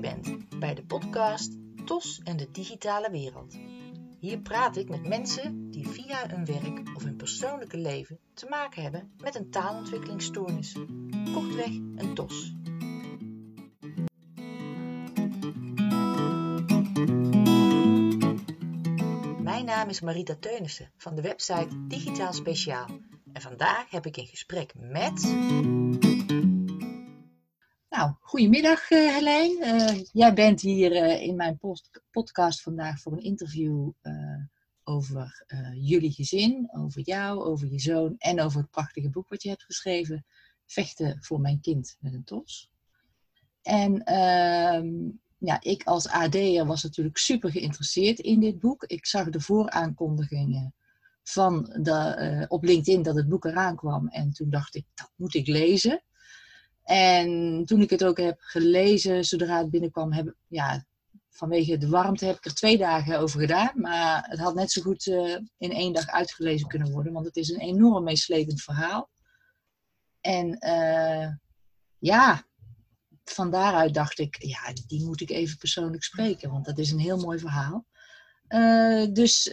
bent 0.00 0.58
bij 0.58 0.74
de 0.74 0.84
podcast 0.84 1.56
TOS 1.84 2.20
en 2.24 2.36
de 2.36 2.50
digitale 2.50 3.10
wereld. 3.10 3.58
Hier 4.18 4.38
praat 4.38 4.76
ik 4.76 4.88
met 4.88 5.06
mensen 5.06 5.70
die 5.70 5.88
via 5.88 6.28
hun 6.28 6.44
werk 6.44 6.96
of 6.96 7.02
hun 7.02 7.16
persoonlijke 7.16 7.76
leven 7.76 8.18
te 8.34 8.46
maken 8.46 8.82
hebben 8.82 9.12
met 9.22 9.34
een 9.34 9.50
taalontwikkelingsstoornis. 9.50 10.76
Kortweg 11.34 11.70
een 11.96 12.14
TOS. 12.14 12.54
Mijn 19.42 19.64
naam 19.64 19.88
is 19.88 20.00
Marita 20.00 20.36
Teunissen 20.40 20.90
van 20.96 21.14
de 21.14 21.22
website 21.22 21.86
Digitaal 21.86 22.32
Speciaal. 22.32 22.86
En 23.32 23.42
vandaag 23.42 23.90
heb 23.90 24.06
ik 24.06 24.16
een 24.16 24.26
gesprek 24.26 24.72
met. 24.74 25.20
Goedemiddag 28.32 28.90
uh, 28.90 29.14
Helijn. 29.14 29.56
Uh, 29.60 30.04
jij 30.12 30.34
bent 30.34 30.60
hier 30.60 30.92
uh, 30.92 31.22
in 31.22 31.36
mijn 31.36 31.60
podcast 32.10 32.62
vandaag 32.62 33.00
voor 33.00 33.12
een 33.12 33.22
interview 33.22 33.90
over 34.84 35.44
jullie 35.74 36.12
gezin, 36.12 36.68
over 36.72 37.00
jou, 37.00 37.44
over 37.44 37.70
je 37.70 37.80
zoon 37.80 38.14
en 38.18 38.40
over 38.40 38.60
het 38.60 38.70
prachtige 38.70 39.10
boek 39.10 39.28
wat 39.28 39.42
je 39.42 39.48
hebt 39.48 39.62
geschreven, 39.62 40.24
Vechten 40.66 41.18
voor 41.20 41.40
mijn 41.40 41.60
kind 41.60 41.96
met 42.00 42.14
een 42.14 42.24
tos. 42.24 42.70
En 43.62 44.04
ehm, 44.04 44.88
ja, 45.38 45.60
ik 45.60 45.84
als 45.84 46.08
AD'er 46.08 46.66
was 46.66 46.82
natuurlijk 46.82 47.16
super 47.16 47.50
geïnteresseerd 47.50 48.18
in 48.18 48.40
dit 48.40 48.58
boek. 48.58 48.84
Ik 48.84 49.06
zag 49.06 49.30
de 49.30 49.40
vooraankondigingen 49.40 50.74
van 51.22 51.66
op 52.48 52.64
LinkedIn 52.64 53.02
dat 53.02 53.16
het 53.16 53.28
boek 53.28 53.44
eraan 53.44 53.76
kwam 53.76 54.08
en 54.08 54.32
toen 54.32 54.50
dacht 54.50 54.74
ik, 54.74 54.84
dat 54.94 55.12
moet 55.16 55.34
ik 55.34 55.46
lezen. 55.46 56.02
En 56.82 57.62
toen 57.64 57.80
ik 57.80 57.90
het 57.90 58.04
ook 58.04 58.18
heb 58.18 58.40
gelezen, 58.40 59.24
zodra 59.24 59.58
het 59.58 59.70
binnenkwam, 59.70 60.12
heb, 60.12 60.34
ja, 60.46 60.84
vanwege 61.28 61.78
de 61.78 61.88
warmte 61.88 62.24
heb 62.24 62.36
ik 62.36 62.44
er 62.44 62.54
twee 62.54 62.78
dagen 62.78 63.18
over 63.18 63.40
gedaan. 63.40 63.70
Maar 63.74 64.26
het 64.28 64.38
had 64.38 64.54
net 64.54 64.72
zo 64.72 64.82
goed 64.82 65.06
uh, 65.06 65.38
in 65.58 65.72
één 65.72 65.92
dag 65.92 66.06
uitgelezen 66.06 66.68
kunnen 66.68 66.92
worden, 66.92 67.12
want 67.12 67.26
het 67.26 67.36
is 67.36 67.48
een 67.48 67.60
enorm 67.60 68.04
meeslepend 68.04 68.62
verhaal. 68.62 69.10
En 70.20 70.58
uh, 70.66 71.28
ja, 71.98 72.46
van 73.24 73.50
daaruit 73.50 73.94
dacht 73.94 74.18
ik, 74.18 74.42
ja, 74.42 74.72
die 74.86 75.04
moet 75.04 75.20
ik 75.20 75.30
even 75.30 75.56
persoonlijk 75.56 76.02
spreken, 76.02 76.50
want 76.50 76.64
dat 76.64 76.78
is 76.78 76.90
een 76.90 76.98
heel 76.98 77.18
mooi 77.18 77.38
verhaal. 77.38 77.86
Uh, 78.48 79.06
dus 79.12 79.46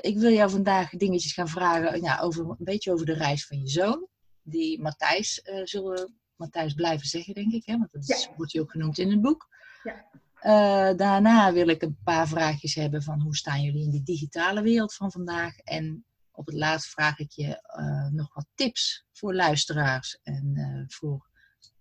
ik 0.00 0.18
wil 0.18 0.32
jou 0.32 0.50
vandaag 0.50 0.90
dingetjes 0.90 1.32
gaan 1.32 1.48
vragen 1.48 2.02
ja, 2.02 2.18
over, 2.20 2.44
een 2.44 2.56
beetje 2.58 2.92
over 2.92 3.06
de 3.06 3.14
reis 3.14 3.46
van 3.46 3.58
je 3.58 3.68
zoon. 3.68 4.06
Die 4.42 4.80
Matthijs 4.80 5.40
zullen 5.64 6.18
Matthijs 6.38 6.74
blijven 6.74 7.06
zeggen, 7.06 7.34
denk 7.34 7.52
ik. 7.52 7.66
Hè? 7.66 7.78
Want 7.78 7.92
dat 7.92 8.08
is, 8.08 8.28
wordt 8.36 8.52
hij 8.52 8.62
ook 8.62 8.70
genoemd 8.70 8.98
in 8.98 9.10
het 9.10 9.20
boek. 9.20 9.48
Ja. 9.82 10.04
Uh, 10.42 10.96
daarna 10.96 11.52
wil 11.52 11.68
ik 11.68 11.82
een 11.82 11.98
paar 12.04 12.28
vraagjes 12.28 12.74
hebben 12.74 13.02
van 13.02 13.20
hoe 13.20 13.36
staan 13.36 13.62
jullie 13.62 13.84
in 13.84 13.90
die 13.90 14.02
digitale 14.02 14.62
wereld 14.62 14.94
van 14.94 15.12
vandaag. 15.12 15.58
En 15.58 16.04
op 16.30 16.46
het 16.46 16.54
laatst 16.54 16.90
vraag 16.90 17.18
ik 17.18 17.32
je 17.32 17.62
uh, 17.80 18.06
nog 18.08 18.34
wat 18.34 18.46
tips 18.54 19.04
voor 19.12 19.34
luisteraars 19.34 20.18
en 20.22 20.52
uh, 20.54 20.84
voor 20.86 21.26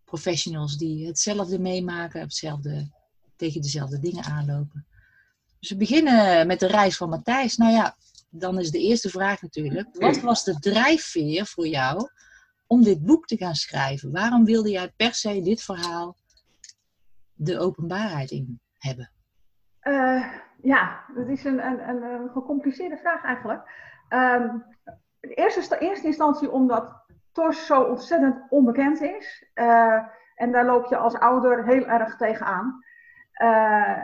professionals 0.03 0.77
die 0.77 1.07
hetzelfde 1.07 1.59
meemaken, 1.59 2.21
hetzelfde, 2.21 2.91
tegen 3.35 3.61
dezelfde 3.61 3.99
dingen 3.99 4.23
aanlopen. 4.23 4.85
Dus 5.59 5.69
we 5.69 5.77
beginnen 5.77 6.47
met 6.47 6.59
de 6.59 6.67
reis 6.67 6.97
van 6.97 7.09
Matthijs. 7.09 7.57
Nou 7.57 7.71
ja, 7.71 7.97
dan 8.29 8.59
is 8.59 8.71
de 8.71 8.79
eerste 8.79 9.09
vraag 9.09 9.41
natuurlijk. 9.41 9.87
Wat 9.91 10.19
was 10.19 10.43
de 10.43 10.59
drijfveer 10.59 11.45
voor 11.45 11.67
jou 11.67 12.09
om 12.67 12.83
dit 12.83 13.05
boek 13.05 13.25
te 13.25 13.37
gaan 13.37 13.55
schrijven? 13.55 14.11
Waarom 14.11 14.45
wilde 14.45 14.69
jij 14.69 14.93
per 14.95 15.13
se 15.13 15.41
dit 15.41 15.63
verhaal 15.63 16.15
de 17.33 17.59
openbaarheid 17.59 18.31
in 18.31 18.59
hebben? 18.77 19.11
Uh, 19.83 20.33
ja, 20.61 21.03
dat 21.15 21.27
is 21.27 21.43
een, 21.43 21.65
een, 21.65 21.89
een, 21.89 22.03
een, 22.03 22.29
gecompliceerde 22.29 22.97
vraag 22.97 23.23
eigenlijk. 23.23 23.61
Um, 24.09 24.63
in 25.19 25.29
eerste, 25.29 25.77
eerste 25.77 26.07
instantie 26.07 26.51
omdat 26.51 27.05
TOS 27.31 27.65
zo 27.65 27.81
ontzettend 27.81 28.45
onbekend 28.49 29.01
is. 29.01 29.51
Uh, 29.55 30.03
en 30.35 30.51
daar 30.51 30.65
loop 30.65 30.85
je 30.85 30.97
als 30.97 31.13
ouder 31.13 31.65
heel 31.65 31.85
erg 31.85 32.17
tegenaan. 32.17 32.85
Uh, 33.41 33.97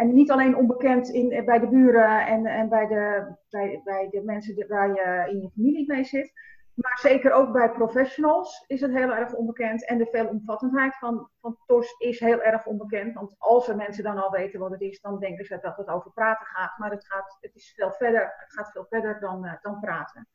en 0.00 0.14
niet 0.14 0.30
alleen 0.30 0.56
onbekend 0.56 1.08
in, 1.08 1.44
bij 1.44 1.58
de 1.58 1.68
buren 1.68 2.26
en, 2.26 2.46
en 2.46 2.68
bij, 2.68 2.86
de, 2.86 3.34
bij, 3.50 3.80
bij 3.84 4.08
de 4.10 4.22
mensen 4.24 4.68
waar 4.68 4.88
je 4.88 5.30
in 5.30 5.40
je 5.40 5.50
familie 5.54 5.86
mee 5.86 6.04
zit. 6.04 6.32
Maar 6.74 6.98
zeker 6.98 7.32
ook 7.32 7.52
bij 7.52 7.70
professionals 7.70 8.64
is 8.66 8.80
het 8.80 8.92
heel 8.92 9.14
erg 9.14 9.32
onbekend. 9.32 9.86
En 9.86 9.98
de 9.98 10.06
veelomvattendheid 10.06 10.96
van, 10.96 11.30
van 11.40 11.56
TOS 11.66 11.94
is 11.98 12.20
heel 12.20 12.42
erg 12.42 12.66
onbekend. 12.66 13.14
Want 13.14 13.34
als 13.38 13.68
er 13.68 13.76
mensen 13.76 14.04
dan 14.04 14.18
al 14.18 14.30
weten 14.30 14.60
wat 14.60 14.70
het 14.70 14.80
is, 14.80 15.00
dan 15.00 15.18
denken 15.18 15.44
ze 15.44 15.58
dat 15.60 15.76
het 15.76 15.88
over 15.88 16.12
praten 16.12 16.46
gaat. 16.46 16.78
Maar 16.78 16.90
het, 16.90 17.06
gaat, 17.06 17.36
het, 17.40 17.54
is 17.54 17.72
veel 17.76 17.92
verder, 17.92 18.34
het 18.36 18.52
gaat 18.52 18.70
veel 18.70 18.86
verder 18.88 19.20
dan, 19.20 19.44
uh, 19.44 19.52
dan 19.60 19.80
praten. 19.80 20.28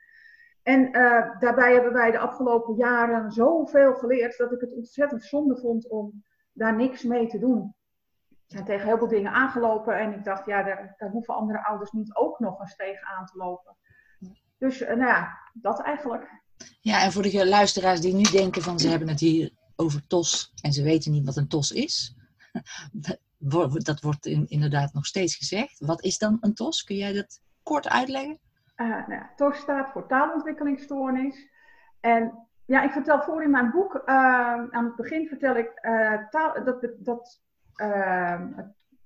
En 0.64 0.98
uh, 0.98 1.40
daarbij 1.40 1.74
hebben 1.74 1.94
wij 1.94 2.12
de 2.12 2.20
afgelopen 2.20 2.76
jaren 2.76 3.32
zoveel 3.32 3.96
geleerd 3.96 4.38
dat 4.38 4.52
ik 4.52 4.62
het 4.62 4.74
ontzettend 4.74 5.24
zonde 5.24 5.58
vond 5.58 5.90
om 5.90 6.24
daar 6.52 6.76
niks 6.76 7.04
mee 7.04 7.28
te 7.28 7.40
doen. 7.40 7.76
Ik 8.30 8.52
zijn 8.52 8.66
tegen 8.66 8.88
heel 8.88 8.98
veel 8.98 9.08
dingen 9.08 9.32
aangelopen 9.32 9.98
en 9.98 10.14
ik 10.14 10.24
dacht, 10.24 10.46
ja, 10.46 10.64
daar, 10.64 10.94
daar 10.98 11.10
hoeven 11.10 11.34
andere 11.34 11.66
ouders 11.66 11.92
niet 11.92 12.16
ook 12.16 12.40
nog 12.40 12.60
eens 12.60 12.76
tegen 12.76 13.08
aan 13.08 13.26
te 13.26 13.38
lopen. 13.38 13.78
Dus 14.58 14.82
uh, 14.82 14.88
nou 14.88 15.00
ja, 15.00 15.38
dat 15.62 15.82
eigenlijk. 15.82 16.44
Ja, 16.82 17.04
en 17.04 17.12
voor 17.12 17.22
de 17.22 17.48
luisteraars 17.48 18.02
die 18.02 18.14
nu 18.14 18.24
denken 18.24 18.62
van 18.62 18.80
ze 18.80 18.88
hebben 18.90 19.08
het 19.08 19.20
hier 19.20 19.52
over 19.76 20.08
TOS 20.08 20.54
en 20.62 20.74
ze 20.74 20.84
weten 20.84 21.12
niet 21.12 21.26
wat 21.26 21.38
een 21.38 21.48
TOS 21.48 21.72
is. 21.72 22.16
Dat 23.38 24.02
wordt 24.02 24.26
inderdaad 24.26 24.94
nog 24.94 25.06
steeds 25.06 25.36
gezegd. 25.36 25.80
Wat 25.80 26.04
is 26.04 26.18
dan 26.18 26.38
een 26.42 26.54
TOS? 26.54 26.84
Kun 26.84 26.96
jij 26.96 27.14
dat 27.14 27.42
kort 27.64 27.90
uitleggen? 27.90 28.40
Uh, 28.76 28.88
nou 28.88 29.12
ja, 29.12 29.32
TOS 29.36 29.58
staat 29.58 29.92
voor 29.92 30.08
taalontwikkelingsstoornis. 30.08 31.48
En 32.00 32.48
ja, 32.66 32.84
ik 32.84 32.92
vertel 32.92 33.22
voor 33.22 33.44
in 33.44 33.50
mijn 33.50 33.72
boek, 33.72 33.96
uh, 33.96 34.04
aan 34.70 34.86
het 34.86 34.96
begin 34.96 35.28
vertel 35.28 35.56
ik 35.56 35.72
uh, 35.82 36.28
taal, 36.30 36.64
dat, 36.64 36.88
dat 36.98 37.42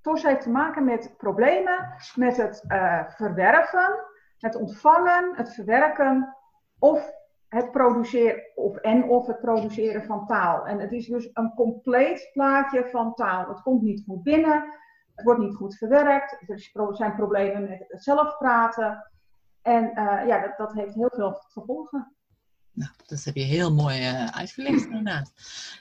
TOS 0.01 0.23
heeft 0.23 0.41
te 0.41 0.49
maken 0.49 0.83
met 0.83 1.13
problemen 1.17 1.93
met 2.15 2.37
het 2.37 2.63
verwerven 3.15 4.07
het 4.39 4.55
ontvangen, 4.55 5.35
het 5.35 5.53
verwerken 5.53 6.35
of 6.79 7.11
het 7.47 7.71
produceren 7.71 8.41
of 8.55 8.75
en 8.75 9.03
of 9.03 9.27
het 9.27 9.39
produceren 9.39 10.05
van 10.05 10.25
taal. 10.25 10.65
En 10.65 10.79
het 10.79 10.91
is 10.91 11.07
dus 11.07 11.29
een 11.33 11.53
compleet 11.55 12.29
plaatje 12.33 12.87
van 12.91 13.13
taal. 13.13 13.47
Het 13.47 13.61
komt 13.61 13.81
niet 13.81 14.03
goed 14.07 14.23
binnen, 14.23 14.73
het 15.15 15.25
wordt 15.25 15.39
niet 15.39 15.55
goed 15.55 15.77
verwerkt, 15.77 16.37
er 16.47 16.95
zijn 16.95 17.15
problemen 17.15 17.69
met 17.69 17.85
het 17.87 18.03
zelf 18.03 18.37
praten. 18.37 19.11
En 19.61 19.83
uh, 19.83 20.27
ja, 20.27 20.41
dat, 20.41 20.57
dat, 20.57 20.73
heeft 20.73 20.93
heel 20.93 21.11
veel 21.13 21.43
gevolgen. 21.47 22.13
Nou, 22.71 22.91
dat 23.05 23.23
heb 23.23 23.35
je 23.35 23.43
heel 23.43 23.73
mooi 23.73 23.99
uh, 23.99 24.27
uitgelegd 24.27 24.85
inderdaad. 24.85 25.31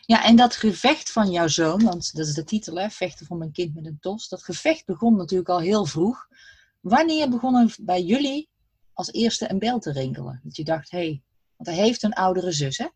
Ja, 0.00 0.24
en 0.24 0.36
dat 0.36 0.56
gevecht 0.56 1.12
van 1.12 1.30
jouw 1.30 1.46
zoon, 1.46 1.84
want 1.84 2.16
dat 2.16 2.26
is 2.26 2.34
de 2.34 2.44
titel, 2.44 2.78
hè, 2.78 2.88
Vechten 2.88 3.26
voor 3.26 3.36
mijn 3.36 3.52
kind 3.52 3.74
met 3.74 3.86
een 3.86 3.98
tos. 4.00 4.28
Dat 4.28 4.44
gevecht 4.44 4.86
begon 4.86 5.16
natuurlijk 5.16 5.48
al 5.48 5.60
heel 5.60 5.84
vroeg. 5.84 6.26
Wanneer 6.80 7.30
begon 7.30 7.54
er 7.54 7.76
bij 7.80 8.02
jullie 8.02 8.50
als 8.98 9.12
eerste 9.12 9.50
een 9.50 9.58
bel 9.58 9.78
te 9.78 9.92
rinkelen? 9.92 10.40
Dat 10.42 10.56
je 10.56 10.64
dacht, 10.64 10.90
hé, 10.90 10.98
hey, 10.98 11.22
want 11.56 11.76
hij 11.76 11.84
heeft 11.86 12.02
een 12.02 12.12
oudere 12.12 12.52
zus, 12.52 12.78
hè? 12.78 12.86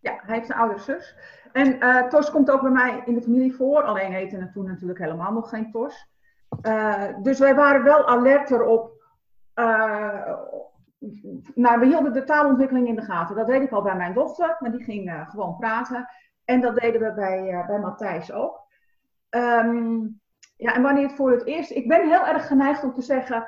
Ja, 0.00 0.20
hij 0.22 0.36
heeft 0.36 0.50
een 0.50 0.56
oudere 0.56 0.80
zus. 0.80 1.14
En 1.52 1.84
uh, 1.84 2.06
Tos 2.06 2.30
komt 2.30 2.50
ook 2.50 2.60
bij 2.60 2.70
mij 2.70 3.02
in 3.04 3.14
de 3.14 3.22
familie 3.22 3.54
voor. 3.54 3.82
Alleen 3.82 4.12
heette 4.12 4.36
het 4.36 4.52
toen 4.52 4.66
natuurlijk 4.66 4.98
helemaal 4.98 5.32
nog 5.32 5.48
geen 5.48 5.70
Tos. 5.70 6.06
Uh, 6.62 7.04
dus 7.22 7.38
wij 7.38 7.54
waren 7.54 7.82
wel 7.82 8.06
alert 8.06 8.50
erop. 8.50 8.92
Uh, 9.54 10.34
nou, 11.54 11.80
we 11.80 11.86
hielden 11.86 12.12
de 12.12 12.24
taalontwikkeling 12.24 12.88
in 12.88 12.96
de 12.96 13.02
gaten. 13.02 13.36
Dat 13.36 13.46
deed 13.46 13.62
ik 13.62 13.72
al 13.72 13.82
bij 13.82 13.96
mijn 13.96 14.14
dochter, 14.14 14.56
maar 14.58 14.70
die 14.70 14.84
ging 14.84 15.24
gewoon 15.28 15.56
praten. 15.56 16.08
En 16.44 16.60
dat 16.60 16.76
deden 16.76 17.00
we 17.00 17.12
bij, 17.12 17.64
bij 17.66 17.78
Matthijs 17.78 18.32
ook. 18.32 18.60
Um, 19.30 20.20
ja, 20.56 20.74
en 20.74 20.82
wanneer 20.82 21.06
het 21.06 21.16
voor 21.16 21.30
het 21.30 21.46
eerst... 21.46 21.70
Ik 21.70 21.88
ben 21.88 22.08
heel 22.08 22.26
erg 22.26 22.46
geneigd 22.46 22.82
om 22.82 22.94
te 22.94 23.02
zeggen... 23.02 23.46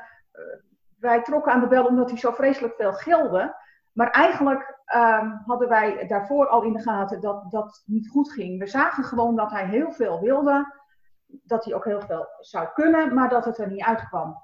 wij 1.01 1.23
trokken 1.23 1.53
aan 1.53 1.61
de 1.61 1.67
bel 1.67 1.85
omdat 1.85 2.11
hij 2.11 2.19
zo 2.19 2.33
vreselijk 2.33 2.75
veel 2.75 2.93
gilde. 2.93 3.57
Maar 3.93 4.11
eigenlijk 4.11 4.79
um, 4.95 5.43
hadden 5.45 5.69
wij 5.69 6.07
daarvoor 6.07 6.49
al 6.49 6.63
in 6.63 6.73
de 6.73 6.83
gaten 6.83 7.21
dat 7.21 7.51
dat 7.51 7.83
niet 7.87 8.09
goed 8.09 8.33
ging. 8.33 8.59
We 8.59 8.67
zagen 8.67 9.05
gewoon 9.05 9.37
dat 9.37 9.51
hij 9.51 9.67
heel 9.67 9.93
veel 9.93 10.21
wilde. 10.21 10.79
Dat 11.27 11.65
hij 11.65 11.75
ook 11.75 11.85
heel 11.85 12.01
veel 12.01 12.27
zou 12.39 12.69
kunnen, 12.75 13.15
maar 13.15 13.29
dat 13.29 13.45
het 13.45 13.59
er 13.59 13.69
niet 13.69 13.85
uitkwam. 13.85 14.37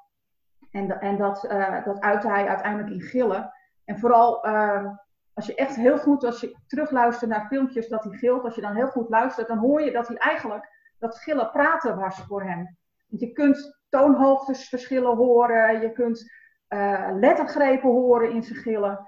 En, 0.70 1.00
en 1.00 1.16
dat, 1.16 1.44
uh, 1.44 1.84
dat 1.84 2.00
uitte 2.00 2.28
hij 2.28 2.48
uiteindelijk 2.48 2.94
in 2.94 3.00
gillen. 3.00 3.52
En 3.84 3.98
vooral 3.98 4.46
uh, 4.46 4.86
als 5.34 5.46
je 5.46 5.54
echt 5.54 5.76
heel 5.76 5.98
goed, 5.98 6.24
als 6.24 6.40
je 6.40 6.56
terugluistert 6.66 7.30
naar 7.30 7.46
filmpjes 7.46 7.88
dat 7.88 8.04
hij 8.04 8.12
gilt, 8.12 8.44
als 8.44 8.54
je 8.54 8.60
dan 8.60 8.74
heel 8.74 8.88
goed 8.88 9.08
luistert, 9.08 9.48
dan 9.48 9.58
hoor 9.58 9.82
je 9.82 9.90
dat 9.90 10.08
hij 10.08 10.16
eigenlijk 10.16 10.94
dat 10.98 11.18
gillen 11.18 11.50
praten 11.50 11.96
was 11.96 12.20
voor 12.20 12.42
hem. 12.42 12.76
Want 13.08 13.20
je 13.20 13.32
kunt 13.32 13.78
toonhoogtesverschillen 13.88 15.16
horen, 15.16 15.80
je 15.80 15.92
kunt 15.92 16.32
uh, 16.68 17.08
lettergrepen 17.20 17.90
horen 17.90 18.30
in 18.32 18.42
zijn 18.42 18.58
gillen. 18.58 19.06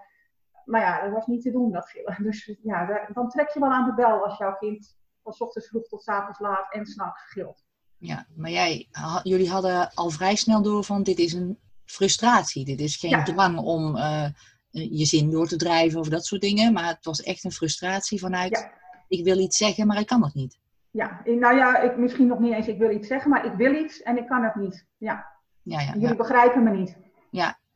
Maar 0.64 0.80
ja, 0.80 1.02
dat 1.04 1.12
was 1.12 1.26
niet 1.26 1.42
te 1.42 1.50
doen, 1.50 1.72
dat 1.72 1.88
gillen. 1.88 2.16
Dus 2.22 2.56
ja, 2.62 3.06
dan 3.12 3.28
trek 3.28 3.48
je 3.50 3.60
wel 3.60 3.70
aan 3.72 3.84
de 3.86 3.94
bel 3.94 4.24
als 4.24 4.38
jouw 4.38 4.56
kind 4.56 4.96
van 5.22 5.34
ochtends 5.38 5.68
vroeg 5.68 5.88
tot 5.88 6.02
's 6.02 6.08
avonds 6.08 6.38
laat 6.38 6.72
en 6.74 6.86
s'nachts 6.86 7.22
gegild. 7.22 7.64
Ja, 7.98 8.26
maar 8.36 8.50
jij, 8.50 8.88
ha- 8.90 9.20
jullie 9.22 9.50
hadden 9.50 9.90
al 9.94 10.10
vrij 10.10 10.34
snel 10.34 10.62
door 10.62 10.84
van 10.84 11.02
dit 11.02 11.18
is 11.18 11.32
een 11.32 11.58
frustratie. 11.84 12.64
Dit 12.64 12.80
is 12.80 12.96
geen 12.96 13.10
Ja. 13.10 13.22
drang 13.22 13.58
om 13.58 13.96
eh, 13.96 14.26
je 14.70 15.04
zin 15.04 15.30
door 15.30 15.46
te 15.46 15.56
drijven 15.56 16.00
of 16.00 16.08
dat 16.08 16.24
soort 16.24 16.40
dingen. 16.40 16.72
Maar 16.72 16.86
het 16.86 17.04
was 17.04 17.22
echt 17.22 17.44
een 17.44 17.52
frustratie 17.52 18.18
vanuit 18.20 18.50
Ja. 18.58 18.70
ik 19.08 19.24
wil 19.24 19.38
iets 19.38 19.56
zeggen, 19.56 19.86
maar 19.86 20.00
ik 20.00 20.06
kan 20.06 20.22
het 20.24 20.34
niet. 20.34 20.58
Ja, 20.90 21.20
nou 21.24 21.56
ja, 21.56 21.78
ik, 21.78 21.96
misschien 21.96 22.26
nog 22.26 22.38
niet 22.38 22.52
eens 22.52 22.68
ik 22.68 22.78
wil 22.78 22.90
iets 22.90 23.08
zeggen, 23.08 23.30
maar 23.30 23.44
ik 23.44 23.52
wil 23.54 23.74
iets 23.74 24.02
en 24.02 24.16
ik 24.18 24.26
kan 24.26 24.42
het 24.44 24.54
niet. 24.54 24.86
Ja, 24.96 25.26
Ja, 25.62 25.80
ja, 25.80 25.92
jullie 25.94 26.16
begrijpen 26.16 26.62
me 26.62 26.70
niet. 26.70 26.96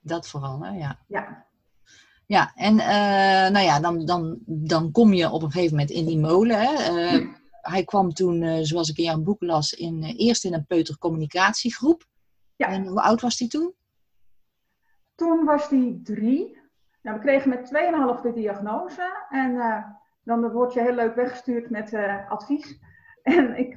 Dat 0.01 0.29
vooral. 0.29 0.65
Hè? 0.65 0.71
Ja. 0.71 0.99
Ja, 1.07 1.47
Ja, 2.27 2.53
en 2.55 2.79
eh, 2.79 3.53
nou 3.53 3.65
ja, 3.65 3.81
dan, 3.81 4.05
dan, 4.05 4.39
dan 4.47 4.91
kom 4.91 5.13
je 5.13 5.31
op 5.31 5.43
een 5.43 5.51
gegeven 5.51 5.77
moment 5.77 5.91
in 5.91 6.07
die 6.07 6.19
molen. 6.19 6.61
Hè? 6.61 6.75
Eh, 6.75 7.27
hij 7.51 7.85
kwam 7.85 8.13
toen, 8.13 8.43
eh, 8.43 8.59
zoals 8.61 8.91
ik 8.91 8.97
in 8.97 9.05
jouw 9.05 9.21
boek 9.21 9.43
las, 9.43 9.73
in, 9.73 10.03
eerst 10.03 10.45
in 10.45 10.55
een 10.55 10.67
peutercommunicatiegroep. 10.67 12.07
Ja. 12.57 12.67
En 12.67 12.87
hoe 12.87 13.01
oud 13.01 13.21
was 13.21 13.39
hij 13.39 13.49
toen? 13.49 13.75
toen 15.15 15.45
was 15.45 15.69
die 15.69 16.03
drie. 16.03 16.61
Nou, 17.03 17.17
we 17.17 17.23
kregen 17.23 17.49
met 17.49 17.67
2,5 18.17 18.21
de 18.23 18.33
diagnose 18.33 19.27
en 19.29 19.57
dan 20.25 20.51
word 20.51 20.73
je 20.73 20.81
heel 20.81 20.95
leuk 20.95 21.15
weggestuurd 21.15 21.71
met 21.71 21.95
advies. 22.29 22.79
En 23.23 23.59
ik 23.59 23.71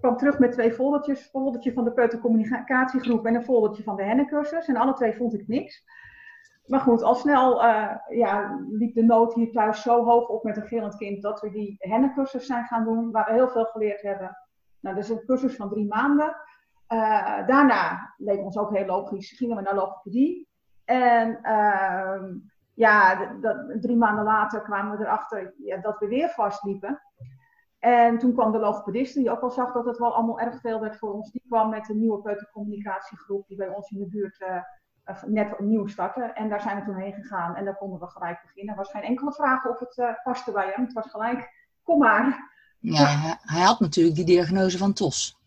kwam, 0.00 0.16
terug 0.16 0.38
met 0.38 0.52
twee 0.52 0.72
foldertjes. 0.72 1.18
Een 1.18 1.30
foldertje 1.30 1.72
van 1.72 1.84
de 1.84 1.92
peutercommunicatiegroep 1.92 3.26
en 3.26 3.34
een 3.34 3.44
foldertje 3.44 3.82
van 3.82 3.96
de 3.96 4.02
hennencursus. 4.02 4.68
En 4.68 4.76
alle 4.76 4.92
twee 4.92 5.16
vond 5.16 5.34
ik 5.34 5.48
niks. 5.48 5.84
Maar 6.66 6.80
goed, 6.80 7.02
al 7.02 7.14
snel 7.14 7.62
eh, 7.62 7.96
ja, 8.08 8.60
liep 8.68 8.94
de 8.94 9.02
nood 9.02 9.34
hier 9.34 9.52
thuis 9.52 9.82
zo 9.82 10.04
hoog 10.04 10.28
op 10.28 10.44
met 10.44 10.56
een 10.56 10.66
gillend 10.66 10.96
kind 10.96 11.22
dat 11.22 11.40
we 11.40 11.50
die 11.50 11.76
hennencursus 11.78 12.46
zijn 12.46 12.64
gaan 12.64 12.84
doen, 12.84 13.10
waar 13.10 13.24
we 13.26 13.32
heel 13.32 13.48
veel 13.48 13.64
geleerd 13.64 14.02
hebben. 14.02 14.38
Nou, 14.80 14.94
dat 14.94 15.04
is 15.04 15.10
een 15.10 15.24
cursus 15.26 15.56
van 15.56 15.68
drie 15.68 15.86
maanden. 15.86 16.36
Eh, 16.86 17.46
daarna, 17.46 18.14
leek 18.16 18.38
ons 18.38 18.58
ook 18.58 18.76
heel 18.76 18.86
logisch, 18.86 19.30
gingen 19.30 19.56
we 19.56 19.62
naar 19.62 19.74
logopedie. 19.74 20.48
En 20.84 21.42
ehm, 21.42 22.34
ja, 22.74 23.30
drie 23.80 23.96
maanden 23.96 24.24
later 24.24 24.60
kwamen 24.60 24.98
we 24.98 25.04
erachter 25.04 25.54
ja, 25.58 25.76
dat 25.76 25.98
we 25.98 26.06
weer 26.06 26.28
vastliepen. 26.28 27.00
En 27.80 28.18
toen 28.18 28.32
kwam 28.32 28.52
de 28.52 28.58
logopedist, 28.58 29.14
die 29.14 29.30
ook 29.30 29.40
al 29.40 29.50
zag 29.50 29.72
dat 29.72 29.84
het 29.84 29.98
wel 29.98 30.14
allemaal 30.14 30.40
erg 30.40 30.60
veel 30.60 30.80
werd 30.80 30.96
voor 30.96 31.12
ons. 31.12 31.30
Die 31.30 31.42
kwam 31.48 31.70
met 31.70 31.88
een 31.88 31.98
nieuwe 31.98 32.20
peutercommunicatiegroep 32.20 33.48
die 33.48 33.56
bij 33.56 33.68
ons 33.68 33.90
in 33.90 33.98
de 33.98 34.06
buurt 34.06 34.40
eh, 34.40 35.22
net 35.26 35.52
opnieuw 35.52 35.86
startte. 35.86 36.22
En 36.22 36.48
daar 36.48 36.60
zijn 36.60 36.78
we 36.78 36.84
toen 36.84 37.00
heen 37.00 37.12
gegaan 37.12 37.56
en 37.56 37.64
daar 37.64 37.76
konden 37.76 38.00
we 38.00 38.06
gelijk 38.06 38.42
beginnen. 38.42 38.74
Er 38.74 38.80
was 38.80 38.90
geen 38.90 39.02
enkele 39.02 39.32
vraag 39.32 39.66
of 39.66 39.78
het 39.78 39.98
eh, 39.98 40.08
paste 40.22 40.52
bij 40.52 40.72
hem. 40.74 40.84
Het 40.84 40.92
was 40.92 41.10
gelijk, 41.10 41.68
kom 41.82 41.98
maar. 41.98 42.50
Ja, 42.78 43.04
hij, 43.04 43.36
hij 43.40 43.62
had 43.62 43.80
natuurlijk 43.80 44.16
die 44.16 44.24
diagnose 44.24 44.78
van 44.78 44.92
TOS. 44.92 45.38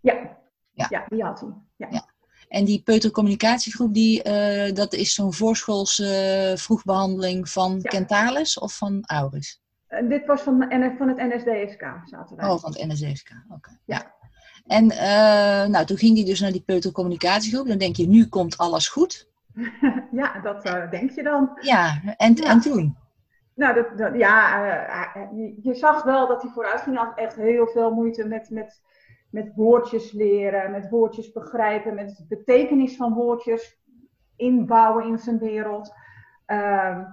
Ja, 0.00 0.38
Ja. 0.70 0.86
ja. 0.88 1.04
die 1.08 1.24
had 1.24 1.40
hij. 1.40 1.88
Ja. 1.90 2.06
En 2.48 2.64
die 2.64 2.82
peutercommunicatiegroep, 2.82 3.94
die, 3.94 4.22
eh, 4.22 4.74
dat 4.74 4.92
is 4.92 5.14
zo'n 5.14 5.34
voorschoolse 5.34 6.54
vroegbehandeling 6.58 7.48
van 7.48 7.78
Ja. 7.82 7.90
Kentalis 7.90 8.58
of 8.58 8.76
van 8.76 9.02
Auris? 9.06 9.62
En 9.88 10.08
dit 10.08 10.26
was 10.26 10.42
van, 10.42 10.66
van 10.98 11.08
het 11.08 11.16
NSDSK, 11.16 11.82
zaten 12.04 12.36
wij. 12.36 12.48
Oh, 12.48 12.58
van 12.58 12.70
het 12.72 12.86
NSDSK. 12.86 13.30
Oké. 13.48 13.70
Ja. 13.84 13.96
Ja. 13.96 14.16
En 14.66 14.90
eh, 14.90 15.68
nou, 15.68 15.84
toen 15.84 15.96
ging 15.96 16.16
hij 16.16 16.24
dus 16.26 16.40
naar 16.40 16.52
die 16.52 16.62
peutercommunicatiegroep. 16.66 17.66
Dan 17.68 17.78
denk 17.78 17.96
je, 17.96 18.08
nu 18.08 18.26
komt 18.26 18.58
alles 18.58 18.88
goed. 18.88 19.28
ja, 20.10 20.40
dat 20.40 20.64
eh, 20.64 20.90
denk 20.90 21.10
je 21.10 21.22
dan. 21.22 21.58
Ja, 21.60 22.00
en, 22.16 22.34
Ja. 22.34 22.44
en 22.50 22.60
toen? 22.60 22.96
Nou, 23.54 23.74
dat, 23.74 23.98
dat- 23.98 24.14
ja, 24.14 24.64
eh, 24.64 25.22
eh, 25.22 25.28
je, 25.32 25.58
je 25.62 25.74
zag 25.74 26.02
wel 26.02 26.28
dat 26.28 26.42
hij 26.42 26.50
vooruit 26.50 26.80
ging. 26.80 26.96
Had 26.96 27.18
echt 27.18 27.36
heel 27.36 27.66
veel 27.66 27.90
moeite 27.94 28.24
met, 28.26 28.50
met, 28.50 28.82
met 29.30 29.52
woordjes 29.54 30.12
leren, 30.12 30.70
met 30.70 30.88
woordjes 30.90 31.32
begrijpen, 31.32 31.94
met 31.94 32.16
de 32.16 32.36
betekenis 32.36 32.96
van 32.96 33.14
woordjes 33.14 33.78
inbouwen 34.36 35.06
in 35.06 35.18
zijn 35.18 35.38
wereld. 35.38 35.92
Ehm, 36.46 37.04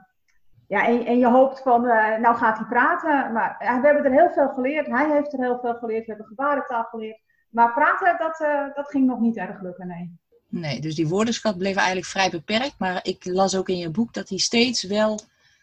ja, 0.76 0.88
en, 0.88 1.06
en 1.06 1.18
je 1.18 1.28
hoopt 1.30 1.62
van, 1.62 1.86
eh, 1.86 2.20
nou 2.20 2.36
gaat 2.36 2.58
hij 2.58 2.68
praten. 2.68 3.34
Maar 3.34 3.56
eh, 3.60 3.80
we 3.82 3.86
hebben 3.86 4.06
er 4.06 4.12
heel 4.12 4.32
veel 4.32 4.50
geleerd. 4.50 4.88
Hij 4.88 5.12
heeft 5.12 5.34
er 5.34 5.40
heel 5.40 5.60
veel 5.62 5.74
geleerd. 5.74 6.06
We 6.06 6.12
hebben 6.12 6.28
gebarentaal 6.28 6.84
geleerd. 6.84 7.20
Maar 7.50 7.74
praten, 7.74 8.18
dat, 8.18 8.40
eh, 8.40 8.76
dat 8.76 8.90
ging 8.90 9.06
nog 9.06 9.20
niet 9.20 9.38
erg 9.38 9.62
lukken, 9.62 9.88
nee. 9.88 10.14
Nee, 10.50 10.82
dus 10.82 10.96
die 10.96 11.08
woordenschat 11.08 11.58
bleef 11.58 11.76
eigenlijk 11.76 12.08
vrij 12.08 12.30
beperkt. 12.30 12.76
Maar 12.80 13.00
ik 13.04 13.26
las 13.26 13.56
ook 13.56 13.70
in 13.70 13.78
je 13.78 13.90
boek 13.90 14.14
dat 14.14 14.30
hij 14.30 14.38
steeds 14.38 14.84
wel 14.84 15.20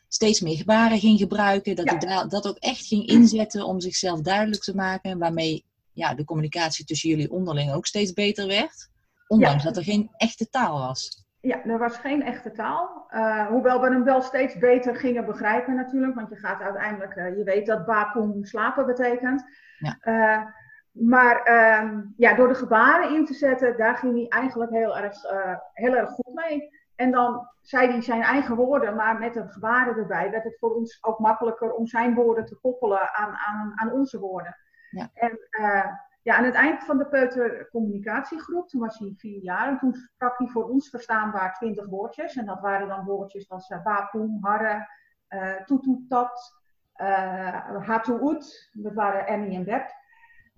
steeds 0.09 0.41
meer 0.41 0.57
gebaren 0.57 0.99
ging 0.99 1.19
gebruiken. 1.19 1.77
Dat 1.77 1.85
Ja. 1.85 1.97
hij 1.99 2.07
da- 2.09 2.25
dat 2.27 2.49
ook 2.49 2.57
echt 2.59 2.87
ging 2.87 3.07
inzetten 3.07 3.65
om 3.67 3.81
zichzelf 3.81 4.21
duidelijk 4.21 4.63
te 4.63 4.75
maken. 4.75 5.19
Waarmee 5.19 5.65
ja, 5.93 6.15
de 6.15 6.25
communicatie 6.25 6.85
tussen 6.85 7.09
jullie 7.09 7.31
onderling 7.31 7.73
ook 7.73 7.87
steeds 7.87 8.13
beter 8.13 8.47
werd. 8.47 8.91
Ondanks 9.27 9.63
Ja. 9.63 9.69
dat 9.69 9.77
er 9.77 9.85
geen 9.85 10.11
echte 10.17 10.49
taal 10.49 10.79
was. 10.79 11.25
Ja, 11.43 11.65
er 11.65 11.79
was 11.79 11.97
geen 11.97 12.23
echte 12.23 12.51
taal. 12.51 13.07
Eh, 13.09 13.47
hoewel 13.47 13.81
we 13.81 13.89
hem 13.89 14.05
wel 14.05 14.21
steeds 14.21 14.59
beter 14.59 14.97
gingen 14.97 15.25
begrijpen 15.25 15.75
natuurlijk. 15.75 16.15
Want 16.15 16.29
je 16.29 16.37
gaat 16.37 16.61
uiteindelijk, 16.61 17.17
eh, 17.17 17.37
je 17.37 17.45
weet 17.45 17.67
dat 17.67 17.87
bapoem 17.87 18.45
slapen 18.45 18.87
betekent. 18.87 19.45
Ja. 19.79 19.97
Eh, 20.01 20.43
maar 20.91 21.43
ehm, 21.43 22.03
ja, 22.17 22.35
door 22.35 22.49
de 22.49 22.55
gebaren 22.55 23.15
in 23.15 23.27
te 23.27 23.35
zetten, 23.35 23.77
daar 23.77 23.97
ging 23.97 24.15
hij 24.15 24.29
eigenlijk 24.29 24.71
heel 24.71 24.97
erg, 24.97 25.17
heel 25.73 25.97
erg 25.97 26.11
goed 26.11 26.35
mee. 26.35 26.71
En 26.97 27.11
dan 27.11 27.49
zei 27.61 27.89
hij 27.89 28.03
zijn 28.03 28.23
eigen 28.23 28.57
woorden, 28.57 28.95
maar 28.95 29.19
met 29.19 29.37
een 29.37 29.51
gebaren 29.51 29.97
erbij 29.97 30.31
werd 30.31 30.45
het 30.45 30.59
voor 30.59 30.75
ons 30.75 30.99
ook 31.05 31.19
makkelijker 31.19 31.73
om 31.73 31.87
zijn 31.87 32.15
woorden 32.15 32.45
te 32.45 32.59
koppelen 32.61 33.15
aan, 33.15 33.37
aan, 33.37 33.73
aan 33.75 33.93
onze 33.93 34.19
woorden. 34.19 34.57
Ja. 34.91 35.09
En 35.15 35.39
ja, 36.23 36.37
aan 36.37 36.45
het 36.45 36.55
eind 36.55 36.85
van 36.85 36.99
de 36.99 37.07
peutercommunicatiegroep, 37.07 38.69
toen 38.69 38.81
was 38.81 38.99
hij 38.99 39.15
vier 39.17 39.43
jaar, 39.43 39.69
en 39.69 39.79
toen 39.79 39.95
sprak 39.95 40.39
hij 40.39 40.47
voor 40.47 40.69
ons 40.69 40.91
verstaanbaar 40.91 41.55
twintig 41.55 41.87
woordjes. 41.87 42.37
En 42.37 42.47
dat 42.47 42.61
waren 42.61 42.89
dan 42.89 43.05
woordjes 43.05 43.51
als 43.51 43.71
uh, 43.71 44.41
harre, 44.41 44.89
uh, 45.29 45.65
toetoetat, 45.65 46.61
uh, 46.97 47.79
dat 48.73 48.95
waren 48.95 49.27
Emmy 49.27 49.55
en 49.55 49.65
Beb. 49.65 49.91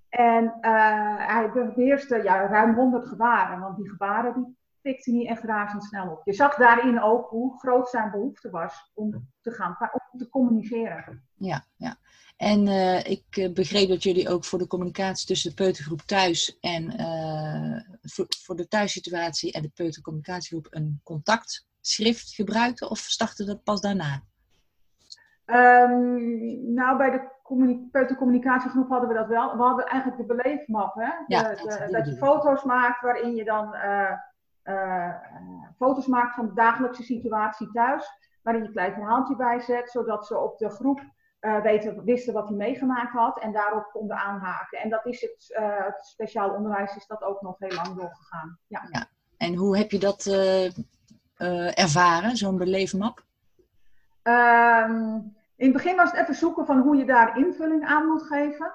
En 0.09 0.45
uh, 0.45 1.27
hij 1.27 1.51
beheerste 1.51 2.23
ja, 2.23 2.47
ruim 2.47 2.75
100 2.75 3.07
gebaren, 3.07 3.61
want 3.61 3.77
die 3.77 3.89
gebaren 3.89 4.35
die 4.35 4.57
pikte 4.85 5.11
niet 5.11 5.29
echt 5.29 5.43
razendsnel 5.43 6.11
op. 6.11 6.21
Je 6.25 6.33
zag 6.33 6.55
daarin 6.57 7.03
ook 7.03 7.29
hoe 7.29 7.59
groot 7.59 7.89
zijn 7.89 8.11
behoefte 8.11 8.51
was 8.51 8.91
om 8.95 9.29
te 9.41 9.51
gaan, 9.51 9.77
om 10.13 10.19
te 10.19 10.29
communiceren. 10.29 11.23
Ja, 11.35 11.65
ja. 11.77 11.97
En 12.37 12.67
uh, 12.67 13.05
ik 13.05 13.37
uh, 13.39 13.53
begreep 13.53 13.89
dat 13.89 14.03
jullie 14.03 14.29
ook 14.29 14.45
voor 14.45 14.59
de 14.59 14.67
communicatie 14.67 15.27
tussen 15.27 15.51
de 15.51 15.57
peutergroep 15.57 16.01
thuis 16.01 16.59
en 16.61 17.01
uh, 17.01 17.81
voor, 18.03 18.27
voor, 18.45 18.57
de 18.57 18.69
thuissituatie 18.69 19.53
en 19.53 19.63
de 19.63 19.71
peutercommunicatiegroep 19.75 20.67
een 20.71 21.01
contactschrift 21.05 22.35
gebruikten 22.35 22.91
of 22.91 22.99
startte 22.99 23.45
dat 23.45 23.63
pas 23.63 23.81
daarna? 23.81 24.23
Um, 25.47 26.75
nou, 26.75 26.97
bij 26.97 27.11
de 27.11 27.33
peutercommunicatiegroep 27.91 28.89
hadden 28.89 29.09
we 29.09 29.15
dat 29.15 29.29
wel. 29.29 29.57
We 29.57 29.63
hadden 29.63 29.87
eigenlijk 29.87 30.29
de 30.29 30.35
beleefmap, 30.35 30.95
hè? 30.95 31.09
De, 31.09 31.25
ja, 31.27 31.43
dat, 31.43 31.59
de, 31.59 31.89
dat 31.91 32.07
je 32.07 32.17
foto's 32.17 32.65
maakt 32.65 33.01
waarin 33.01 33.35
je 33.35 33.45
dan 33.45 33.75
uh, 33.75 34.13
foto's 35.77 36.07
maakt 36.07 36.35
van 36.35 36.47
de 36.47 36.55
dagelijkse 36.55 37.03
situatie 37.03 37.71
thuis, 37.71 38.11
waarin 38.43 38.63
je 38.63 38.69
een 38.69 38.75
klein 38.75 38.93
verhaaltje 38.93 39.37
bijzet, 39.37 39.91
zodat 39.91 40.27
ze 40.27 40.39
op 40.39 40.59
de 40.59 40.71
groep 40.71 41.01
uh, 41.41 41.63
weten, 41.63 42.05
wisten 42.05 42.33
wat 42.33 42.49
hij 42.49 42.57
meegemaakt 42.57 43.13
had 43.13 43.41
en 43.41 43.53
daarop 43.53 43.89
konden 43.93 44.17
aanhaken. 44.17 44.79
En 44.79 44.91
dat 44.91 45.07
is 45.07 45.21
het, 45.21 45.57
uh, 45.59 45.85
het 45.85 46.07
speciaal 46.07 46.51
onderwijs 46.51 46.97
is 46.97 47.07
dat 47.07 47.23
ook 47.23 47.43
nog 47.43 47.59
heel 47.59 47.75
lang 47.75 47.97
doorgegaan. 47.97 48.59
Ja. 48.67 48.89
ja. 48.91 49.07
En 49.37 49.55
hoe 49.55 49.77
heb 49.77 49.91
je 49.91 49.99
dat 49.99 50.27
uh, 50.27 51.79
ervaren, 51.79 52.37
zo'n 52.37 52.59
beleefmap? 52.59 53.25
Um, 54.23 55.35
in 55.57 55.65
het 55.65 55.73
begin 55.73 55.97
was 55.97 56.11
het 56.11 56.21
even 56.21 56.35
zoeken 56.35 56.67
van 56.67 56.79
hoe 56.79 56.97
je 56.97 57.05
daar 57.05 57.39
invulling 57.39 57.85
aan 57.85 58.07
moet 58.07 58.23
geven. 58.23 58.73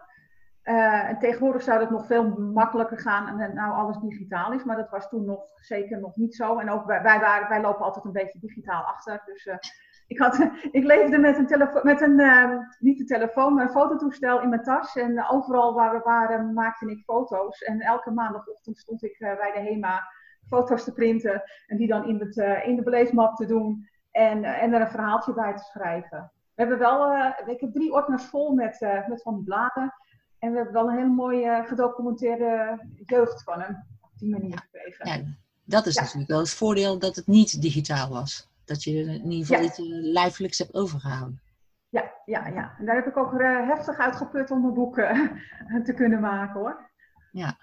En 0.63 1.19
tegenwoordig 1.19 1.61
zou 1.61 1.79
het 1.79 1.89
nog 1.89 2.05
veel 2.05 2.29
makkelijker 2.37 2.99
gaan 2.99 3.39
en 3.39 3.53
nou 3.53 3.73
alles 3.73 3.97
digitaal 3.97 4.53
is, 4.53 4.63
maar 4.63 4.75
dat 4.75 4.89
was 4.89 5.09
toen 5.09 5.25
nog 5.25 5.43
zeker 5.55 5.99
nog 5.99 6.15
niet 6.15 6.35
zo. 6.35 6.59
En 6.59 6.69
ook 6.69 6.85
wij, 6.85 7.01
waren, 7.03 7.49
wij 7.49 7.61
lopen 7.61 7.85
altijd 7.85 8.05
een 8.05 8.11
beetje 8.11 8.39
digitaal 8.39 8.83
achter. 8.83 9.21
Dus 9.25 9.47
ik, 10.07 10.19
had, 10.19 10.49
ik 10.71 10.83
leefde 10.83 11.17
met 11.17 11.37
een, 11.37 11.47
telefoon, 11.47 11.81
met 11.83 12.01
een 12.01 12.19
uh, 12.19 12.57
niet 12.79 12.99
een 12.99 13.05
telefoon, 13.05 13.53
maar 13.53 13.63
een 13.63 13.71
fototoestel 13.71 14.41
in 14.41 14.49
mijn 14.49 14.63
tas. 14.63 14.95
En 14.95 15.25
overal 15.29 15.73
waar 15.73 15.91
we 15.91 15.99
waren 16.03 16.53
maakte 16.53 16.91
ik 16.91 17.03
foto's. 17.03 17.61
En 17.61 17.79
elke 17.79 18.11
maandagochtend 18.11 18.77
stond 18.77 19.03
ik 19.03 19.17
bij 19.19 19.51
de 19.53 19.59
HEMA 19.59 20.01
foto's 20.47 20.83
te 20.83 20.93
printen. 20.93 21.43
En 21.67 21.77
die 21.77 21.87
dan 21.87 22.07
in, 22.07 22.19
het, 22.19 22.63
in 22.65 22.75
de 22.75 22.83
beleefmap 22.83 23.35
te 23.35 23.45
doen. 23.45 23.87
En, 24.11 24.43
en 24.43 24.73
er 24.73 24.81
een 24.81 24.87
verhaaltje 24.87 25.33
bij 25.33 25.55
te 25.55 25.63
schrijven. 25.63 26.31
We 26.55 26.65
hebben 26.65 26.79
wel, 26.79 27.15
ik 27.45 27.59
heb 27.59 27.73
drie 27.73 27.93
ordners 27.93 28.25
vol 28.25 28.53
met, 28.53 29.03
met 29.07 29.21
van 29.21 29.35
die 29.35 29.43
bladen. 29.43 29.93
En 30.39 30.51
we 30.51 30.55
hebben 30.55 30.73
wel 30.73 30.87
een 30.87 30.97
hele 30.97 31.13
mooie 31.13 31.63
gedocumenteerde 31.67 32.79
jeugd 33.05 33.43
van 33.43 33.61
hem 33.61 33.85
op 34.01 34.19
die 34.19 34.29
manier 34.29 34.57
gekregen. 34.57 35.07
Ja, 35.07 35.23
dat 35.63 35.85
is 35.85 35.93
ja. 35.93 36.01
natuurlijk 36.01 36.29
wel 36.29 36.39
het 36.39 36.49
voordeel 36.49 36.99
dat 36.99 37.15
het 37.15 37.27
niet 37.27 37.61
digitaal 37.61 38.09
was. 38.09 38.49
Dat 38.65 38.83
je 38.83 38.91
in 38.91 39.31
ieder 39.31 39.47
geval 39.47 39.63
ja. 39.63 39.69
iets 39.69 39.77
lijfelijks 40.13 40.57
hebt 40.57 40.73
overgehouden. 40.73 41.41
Ja, 41.89 42.11
ja, 42.25 42.47
ja. 42.47 42.75
En 42.79 42.85
daar 42.85 42.95
heb 42.95 43.07
ik 43.07 43.17
ook 43.17 43.33
uh, 43.33 43.67
heftig 43.67 43.97
uitgeput 43.97 44.51
om 44.51 44.61
mijn 44.61 44.73
boeken 44.73 45.41
te 45.85 45.93
kunnen 45.93 46.19
maken 46.19 46.59
hoor. 46.59 46.89
Ja. 47.31 47.57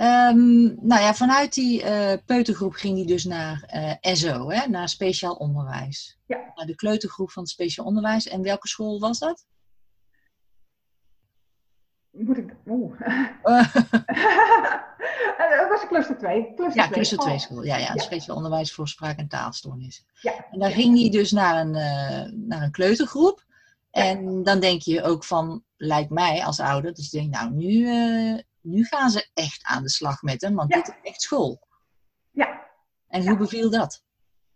Um, 0.00 0.76
nou 0.80 1.02
ja, 1.02 1.14
vanuit 1.14 1.54
die 1.54 1.82
uh, 1.82 2.12
peutergroep 2.26 2.72
ging 2.72 2.96
hij 2.96 3.06
dus 3.06 3.24
naar 3.24 3.72
uh, 4.02 4.14
SO, 4.14 4.50
hè, 4.50 4.68
naar 4.68 4.88
speciaal 4.88 5.34
onderwijs. 5.34 6.18
Ja. 6.26 6.52
Naar 6.54 6.66
de 6.66 6.74
kleutergroep 6.74 7.30
van 7.30 7.42
het 7.42 7.52
speciaal 7.52 7.86
onderwijs. 7.86 8.28
En 8.28 8.42
welke 8.42 8.68
school 8.68 9.00
was 9.00 9.18
dat? 9.18 9.46
Moet 12.12 12.36
ik... 12.36 12.54
Oeh. 12.66 13.00
dat 15.58 15.68
was 15.68 15.86
cluster 15.88 16.18
2. 16.18 16.52
Cluster 16.54 16.82
ja, 16.82 16.88
cluster 16.88 17.18
2 17.18 17.38
school. 17.38 17.64
Ja, 17.64 17.76
ja, 17.76 17.92
ja. 17.94 18.00
speciaal 18.00 18.36
onderwijs 18.36 18.74
voor 18.74 18.88
spraak- 18.88 19.18
en 19.18 19.28
taalstoornissen. 19.28 20.04
Ja. 20.20 20.46
En 20.50 20.58
daar 20.58 20.70
ging 20.70 20.98
hij 20.98 21.10
dus 21.10 21.32
naar 21.32 21.60
een, 21.60 21.74
uh, 21.74 22.46
naar 22.48 22.62
een 22.62 22.70
kleutergroep. 22.70 23.44
En 23.90 24.42
dan 24.42 24.60
denk 24.60 24.82
je 24.82 25.02
ook 25.02 25.24
van, 25.24 25.64
lijkt 25.76 26.10
mij 26.10 26.44
als 26.44 26.60
ouder, 26.60 26.94
dus 26.94 27.10
je 27.10 27.18
denkt, 27.18 27.36
nou, 27.36 27.50
nu, 27.50 27.72
uh, 27.72 28.38
nu 28.60 28.84
gaan 28.84 29.10
ze 29.10 29.30
echt 29.34 29.64
aan 29.64 29.82
de 29.82 29.90
slag 29.90 30.22
met 30.22 30.40
hem, 30.40 30.54
want 30.54 30.70
dit 30.70 30.88
is 30.88 31.10
echt 31.10 31.22
school. 31.22 31.60
Ja. 32.30 32.60
En 33.08 33.26
hoe 33.26 33.36
beviel 33.36 33.70
dat? 33.70 34.04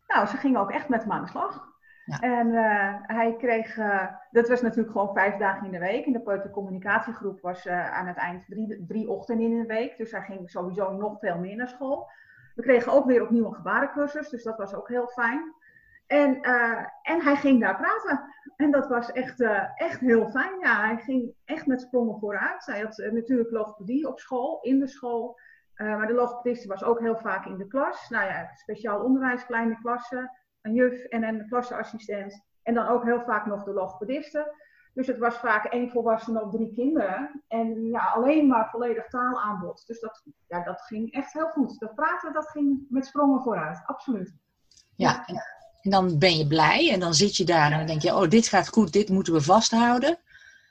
Nou, 0.06 0.26
ze 0.26 0.36
gingen 0.36 0.60
ook 0.60 0.70
echt 0.70 0.88
met 0.88 1.00
hem 1.02 1.12
aan 1.12 1.24
de 1.24 1.30
slag. 1.30 1.74
En 2.06 2.46
uh, 2.46 2.94
hij 3.02 3.36
kreeg, 3.38 3.76
uh, 3.76 4.06
dat 4.30 4.48
was 4.48 4.62
natuurlijk 4.62 4.90
gewoon 4.90 5.14
vijf 5.14 5.36
dagen 5.36 5.66
in 5.66 5.72
de 5.72 5.78
week. 5.78 6.06
En 6.06 6.12
de 6.12 6.20
peutercommunicatiegroep 6.20 7.40
was 7.40 7.66
uh, 7.66 7.92
aan 7.92 8.06
het 8.06 8.16
eind 8.16 8.46
drie, 8.46 8.84
drie 8.88 9.08
ochtenden 9.08 9.46
in 9.46 9.60
de 9.60 9.66
week. 9.66 9.96
Dus 9.96 10.10
hij 10.10 10.20
ging 10.20 10.50
sowieso 10.50 10.92
nog 10.92 11.18
veel 11.18 11.38
meer 11.38 11.56
naar 11.56 11.68
school. 11.68 12.08
We 12.54 12.62
kregen 12.62 12.92
ook 12.92 13.06
weer 13.06 13.22
opnieuw 13.22 13.46
een 13.46 13.54
gebarencursus, 13.54 14.28
dus 14.28 14.42
dat 14.42 14.56
was 14.56 14.74
ook 14.74 14.88
heel 14.88 15.06
fijn. 15.06 15.54
En, 16.06 16.40
en 17.02 17.22
hij 17.22 17.36
ging 17.36 17.60
daar 17.60 17.76
praten. 17.76 18.34
En 18.56 18.70
dat 18.70 18.88
was 18.88 19.12
echt, 19.12 19.40
echt 19.74 20.00
heel 20.00 20.30
fijn. 20.30 20.58
Ja, 20.60 20.86
hij 20.86 20.96
ging 20.96 21.34
echt 21.44 21.66
met 21.66 21.80
sprongen 21.80 22.18
vooruit. 22.18 22.66
Hij 22.66 22.80
had 22.80 22.96
natuurlijk 23.12 23.50
logopedie 23.50 24.08
op 24.08 24.18
school, 24.18 24.58
in 24.62 24.78
de 24.78 24.86
school. 24.86 25.38
maar 25.76 26.06
de 26.06 26.12
logopediste 26.12 26.68
was 26.68 26.84
ook 26.84 27.00
heel 27.00 27.16
vaak 27.16 27.46
in 27.46 27.56
de 27.56 27.66
klas. 27.66 28.08
Nou 28.08 28.24
ja, 28.24 28.50
speciaal 28.54 29.02
onderwijs, 29.02 29.46
kleine 29.46 29.78
klassen 29.82 30.30
een 30.66 30.74
juf 30.74 31.04
en 31.04 31.22
een 31.22 31.48
klasseassistent. 31.48 32.44
En 32.62 32.74
dan 32.74 32.86
ook 32.86 33.04
heel 33.04 33.22
vaak 33.22 33.46
nog 33.46 33.64
de 33.64 33.72
logopediste. 33.72 34.64
Dus 34.94 35.06
het 35.06 35.18
was 35.18 35.36
vaak 35.36 35.64
één 35.64 35.90
volwassene 35.90 36.42
op 36.42 36.52
drie 36.52 36.72
kinderen. 36.72 37.42
En 37.48 37.88
ja, 37.88 38.12
alleen 38.14 38.46
maar 38.46 38.70
volledig 38.70 39.08
taalaanbod. 39.08 39.86
Dus 39.86 40.00
dat, 40.00 40.22
ja, 40.46 40.64
dat 40.64 40.80
ging 40.82 41.12
echt 41.12 41.32
heel 41.32 41.48
goed. 41.48 41.78
Dat 41.78 41.94
praten, 41.94 42.32
dat 42.32 42.48
ging 42.48 42.86
met 42.88 43.06
sprongen 43.06 43.42
vooruit. 43.42 43.82
Absoluut. 43.86 44.34
Ja, 44.94 45.26
en 45.26 45.90
dan 45.90 46.18
ben 46.18 46.36
je 46.36 46.46
blij. 46.46 46.90
En 46.92 47.00
dan 47.00 47.14
zit 47.14 47.36
je 47.36 47.44
daar 47.44 47.70
en 47.70 47.78
dan 47.78 47.86
denk 47.86 48.02
je, 48.02 48.14
oh, 48.14 48.28
dit 48.28 48.48
gaat 48.48 48.68
goed. 48.68 48.92
Dit 48.92 49.08
moeten 49.08 49.32
we 49.32 49.40
vasthouden. 49.40 50.18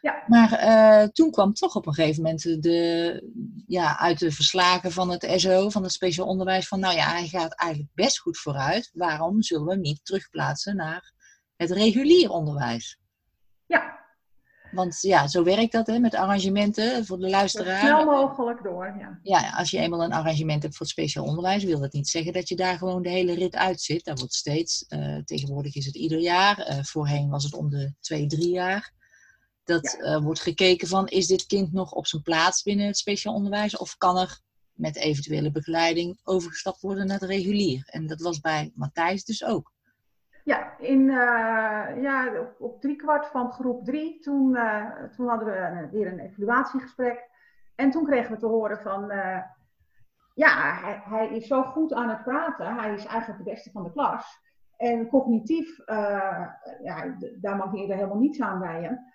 Ja. 0.05 0.24
Maar 0.27 0.63
uh, 0.63 1.07
toen 1.07 1.31
kwam 1.31 1.53
toch 1.53 1.75
op 1.75 1.88
een 1.88 1.93
gegeven 1.93 2.24
moment 2.24 2.63
de, 2.63 3.24
ja, 3.67 4.00
uit 4.00 4.19
de 4.19 4.31
verslagen 4.31 4.91
van 4.91 5.09
het 5.09 5.33
SO, 5.35 5.69
van 5.69 5.83
het 5.83 5.91
speciaal 5.91 6.27
onderwijs, 6.27 6.67
van 6.67 6.79
nou 6.79 6.95
ja, 6.95 7.09
hij 7.09 7.27
gaat 7.27 7.53
eigenlijk 7.53 7.91
best 7.93 8.19
goed 8.19 8.38
vooruit. 8.38 8.89
Waarom 8.93 9.41
zullen 9.41 9.65
we 9.65 9.71
hem 9.71 9.81
niet 9.81 10.05
terugplaatsen 10.05 10.75
naar 10.75 11.13
het 11.55 11.71
regulier 11.71 12.29
onderwijs? 12.29 13.00
Ja. 13.65 14.00
Want 14.71 15.01
ja, 15.01 15.27
zo 15.27 15.43
werkt 15.43 15.71
dat 15.71 15.88
hè, 15.88 16.00
met 16.00 16.15
arrangementen 16.15 17.05
voor 17.05 17.19
de 17.19 17.29
luisteraar. 17.29 17.79
Zo 17.79 17.85
snel 17.85 18.05
mogelijk 18.05 18.63
door, 18.63 18.95
ja. 19.00 19.19
Ja, 19.24 19.50
als 19.57 19.71
je 19.71 19.77
eenmaal 19.77 20.03
een 20.03 20.13
arrangement 20.13 20.63
hebt 20.63 20.75
voor 20.75 20.85
het 20.85 20.95
speciaal 20.95 21.25
onderwijs, 21.25 21.63
wil 21.63 21.79
dat 21.79 21.93
niet 21.93 22.09
zeggen 22.09 22.33
dat 22.33 22.50
je 22.50 22.55
daar 22.55 22.77
gewoon 22.77 23.01
de 23.01 23.09
hele 23.09 23.33
rit 23.33 23.55
uit 23.55 23.81
zit. 23.81 24.05
Daar 24.05 24.15
wordt 24.15 24.33
steeds, 24.33 24.85
uh, 24.89 25.17
tegenwoordig 25.24 25.75
is 25.75 25.85
het 25.85 25.95
ieder 25.95 26.19
jaar, 26.19 26.69
uh, 26.69 26.83
voorheen 26.83 27.29
was 27.29 27.43
het 27.43 27.53
om 27.53 27.69
de 27.69 27.93
twee, 28.00 28.27
drie 28.27 28.50
jaar. 28.50 28.93
Dat 29.65 29.98
ja. 30.00 30.15
uh, 30.15 30.24
wordt 30.24 30.41
gekeken 30.41 30.88
van, 30.88 31.07
is 31.07 31.27
dit 31.27 31.45
kind 31.45 31.74
nog 31.74 31.91
op 31.91 32.07
zijn 32.07 32.22
plaats 32.22 32.63
binnen 32.63 32.86
het 32.86 32.98
speciaal 32.98 33.34
onderwijs? 33.34 33.77
Of 33.77 33.98
kan 33.98 34.17
er 34.17 34.39
met 34.74 34.95
eventuele 34.95 35.51
begeleiding 35.51 36.19
overgestapt 36.24 36.81
worden 36.81 37.07
naar 37.07 37.19
het 37.19 37.29
regulier? 37.29 37.84
En 37.86 38.07
dat 38.07 38.22
was 38.22 38.39
bij 38.39 38.72
Matthijs 38.75 39.25
dus 39.25 39.43
ook. 39.43 39.74
Ja, 40.43 40.77
in, 40.79 41.00
uh, 41.00 42.01
ja 42.01 42.39
op, 42.39 42.55
op 42.60 42.81
driekwart 42.81 43.27
van 43.27 43.51
groep 43.51 43.86
drie, 43.86 44.19
toen, 44.19 44.55
uh, 44.55 45.03
toen 45.15 45.27
hadden 45.27 45.48
we 45.48 45.88
weer 45.91 46.07
een 46.07 46.19
evaluatiegesprek. 46.19 47.29
En 47.75 47.91
toen 47.91 48.05
kregen 48.05 48.31
we 48.31 48.38
te 48.38 48.45
horen 48.45 48.81
van, 48.81 49.07
ja, 50.34 50.79
hij, 50.81 51.01
hij, 51.03 51.27
is 51.27 51.48
zo 51.48 51.63
goed 51.63 51.93
aan 51.93 52.10
het 52.10 52.24
praten. 52.24 52.75
Hij 52.75 52.93
is 52.93 53.05
eigenlijk 53.05 53.43
de 53.43 53.51
beste 53.51 53.72
van 53.72 53.84
de 53.84 53.91
klas. 53.91 54.39
En 54.77 55.07
cognitief, 55.07 55.77
ja, 56.84 57.17
daar 57.36 57.55
mag 57.55 57.75
je 57.75 57.88
er 57.88 57.95
helemaal 57.95 58.17
niets 58.17 58.41
aan 58.41 58.60
bij 58.60 58.81
hem 58.81 59.13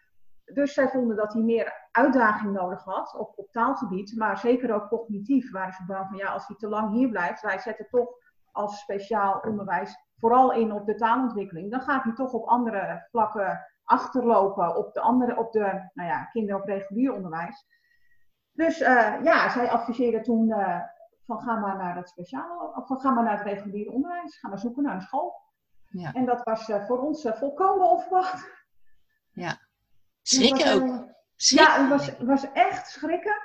dus 0.54 0.74
zij 0.74 0.88
vonden 0.88 1.16
dat 1.16 1.32
hij 1.32 1.42
meer 1.42 1.88
uitdaging 1.90 2.52
nodig 2.52 2.84
had 2.84 3.14
op, 3.18 3.32
op 3.38 3.50
taalgebied, 3.50 4.16
maar 4.16 4.38
zeker 4.38 4.74
ook 4.74 4.88
cognitief 4.88 5.50
waren 5.50 5.72
ze 5.72 5.84
bang 5.86 6.06
van 6.08 6.16
ja, 6.16 6.32
als 6.32 6.46
hij 6.46 6.56
te 6.56 6.68
lang 6.68 6.92
hier 6.92 7.08
blijft, 7.08 7.42
wij 7.42 7.58
zetten 7.58 7.86
toch 7.88 8.08
als 8.52 8.78
speciaal 8.78 9.40
onderwijs 9.40 9.96
vooral 10.18 10.52
in 10.52 10.72
op 10.72 10.86
de 10.86 10.94
taalontwikkeling, 10.94 11.70
dan 11.70 11.80
gaat 11.80 12.04
hij 12.04 12.12
toch 12.12 12.32
op 12.32 12.46
andere 12.46 13.06
vlakken 13.10 13.66
achterlopen 13.84 14.76
op 14.76 14.92
de 14.92 15.00
andere, 15.00 15.36
op 15.36 15.52
de 15.52 15.90
nou 15.94 16.08
ja, 16.08 16.24
kinderen 16.24 16.60
op 16.60 16.66
regulier 16.66 17.12
onderwijs. 17.12 17.66
Dus 18.52 18.80
uh, 18.80 19.22
ja, 19.22 19.48
zij 19.50 19.70
adviseerden 19.70 20.22
toen 20.22 20.48
uh, 20.48 20.80
van 21.26 21.40
ga 21.40 21.58
maar 21.58 21.76
naar 21.76 21.96
het 21.96 22.08
speciaal, 22.08 22.72
of 22.76 22.86
van 22.86 23.00
ga 23.00 23.10
maar 23.10 23.24
naar 23.24 23.38
het 23.38 23.46
reguliere 23.46 23.90
onderwijs, 23.90 24.38
ga 24.38 24.48
maar 24.48 24.58
zoeken 24.58 24.82
naar 24.82 24.94
een 24.94 25.00
school. 25.00 25.42
Ja. 25.86 26.12
En 26.12 26.24
dat 26.24 26.42
was 26.42 26.68
uh, 26.68 26.86
voor 26.86 26.98
ons 26.98 27.28
volkomen 27.28 27.90
onverwacht. 27.90 28.66
Ja, 29.32 29.58
Schrikken 30.22 30.74
ook. 30.74 31.08
Schrikken. 31.36 31.74
Ja, 31.74 31.80
het 31.80 31.88
was, 31.88 32.18
was 32.18 32.52
echt 32.52 32.90
schrikken. 32.90 33.36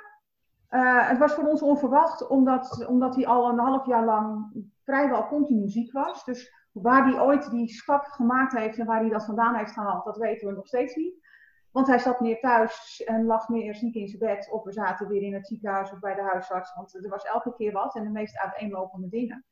Uh, 0.70 1.08
het 1.08 1.18
was 1.18 1.32
voor 1.32 1.48
ons 1.48 1.62
onverwacht, 1.62 2.26
omdat, 2.26 2.86
omdat 2.86 3.14
hij 3.14 3.26
al 3.26 3.48
een 3.48 3.58
half 3.58 3.86
jaar 3.86 4.04
lang 4.04 4.52
vrijwel 4.84 5.26
continu 5.26 5.68
ziek 5.68 5.92
was. 5.92 6.24
Dus 6.24 6.52
waar 6.72 7.04
hij 7.04 7.20
ooit 7.20 7.50
die 7.50 7.68
stap 7.68 8.04
gemaakt 8.04 8.52
heeft 8.52 8.78
en 8.78 8.86
waar 8.86 9.00
hij 9.00 9.08
dat 9.08 9.24
vandaan 9.24 9.54
heeft 9.54 9.72
gehaald, 9.72 10.04
dat 10.04 10.16
weten 10.16 10.48
we 10.48 10.54
nog 10.54 10.66
steeds 10.66 10.94
niet. 10.94 11.24
Want 11.70 11.86
hij 11.86 11.98
zat 11.98 12.20
meer 12.20 12.40
thuis 12.40 13.02
en 13.04 13.24
lag 13.24 13.48
meer 13.48 13.74
ziek 13.74 13.94
in 13.94 14.08
zijn 14.08 14.18
bed. 14.18 14.50
Of 14.50 14.64
we 14.64 14.72
zaten 14.72 15.08
weer 15.08 15.22
in 15.22 15.34
het 15.34 15.46
ziekenhuis 15.46 15.92
of 15.92 15.98
bij 15.98 16.14
de 16.14 16.22
huisarts. 16.22 16.74
Want 16.74 16.94
er 16.94 17.08
was 17.08 17.24
elke 17.24 17.54
keer 17.54 17.72
wat 17.72 17.94
en 17.94 18.04
de 18.04 18.10
meest 18.10 18.38
uiteenlopende 18.38 19.08
dingen. 19.08 19.44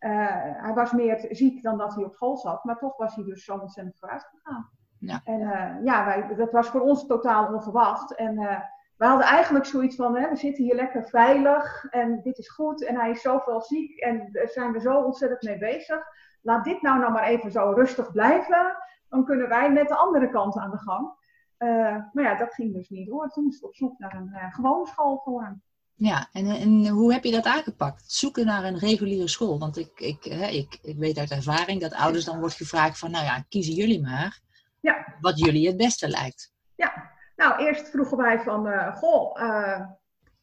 Uh, 0.00 0.10
hij 0.40 0.72
was 0.74 0.92
meer 0.92 1.26
ziek 1.30 1.62
dan 1.62 1.78
dat 1.78 1.94
hij 1.94 2.04
op 2.04 2.14
school 2.14 2.36
zat. 2.36 2.64
Maar 2.64 2.78
toch 2.78 2.96
was 2.96 3.14
hij 3.14 3.24
dus 3.24 3.44
zo 3.44 3.56
ontzettend 3.56 3.98
vooruit 3.98 4.24
gegaan. 4.24 4.70
Ja. 5.02 5.20
En 5.24 5.40
uh, 5.40 5.84
ja, 5.84 6.04
wij, 6.04 6.34
dat 6.36 6.52
was 6.52 6.68
voor 6.68 6.80
ons 6.80 7.06
totaal 7.06 7.52
onverwacht. 7.52 8.14
En 8.14 8.40
uh, 8.40 8.60
we 8.96 9.04
hadden 9.04 9.26
eigenlijk 9.26 9.64
zoiets 9.64 9.96
van, 9.96 10.16
hè, 10.16 10.28
we 10.28 10.36
zitten 10.36 10.64
hier 10.64 10.74
lekker 10.74 11.08
veilig 11.08 11.84
en 11.90 12.20
dit 12.22 12.38
is 12.38 12.50
goed 12.50 12.84
en 12.84 12.96
hij 12.96 13.10
is 13.10 13.20
zoveel 13.20 13.60
ziek 13.60 13.98
en 13.98 14.28
daar 14.32 14.48
zijn 14.48 14.72
we 14.72 14.80
zo 14.80 15.00
ontzettend 15.00 15.42
mee 15.42 15.58
bezig. 15.58 16.02
Laat 16.42 16.64
dit 16.64 16.82
nou 16.82 16.98
nou 16.98 17.12
maar 17.12 17.24
even 17.24 17.50
zo 17.50 17.70
rustig 17.70 18.12
blijven, 18.12 18.76
dan 19.08 19.24
kunnen 19.24 19.48
wij 19.48 19.72
met 19.72 19.88
de 19.88 19.96
andere 19.96 20.30
kant 20.30 20.56
aan 20.56 20.70
de 20.70 20.78
gang. 20.78 21.20
Uh, 21.58 21.96
maar 22.12 22.24
ja, 22.24 22.34
dat 22.34 22.54
ging 22.54 22.74
dus 22.74 22.88
niet 22.88 23.06
door. 23.06 23.28
Toen 23.28 23.44
moesten 23.44 23.62
we 23.62 23.68
op 23.68 23.76
zoek 23.76 23.98
naar 23.98 24.14
een 24.14 24.52
gewone 24.52 24.86
school 24.86 25.20
voor 25.24 25.42
hem. 25.42 25.62
Ja, 25.94 26.28
en, 26.32 26.46
en 26.46 26.88
hoe 26.88 27.12
heb 27.12 27.24
je 27.24 27.30
dat 27.30 27.44
aangepakt? 27.44 28.12
Zoeken 28.12 28.46
naar 28.46 28.64
een 28.64 28.78
reguliere 28.78 29.28
school. 29.28 29.58
Want 29.58 29.76
ik, 29.76 30.00
ik, 30.00 30.24
hè, 30.24 30.46
ik, 30.46 30.78
ik 30.82 30.98
weet 30.98 31.18
uit 31.18 31.30
ervaring 31.30 31.80
dat 31.80 31.94
ouders 31.94 32.24
dan 32.24 32.38
wordt 32.40 32.54
gevraagd 32.54 32.98
van, 32.98 33.10
nou 33.10 33.24
ja, 33.24 33.44
kiezen 33.48 33.74
jullie 33.74 34.02
maar. 34.02 34.40
Ja. 34.82 35.16
Wat 35.20 35.38
jullie 35.38 35.66
het 35.66 35.76
beste 35.76 36.08
lijkt. 36.08 36.54
Ja, 36.74 37.10
nou 37.36 37.64
eerst 37.64 37.90
vroegen 37.90 38.16
wij 38.16 38.40
van, 38.40 38.66
uh, 38.66 38.96
goh, 38.96 39.42
uh, 39.42 39.80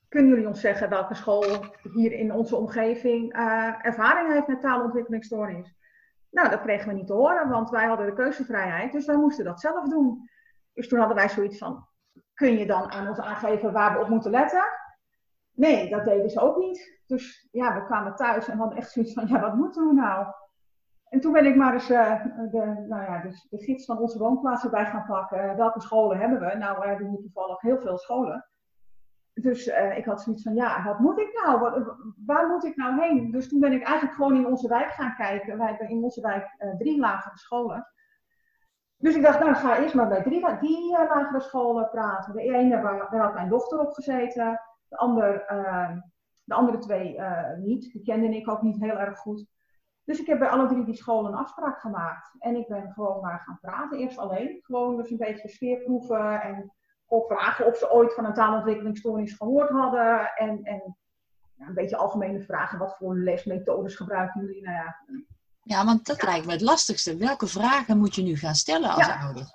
kunnen 0.08 0.30
jullie 0.30 0.48
ons 0.48 0.62
zeggen 0.62 0.90
welke 0.90 1.16
school 1.16 1.66
hier 1.94 2.12
in 2.12 2.34
onze 2.34 2.56
omgeving 2.56 3.36
uh, 3.36 3.86
ervaring 3.86 4.34
heeft 4.34 4.48
met 4.48 4.62
taalontwikkelingsstoornis? 4.62 5.76
Nou, 6.32 6.50
dat 6.50 6.62
kregen 6.62 6.88
we 6.88 6.94
niet 6.94 7.08
te 7.08 7.14
horen, 7.14 7.50
want 7.50 7.70
wij 7.70 7.88
hadden 7.88 8.06
de 8.06 8.14
keuzevrijheid, 8.14 8.92
dus 8.92 9.06
wij 9.06 9.18
moesten 9.18 9.46
dat 9.46 9.60
zelf 9.60 9.90
doen. 9.90 10.30
Dus 10.74 10.88
toen 10.88 11.00
hadden 11.00 11.18
wij 11.18 11.30
zoiets 11.30 11.58
van, 11.58 11.88
kun 12.34 12.58
je 12.58 12.66
dan 12.66 12.92
aan 12.92 13.08
ons 13.08 13.20
aangeven 13.20 13.74
waar 13.74 13.94
we 13.94 14.00
op 14.00 14.10
moeten 14.10 14.32
letten? 14.32 14.64
Nee, 15.52 15.90
dat 15.90 16.06
deden 16.06 16.30
ze 16.30 16.40
ook 16.40 16.58
niet. 16.58 17.02
Dus 17.06 17.48
ja, 17.52 17.76
we 17.76 17.86
kwamen 17.86 18.16
thuis 18.16 18.48
en 18.48 18.58
hadden 18.58 18.78
echt 18.78 18.92
zoiets 18.92 19.14
van, 19.14 19.28
ja, 19.28 19.40
wat 19.40 19.56
moeten 19.56 19.88
we 19.88 19.94
nou? 19.94 20.34
En 21.10 21.20
toen 21.20 21.32
ben 21.32 21.46
ik 21.46 21.56
maar 21.56 21.74
eens 21.74 21.90
uh, 21.90 22.24
de, 22.52 22.86
nou 22.88 23.04
ja, 23.04 23.22
de, 23.50 23.58
gids 23.58 23.86
van 23.86 23.98
onze 23.98 24.18
woonplaats 24.18 24.64
erbij 24.64 24.86
gaan 24.86 25.06
pakken. 25.06 25.58
welke 25.58 25.82
scholen 25.82 26.18
hebben 26.18 26.40
we? 26.40 26.58
Nou, 26.58 26.80
we 26.80 26.88
hebben 26.88 27.08
hier 27.08 27.20
toevallig 27.20 27.62
heel 27.62 27.80
veel 27.80 27.98
scholen. 27.98 28.50
Dus 29.34 29.68
uh, 29.68 29.98
ik 29.98 30.06
had 30.06 30.22
zoiets 30.22 30.44
van, 30.44 30.56
ja, 30.56 30.84
wat 30.84 31.00
moet 31.00 31.20
ik 31.20 31.42
nou? 31.44 31.84
Waar 32.26 32.48
moet 32.48 32.66
ik 32.66 32.76
nou 32.76 33.02
heen? 33.02 33.32
Dus 33.32 33.50
toen 33.50 33.60
ben 33.60 33.74
ik 33.74 33.84
eigenlijk 33.84 34.16
gewoon 34.16 34.36
in 34.36 34.46
onze 34.46 34.68
wijk 34.68 34.92
gaan 34.92 35.16
kijken. 35.16 35.58
Wij 35.58 35.68
hebben 35.68 35.90
in 35.90 36.04
onze 36.04 36.22
wijk 36.22 36.76
drie 36.78 37.00
lagere 37.00 37.38
scholen. 37.38 37.88
Dus 38.98 39.16
ik 39.16 39.22
dacht, 39.22 39.40
nou, 39.40 39.56
ga 39.56 39.80
eerst 39.80 39.94
maar 39.94 40.08
bij 40.08 40.24
drie, 40.24 40.58
die 40.60 40.92
lagere 40.92 41.40
scholen 41.40 41.90
praten. 41.90 42.34
De 42.34 42.42
ene, 42.42 42.82
waar, 42.82 43.10
daar 43.10 43.22
had 43.22 43.34
mijn 43.34 43.50
dochter 43.50 43.80
op 43.80 43.92
gezeten. 43.92 44.62
De, 44.88 44.98
ander, 44.98 45.44
de 46.44 46.54
andere 46.54 46.78
twee 46.78 47.20
niet. 47.58 47.92
Die 47.92 48.04
kende 48.04 48.36
ik 48.36 48.50
ook 48.50 48.62
niet 48.62 48.80
heel 48.80 48.98
erg 48.98 49.18
goed. 49.18 49.48
Dus 50.10 50.20
ik 50.20 50.28
heb 50.28 50.40
bij 50.40 50.50
alle 50.50 50.68
drie 50.68 50.86
die 50.86 50.96
scholen 50.96 51.32
een 51.32 51.38
afspraak 51.38 51.80
gemaakt. 51.80 52.32
En 52.40 52.56
ik 52.56 52.68
ben 52.68 52.92
gewoon 52.92 53.22
maar 53.22 53.40
gaan 53.46 53.58
praten. 53.62 54.00
Eerst 54.00 54.18
alleen. 54.18 54.60
Gewoon 54.62 54.98
dus 54.98 55.10
een 55.10 55.18
beetje 55.18 55.50
sfeerproeven. 55.50 56.42
En 56.42 56.74
of 57.08 57.28
vragen 57.28 57.66
of 57.66 57.78
ze 57.78 57.92
ooit 57.92 58.14
van 58.14 58.26
een 58.26 58.34
taalontwikkelingsstoornis 58.34 59.34
gehoord 59.34 59.70
hadden. 59.70 60.32
En, 60.36 60.64
en 60.64 60.98
ja, 61.56 61.68
een 61.68 61.74
beetje 61.74 61.98
algemene 61.98 62.42
vragen. 62.42 62.80
Wat 62.80 62.98
voor 62.98 63.18
lesmethodes 63.18 63.96
gebruiken 63.96 64.42
jullie? 64.42 64.62
Nou 64.62 64.76
ja, 64.76 64.96
Ja, 65.64 65.86
want 65.86 66.06
dat 66.06 66.24
lijkt 66.24 66.46
me 66.46 66.52
het 66.52 66.62
lastigste. 66.62 67.18
Welke 67.18 67.48
vragen 67.48 67.98
moet 67.98 68.16
je 68.16 68.24
nu 68.24 68.36
gaan 68.36 68.56
stellen 68.56 68.90
als 68.90 69.10
ouder? 69.10 69.54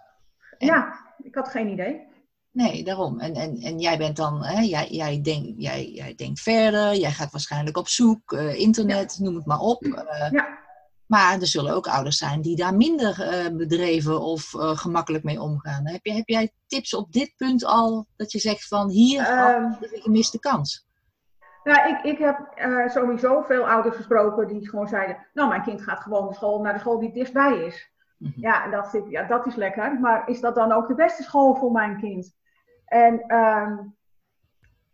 En- 0.59 0.67
ja, 0.67 0.99
ik 1.23 1.35
had 1.35 1.49
geen 1.49 1.69
idee. 1.69 2.09
Nee, 2.55 2.85
daarom. 2.85 3.21
En, 3.21 3.35
en, 3.35 3.57
en 3.57 3.79
jij 3.79 3.99
bent 3.99 4.17
dan, 4.17 4.45
hè, 4.45 4.61
jij, 4.61 4.89
jij, 4.91 5.21
denk, 5.23 5.55
jij, 5.57 5.91
jij 5.91 6.15
denkt 6.15 6.41
verder, 6.41 6.95
jij 6.95 7.11
gaat 7.11 7.31
waarschijnlijk 7.33 7.77
op 7.77 7.89
zoek, 7.89 8.33
eh, 8.33 8.59
internet, 8.59 9.19
noem 9.21 9.35
het 9.35 9.47
maar 9.47 9.59
op. 9.59 9.83
eh, 9.83 10.31
Ja. 10.31 10.63
Maar 11.07 11.41
er 11.41 11.47
zullen 11.47 11.75
ook 11.75 11.87
ouders 11.87 12.17
zijn 12.17 12.41
die 12.41 12.57
daar 12.57 12.75
minder 12.77 13.21
eh, 13.23 13.51
bedreven 13.57 14.21
of 14.21 14.49
gemakkelijk 14.57 15.25
mee 15.25 15.41
omgaan. 15.41 15.87
Heb, 15.87 16.05
je, 16.05 16.13
heb 16.13 16.29
jij 16.29 16.53
tips 16.67 16.95
op 16.95 17.13
dit 17.13 17.33
punt 17.37 17.65
al 17.65 18.07
dat 18.17 18.33
je 18.33 18.39
zegt 18.39 18.69
van 18.69 18.89
hier 18.91 19.23
Ehm, 19.23 19.71
is 19.81 19.93
een 19.93 20.03
gemiste 20.03 20.39
kans? 20.39 20.87
Nou, 21.65 21.89
ik, 21.89 22.03
ik 22.03 22.19
heb 22.19 22.39
sowieso 22.91 23.43
veel 23.43 23.69
ouders 23.69 23.97
gesproken 23.97 24.49
die 24.49 24.69
gewoon 24.69 24.89
zeiden: 24.89 25.27
Nou, 25.33 25.49
mijn 25.49 25.63
kind 25.63 25.83
gaat 25.83 26.01
gewoon 26.03 26.29
de 26.29 26.35
school, 26.35 26.61
naar 26.61 26.73
de 26.73 26.79
school 26.79 26.99
die 26.99 27.07
het 27.07 27.17
dichtstbij 27.17 27.59
is. 27.59 27.91
Mhm. 28.19 28.41
Ja, 28.41 28.65
ik, 28.93 29.11
ja, 29.11 29.23
dat 29.27 29.47
is 29.47 29.55
lekker. 29.55 30.01
Maar 30.01 30.29
is 30.29 30.41
dat 30.41 30.55
dan 30.55 30.73
ook 30.73 30.89
de 30.89 30.95
beste 30.95 31.23
school 31.23 31.55
voor 31.55 31.73
mijn 31.73 32.01
kind? 32.01 32.35
En 32.95 33.27
ehm, 33.27 33.77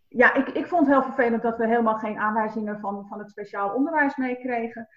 ja, 0.08 0.34
ik, 0.34 0.48
ik 0.48 0.66
vond 0.66 0.86
het 0.86 0.94
heel 0.94 1.12
vervelend 1.12 1.42
dat 1.42 1.56
we 1.56 1.66
helemaal 1.66 1.98
geen 1.98 2.18
aanwijzingen 2.18 2.80
van, 2.80 3.06
van 3.08 3.18
het 3.18 3.30
speciaal 3.30 3.74
onderwijs 3.74 4.16
meekregen. 4.16 4.88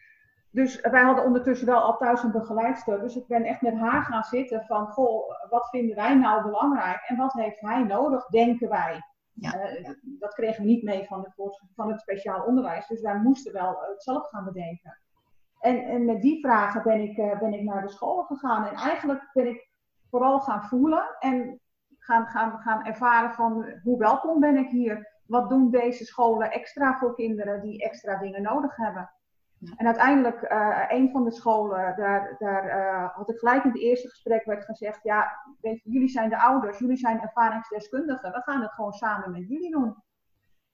Dus 0.49 0.81
wij 0.81 1.01
hadden 1.01 1.25
ondertussen 1.25 1.67
wel 1.67 1.81
al 1.81 1.97
thuis 1.97 2.23
een 2.23 2.31
begeleidster. 2.31 2.99
Dus 2.99 3.15
ik 3.15 3.27
ben 3.27 3.43
echt 3.43 3.61
met 3.61 3.75
haar 3.75 4.01
gaan 4.01 4.23
zitten 4.23 4.65
van, 4.65 4.87
goh, 4.87 5.49
wat 5.49 5.69
vinden 5.69 5.95
wij 5.95 6.15
nou 6.15 6.43
belangrijk? 6.43 7.03
En 7.07 7.15
wat 7.17 7.33
heeft 7.33 7.59
hij 7.59 7.83
nodig, 7.83 8.25
denken 8.25 8.69
wij? 8.69 9.01
Ja. 9.33 9.53
Eh, 9.53 9.89
dat 10.03 10.33
kregen 10.33 10.63
we 10.63 10.69
niet 10.69 10.83
mee 10.83 11.05
van 11.05 11.23
het, 11.23 11.63
van 11.75 11.91
het 11.91 12.01
speciaal 12.01 12.43
onderwijs. 12.43 12.87
Dus 12.87 13.01
wij 13.01 13.17
moesten 13.17 13.53
wel 13.53 13.81
het 13.81 14.03
zelf 14.03 14.29
gaan 14.29 14.45
bedenken. 14.45 14.99
En, 15.59 15.83
en 15.83 16.05
met 16.05 16.21
die 16.21 16.39
vragen 16.39 16.83
ben 16.83 17.01
ik, 17.01 17.17
eh, 17.17 17.39
ben 17.39 17.53
ik 17.53 17.63
naar 17.63 17.81
de 17.81 17.89
scholen 17.89 18.25
gegaan. 18.25 18.65
En 18.65 18.75
eigenlijk 18.75 19.29
ben 19.33 19.47
ik 19.47 19.69
vooral 20.09 20.39
gaan 20.39 20.63
voelen 20.63 21.15
en 21.19 21.61
gaan, 22.03 22.27
gaan, 22.27 22.59
gaan 22.59 22.85
ervaren 22.85 23.33
van 23.33 23.65
hoe 23.83 23.97
welkom 23.97 24.39
ben 24.39 24.57
ik 24.57 24.69
hier. 24.69 25.11
Wat 25.25 25.49
doen 25.49 25.71
deze 25.71 26.05
scholen 26.05 26.51
extra 26.51 26.97
voor 26.97 27.15
kinderen 27.15 27.61
die 27.61 27.83
extra 27.83 28.17
dingen 28.17 28.41
nodig 28.41 28.75
hebben? 28.75 29.11
En 29.77 29.85
uiteindelijk, 29.85 30.41
eh, 30.41 30.83
een 30.87 31.11
van 31.11 31.23
de 31.23 31.31
scholen, 31.31 31.95
daar, 31.95 32.35
daar 32.37 32.67
eh, 32.67 33.15
had 33.15 33.29
ik 33.29 33.37
gelijk 33.37 33.63
in 33.63 33.69
het 33.69 33.79
eerste 33.79 34.09
gesprek 34.09 34.45
werd 34.45 34.65
gezegd, 34.65 35.03
ja, 35.03 35.31
weet 35.61 35.81
jullie 35.83 36.07
zijn 36.07 36.29
de 36.29 36.41
ouders, 36.41 36.79
jullie 36.79 36.97
zijn 36.97 37.21
ervaringsdeskundigen, 37.21 38.31
we 38.31 38.41
gaan 38.41 38.61
het 38.61 38.71
gewoon 38.71 38.93
samen 38.93 39.31
met 39.31 39.47
jullie 39.47 39.71
doen. 39.71 39.95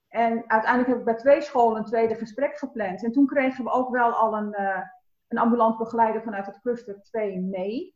En 0.07 0.43
uiteindelijk 0.48 0.89
heb 0.89 1.00
ik 1.00 1.05
bij 1.05 1.15
twee 1.15 1.41
scholen 1.41 1.77
een 1.77 1.86
tweede 1.86 2.15
gesprek 2.15 2.57
gepland. 2.57 3.03
En 3.03 3.12
toen 3.12 3.25
kregen 3.25 3.63
we 3.63 3.69
ook 3.69 3.89
wel 3.89 4.12
al 4.12 4.38
een, 4.38 4.53
eh, 4.53 4.81
een 5.27 5.38
ambulant 5.38 5.77
begeleider 5.77 6.21
vanuit 6.21 6.45
het 6.45 6.59
cluster 6.62 7.01
2 7.01 7.39
mee. 7.39 7.95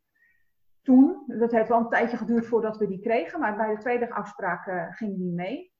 Toen, 0.84 1.24
dat 1.28 1.52
heeft 1.52 1.70
wel 1.70 1.80
een 1.80 1.90
tijdje 1.90 2.18
geduurd 2.18 2.48
voordat 2.48 2.78
we 2.78 2.88
die 2.88 3.00
kregen, 3.00 3.40
maar 3.40 3.56
bij 3.56 3.76
de 3.76 3.82
tweede 3.82 4.14
afspraak 4.14 4.68
eh, 4.68 4.86
ging 4.90 5.18
die 5.18 5.32
mee. 5.34 5.74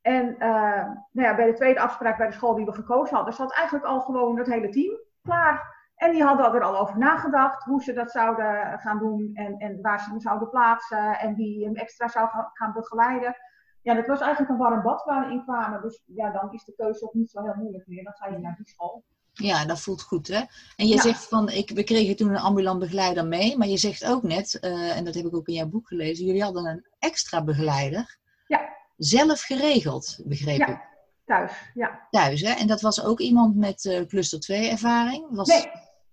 En 0.00 0.38
eh, 0.38 0.84
nou 1.10 1.28
ja, 1.28 1.34
bij 1.34 1.46
de 1.46 1.52
tweede 1.52 1.80
afspraak 1.80 2.16
bij 2.18 2.26
de 2.26 2.32
school 2.32 2.54
die 2.54 2.64
we 2.64 2.72
gekozen 2.72 3.16
hadden, 3.16 3.34
zat 3.34 3.54
eigenlijk 3.54 3.86
al 3.86 4.00
gewoon 4.00 4.38
het 4.38 4.46
hele 4.46 4.68
team 4.68 4.98
klaar. 5.22 5.82
En 5.94 6.12
die 6.12 6.22
hadden 6.22 6.54
er 6.54 6.62
al 6.62 6.78
over 6.78 6.98
nagedacht 6.98 7.64
hoe 7.64 7.82
ze 7.82 7.92
dat 7.92 8.10
zouden 8.10 8.78
gaan 8.78 8.98
doen 8.98 9.30
en, 9.34 9.58
en 9.58 9.80
waar 9.82 10.00
ze 10.00 10.10
hem 10.10 10.20
zouden 10.20 10.48
plaatsen 10.50 11.18
en 11.18 11.34
wie 11.34 11.64
hem 11.64 11.74
extra 11.74 12.08
zou 12.08 12.28
gaan- 12.52 12.72
begeleiden. 12.72 13.36
Ja, 13.82 13.94
dat 13.94 14.06
was 14.06 14.20
eigenlijk 14.20 14.52
een 14.52 14.58
warm 14.58 14.82
bad 14.82 15.04
waar 15.04 15.26
we 15.26 15.32
in 15.32 15.42
kwamen. 15.42 15.82
Dus 15.82 16.02
ja, 16.06 16.30
dan 16.30 16.52
is 16.52 16.64
de 16.64 16.74
keuze 16.74 17.04
ook 17.04 17.14
niet 17.14 17.30
zo 17.30 17.42
heel 17.42 17.54
moeilijk 17.54 17.86
meer. 17.86 18.04
Dan 18.04 18.12
ga 18.12 18.26
je 18.28 18.38
naar 18.38 18.56
die 18.56 18.68
school. 18.68 19.04
Ja, 19.34 19.64
dat 19.64 19.80
voelt 19.80 20.02
goed, 20.02 20.28
hè? 20.28 20.42
En 20.76 20.86
je 20.86 20.94
Ja. 20.94 21.00
zegt 21.00 21.28
van, 21.28 21.48
ik, 21.48 21.70
we 21.70 21.82
kregen 21.84 22.16
toen 22.16 22.28
een 22.30 22.38
ambulant 22.40 22.78
begeleider 22.78 23.26
mee, 23.26 23.56
maar 23.58 23.66
je 23.68 23.76
zegt 23.76 24.04
ook 24.04 24.22
net, 24.22 24.58
eh, 24.60 24.96
en 24.96 25.04
dat 25.04 25.14
heb 25.14 25.24
ik 25.24 25.34
ook 25.34 25.46
in 25.48 25.54
jouw 25.54 25.66
boek 25.66 25.88
gelezen, 25.88 26.24
jullie 26.24 26.42
hadden 26.42 26.66
een 26.66 26.86
extra 26.98 27.44
begeleider. 27.44 28.18
Ja. 28.46 28.68
Zelf 28.96 29.40
geregeld, 29.42 30.18
begreep 30.24 30.58
Ja. 30.58 30.66
ik. 30.68 30.92
Thuis, 31.24 31.52
ja. 31.74 32.06
Thuis, 32.10 32.40
hè? 32.40 32.52
En 32.52 32.66
dat 32.66 32.80
was 32.80 33.02
ook 33.04 33.20
iemand 33.20 33.56
met 33.56 33.84
eh, 33.84 34.00
cluster 34.06 34.40
2 34.40 34.68
ervaring? 34.70 35.26
Was 35.30 35.48
Nee, 35.48 35.70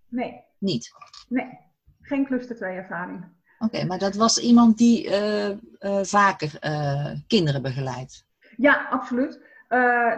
nee, 0.10 0.44
niet. 0.58 0.92
nee. 1.30 1.60
Geen 2.02 2.26
cluster 2.26 2.56
2 2.56 2.76
ervaring. 2.76 3.26
Oké, 3.60 3.84
maar 3.86 4.00
dat 4.00 4.16
was 4.16 4.38
iemand 4.38 4.78
die 4.78 5.10
eh, 5.10 5.58
vaker 6.02 6.60
kinderen 7.28 7.62
begeleidt. 7.62 8.26
Ja, 8.58 8.88
absoluut. 8.90 9.40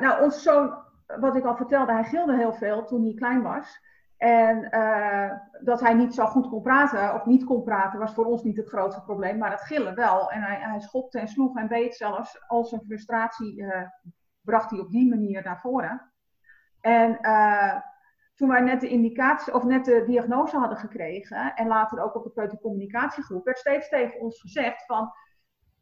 Nou, 0.01 0.23
onze 0.23 0.39
zoon, 0.39 0.82
wat 1.19 1.35
ik 1.35 1.45
al 1.45 1.55
vertelde, 1.55 1.91
hij 1.91 2.03
gilde 2.03 2.35
heel 2.35 2.53
veel 2.53 2.85
toen 2.85 3.03
hij 3.03 3.13
klein 3.13 3.41
was. 3.41 3.81
En 4.17 4.69
eh, 4.69 5.31
dat 5.61 5.79
hij 5.79 5.93
niet 5.93 6.13
zo 6.13 6.25
goed 6.25 6.49
kon 6.49 6.61
praten, 6.61 7.13
of 7.13 7.25
niet 7.25 7.43
kon 7.43 7.63
praten, 7.63 7.99
was 7.99 8.13
voor 8.13 8.25
ons 8.25 8.43
niet 8.43 8.57
het 8.57 8.69
grootste 8.69 9.03
probleem, 9.03 9.37
maar 9.37 9.51
het 9.51 9.61
gillen 9.61 9.95
wel. 9.95 10.31
En 10.31 10.41
hij, 10.41 10.59
hij 10.59 10.79
schopte 10.79 11.19
en 11.19 11.27
sloeg 11.27 11.57
en 11.57 11.67
beet 11.67 11.95
zelfs. 11.95 12.47
Al 12.47 12.63
zijn 12.63 12.81
frustratie 12.85 13.65
eh, 13.65 13.87
bracht 14.41 14.69
hij 14.69 14.79
op 14.79 14.91
die 14.91 15.09
manier 15.09 15.43
naar 15.43 15.59
voren. 15.59 16.11
En 16.81 17.19
eh, 17.19 17.75
toen 18.35 18.49
wij 18.49 18.61
net 18.61 18.81
de 18.81 18.89
indicatie, 18.89 19.53
of 19.53 19.63
net 19.63 19.85
de 19.85 20.03
diagnose 20.05 20.57
hadden 20.57 20.77
gekregen, 20.77 21.55
en 21.55 21.67
later 21.67 22.03
ook 22.03 22.15
op 22.15 22.23
de 22.23 22.29
peutercommunicatiegroep, 22.29 23.45
werd 23.45 23.57
steeds 23.57 23.89
tegen 23.89 24.19
ons 24.19 24.41
gezegd 24.41 24.85
van, 24.85 25.11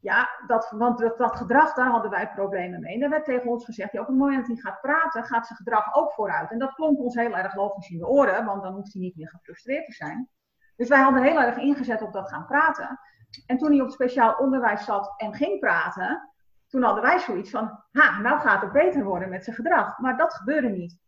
ja, 0.01 0.29
dat, 0.47 0.69
want 0.69 0.99
dat, 1.17 1.35
gedrag, 1.35 1.73
daar 1.73 1.89
hadden 1.89 2.11
wij 2.11 2.29
problemen 2.29 2.79
mee. 2.79 2.95
En 2.95 3.01
er 3.01 3.09
werd 3.09 3.25
tegen 3.25 3.49
ons 3.49 3.65
gezegd, 3.65 3.91
ja, 3.91 4.01
op 4.01 4.07
het 4.07 4.17
moment 4.17 4.47
dat 4.47 4.47
hij 4.47 4.71
gaat 4.71 4.81
praten, 4.81 5.23
gaat 5.23 5.45
zijn 5.45 5.57
gedrag 5.57 5.95
ook 5.95 6.11
vooruit. 6.11 6.51
En 6.51 6.59
dat 6.59 6.73
klonk 6.73 6.99
ons 6.99 7.15
heel 7.15 7.37
erg 7.37 7.55
logisch 7.55 7.89
in 7.89 7.97
de 7.97 8.07
oren, 8.07 8.45
want 8.45 8.63
dan 8.63 8.73
hoeft 8.73 8.93
hij 8.93 9.01
niet 9.01 9.15
meer 9.15 9.29
gefrustreerd 9.29 9.85
te 9.85 9.91
zijn. 9.91 10.29
Dus 10.75 10.89
wij 10.89 11.01
hadden 11.01 11.23
heel 11.23 11.41
erg 11.41 11.57
ingezet 11.57 12.01
op 12.01 12.13
dat 12.13 12.29
gaan 12.29 12.45
praten. 12.45 12.99
En 13.45 13.57
toen 13.57 13.71
hij 13.71 13.81
op 13.81 13.89
speciaal 13.89 14.35
onderwijs 14.37 14.85
zat 14.85 15.13
en 15.17 15.33
ging 15.33 15.59
praten, 15.59 16.31
toen 16.67 16.83
hadden 16.83 17.03
wij 17.03 17.19
zoiets 17.19 17.49
van, 17.49 17.83
ha, 17.91 18.19
nou 18.19 18.39
gaat 18.39 18.61
het 18.61 18.71
beter 18.71 19.03
worden 19.03 19.29
met 19.29 19.43
zijn 19.43 19.55
gedrag. 19.55 19.97
Maar 19.97 20.17
dat 20.17 20.33
gebeurde 20.33 20.69
niet. 20.69 20.99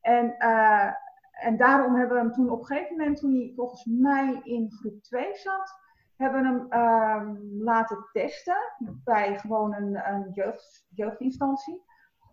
En, 0.00 0.38
eh, 0.38 0.90
en 1.32 1.56
daarom 1.56 1.94
hebben 1.94 2.16
we 2.16 2.22
hem 2.22 2.32
toen 2.32 2.50
op 2.50 2.58
een 2.58 2.66
gegeven 2.66 2.96
moment, 2.96 3.16
toen 3.16 3.34
hij 3.34 3.52
volgens 3.56 3.84
mij 3.84 4.40
in 4.42 4.72
groep 4.72 5.02
2 5.02 5.34
zat, 5.34 5.74
hebben 6.22 6.44
hem 6.44 6.66
ehm, 6.68 7.36
laten 7.62 8.08
testen 8.12 8.56
bij 9.04 9.38
gewoon 9.38 9.74
een, 9.74 10.12
een 10.12 10.30
jeugd, 10.30 10.86
jeugdinstantie. 10.88 11.82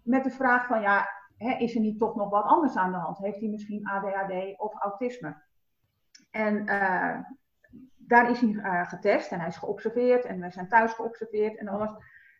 Met 0.03 0.23
de 0.23 0.29
vraag 0.29 0.67
van, 0.67 0.81
ja, 0.81 1.09
hè, 1.37 1.57
is 1.57 1.75
er 1.75 1.81
niet 1.81 1.99
toch 1.99 2.15
nog 2.15 2.29
wat 2.29 2.45
anders 2.45 2.75
aan 2.75 2.91
de 2.91 2.97
hand? 2.97 3.17
Heeft 3.17 3.39
hij 3.39 3.49
misschien 3.49 3.87
ADHD 3.87 4.59
of 4.59 4.73
autisme? 4.81 5.43
En 6.31 6.67
eh, 6.67 7.19
daar 7.95 8.29
is 8.29 8.41
hij 8.41 8.55
eh, 8.55 8.87
getest 8.87 9.31
en 9.31 9.39
hij 9.39 9.47
is 9.47 9.57
geobserveerd 9.57 10.25
en 10.25 10.39
we 10.39 10.51
zijn 10.51 10.67
thuis 10.67 10.93
geobserveerd 10.93 11.57
en 11.57 11.67
alles. 11.67 11.91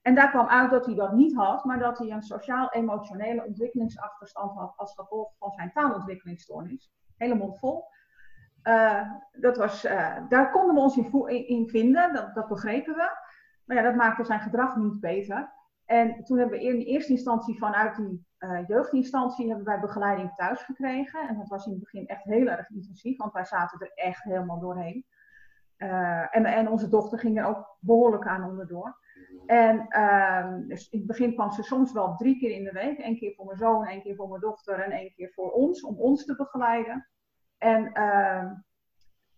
En 0.02 0.16
daar 0.16 0.30
kwam 0.30 0.48
uit 0.48 0.72
dat 0.72 0.86
hij 0.86 0.96
dat 0.96 1.14
niet 1.14 1.36
had, 1.36 1.66
maar 1.66 1.80
dat 1.80 1.98
hij 1.98 2.10
een 2.10 2.22
sociaal-emotionele 2.22 3.46
ontwikkelingsachterstand 3.46 4.56
had 4.56 4.74
als 4.76 4.94
gevolg 4.94 5.32
van 5.38 5.52
zijn 5.52 5.72
taalontwikkelingsstoornis. 5.72 6.92
Hele 7.18 7.36
mond 7.36 7.60
vol. 7.60 7.84
Eh, 8.62 9.12
dat 9.32 9.58
was, 9.58 9.86
eh, 9.86 10.18
daar 10.30 10.52
konden 10.52 10.76
we 10.76 10.82
ons 10.82 10.98
in, 10.98 11.28
in, 11.28 11.48
in 11.48 11.68
vinden, 11.68 12.14
dat, 12.14 12.36
dat 12.36 12.48
begrepen 12.48 12.96
we. 12.96 13.10
Maar 13.66 13.78
ja, 13.78 13.84
dat 13.84 13.96
maakte 13.96 14.24
zijn 14.24 14.40
gedrag 14.40 14.76
niet 14.76 15.00
beter. 15.00 15.52
En 15.86 16.24
toen 16.24 16.38
hebben 16.38 16.60
we 16.60 16.66
in 16.66 16.80
eerste 16.80 17.12
instantie 17.12 17.58
vanuit 17.58 17.96
die 17.96 18.28
eh, 18.38 18.68
jeugdinstantie 18.68 19.48
hebben 19.48 19.66
wij 19.66 19.80
begeleiding 19.80 20.36
thuis 20.36 20.62
gekregen. 20.62 21.28
En 21.28 21.38
dat 21.38 21.48
was 21.48 21.66
in 21.66 21.72
het 21.72 21.80
begin 21.80 22.08
echt 22.08 22.24
heel 22.24 22.48
erg 22.48 22.70
intensief, 22.70 23.18
want 23.18 23.34
wij 23.34 23.46
zaten 23.46 23.80
er 23.80 23.92
echt 23.94 24.24
helemaal 24.24 24.60
doorheen. 24.60 25.06
En, 26.32 26.46
en 26.46 26.70
onze 26.70 26.90
dochter 26.90 27.20
ging 27.20 27.40
er 27.40 27.46
ook 27.46 27.78
behoorlijk 27.80 28.28
aan 28.28 28.50
onderdoor. 28.50 28.98
En 29.46 29.88
ehm, 29.88 30.68
dus 30.68 30.90
in 30.90 30.98
het 30.98 31.08
begin 31.08 31.34
kwam 31.34 31.52
ze 31.52 31.64
soms 31.64 31.92
wel 31.92 32.16
drie 32.16 32.40
keer 32.40 32.52
in 32.52 32.64
de 32.64 32.72
week. 32.72 33.00
Eén 33.00 33.18
keer 33.18 33.34
voor 33.36 33.46
mijn 33.46 33.58
zoon, 33.58 33.86
één 33.86 34.02
keer 34.02 34.16
voor 34.16 34.30
mijn 34.30 34.42
dochter 34.42 34.80
en 34.80 34.92
één 34.92 35.14
keer 35.14 35.32
voor 35.34 35.52
ons, 35.52 35.84
om 35.84 36.00
ons 36.00 36.26
te 36.26 36.36
begeleiden. 36.36 37.08
En 37.60 37.92
ehm, 37.94 38.48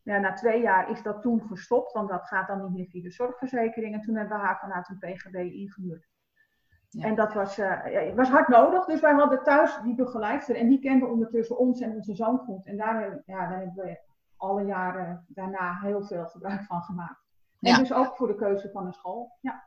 ja, 0.03 0.17
na 0.17 0.33
twee 0.33 0.61
jaar 0.61 0.89
is 0.91 1.01
dat 1.01 1.21
toen 1.21 1.41
gestopt, 1.47 1.91
want 1.93 2.09
dat 2.09 2.27
gaat 2.27 2.47
dan 2.47 2.61
niet 2.61 2.71
meer 2.73 2.85
via 2.87 3.01
de 3.01 3.11
zorgverzekering. 3.11 3.93
En 3.93 4.01
toen 4.01 4.15
hebben 4.15 4.37
we 4.37 4.43
haar 4.43 4.59
vanuit 4.59 4.89
een 4.89 4.97
PGB 4.97 5.35
ingehuurd. 5.35 6.09
Ja. 6.89 7.05
En 7.05 7.15
dat 7.15 7.33
was, 7.33 7.57
eh, 7.57 7.91
ja, 7.91 8.13
was 8.13 8.29
hard 8.29 8.47
nodig, 8.47 8.85
dus 8.85 8.99
wij 8.99 9.13
hadden 9.13 9.43
thuis 9.43 9.79
die 9.83 9.95
begeleidster 9.95 10.55
en 10.55 10.67
die 10.67 10.79
kende 10.79 11.05
ondertussen 11.05 11.57
ons 11.57 11.81
en 11.81 11.91
onze 11.91 12.15
zoon 12.15 12.37
goed. 12.37 12.65
En 12.65 12.77
daar, 12.77 13.01
hebben- 13.01 13.23
ja, 13.25 13.39
daar 13.49 13.57
hebben 13.59 13.85
we 13.85 13.99
alle 14.37 14.63
jaren 14.65 15.25
daarna 15.27 15.79
heel 15.81 16.03
veel 16.03 16.25
gebruik 16.25 16.63
van 16.63 16.81
gemaakt. 16.81 17.19
En 17.59 17.71
Ja. 17.71 17.77
dus 17.77 17.93
ook 17.93 18.15
voor 18.15 18.27
de 18.27 18.35
keuze 18.35 18.69
van 18.71 18.85
een 18.85 18.93
school. 18.93 19.37
Ja, 19.41 19.63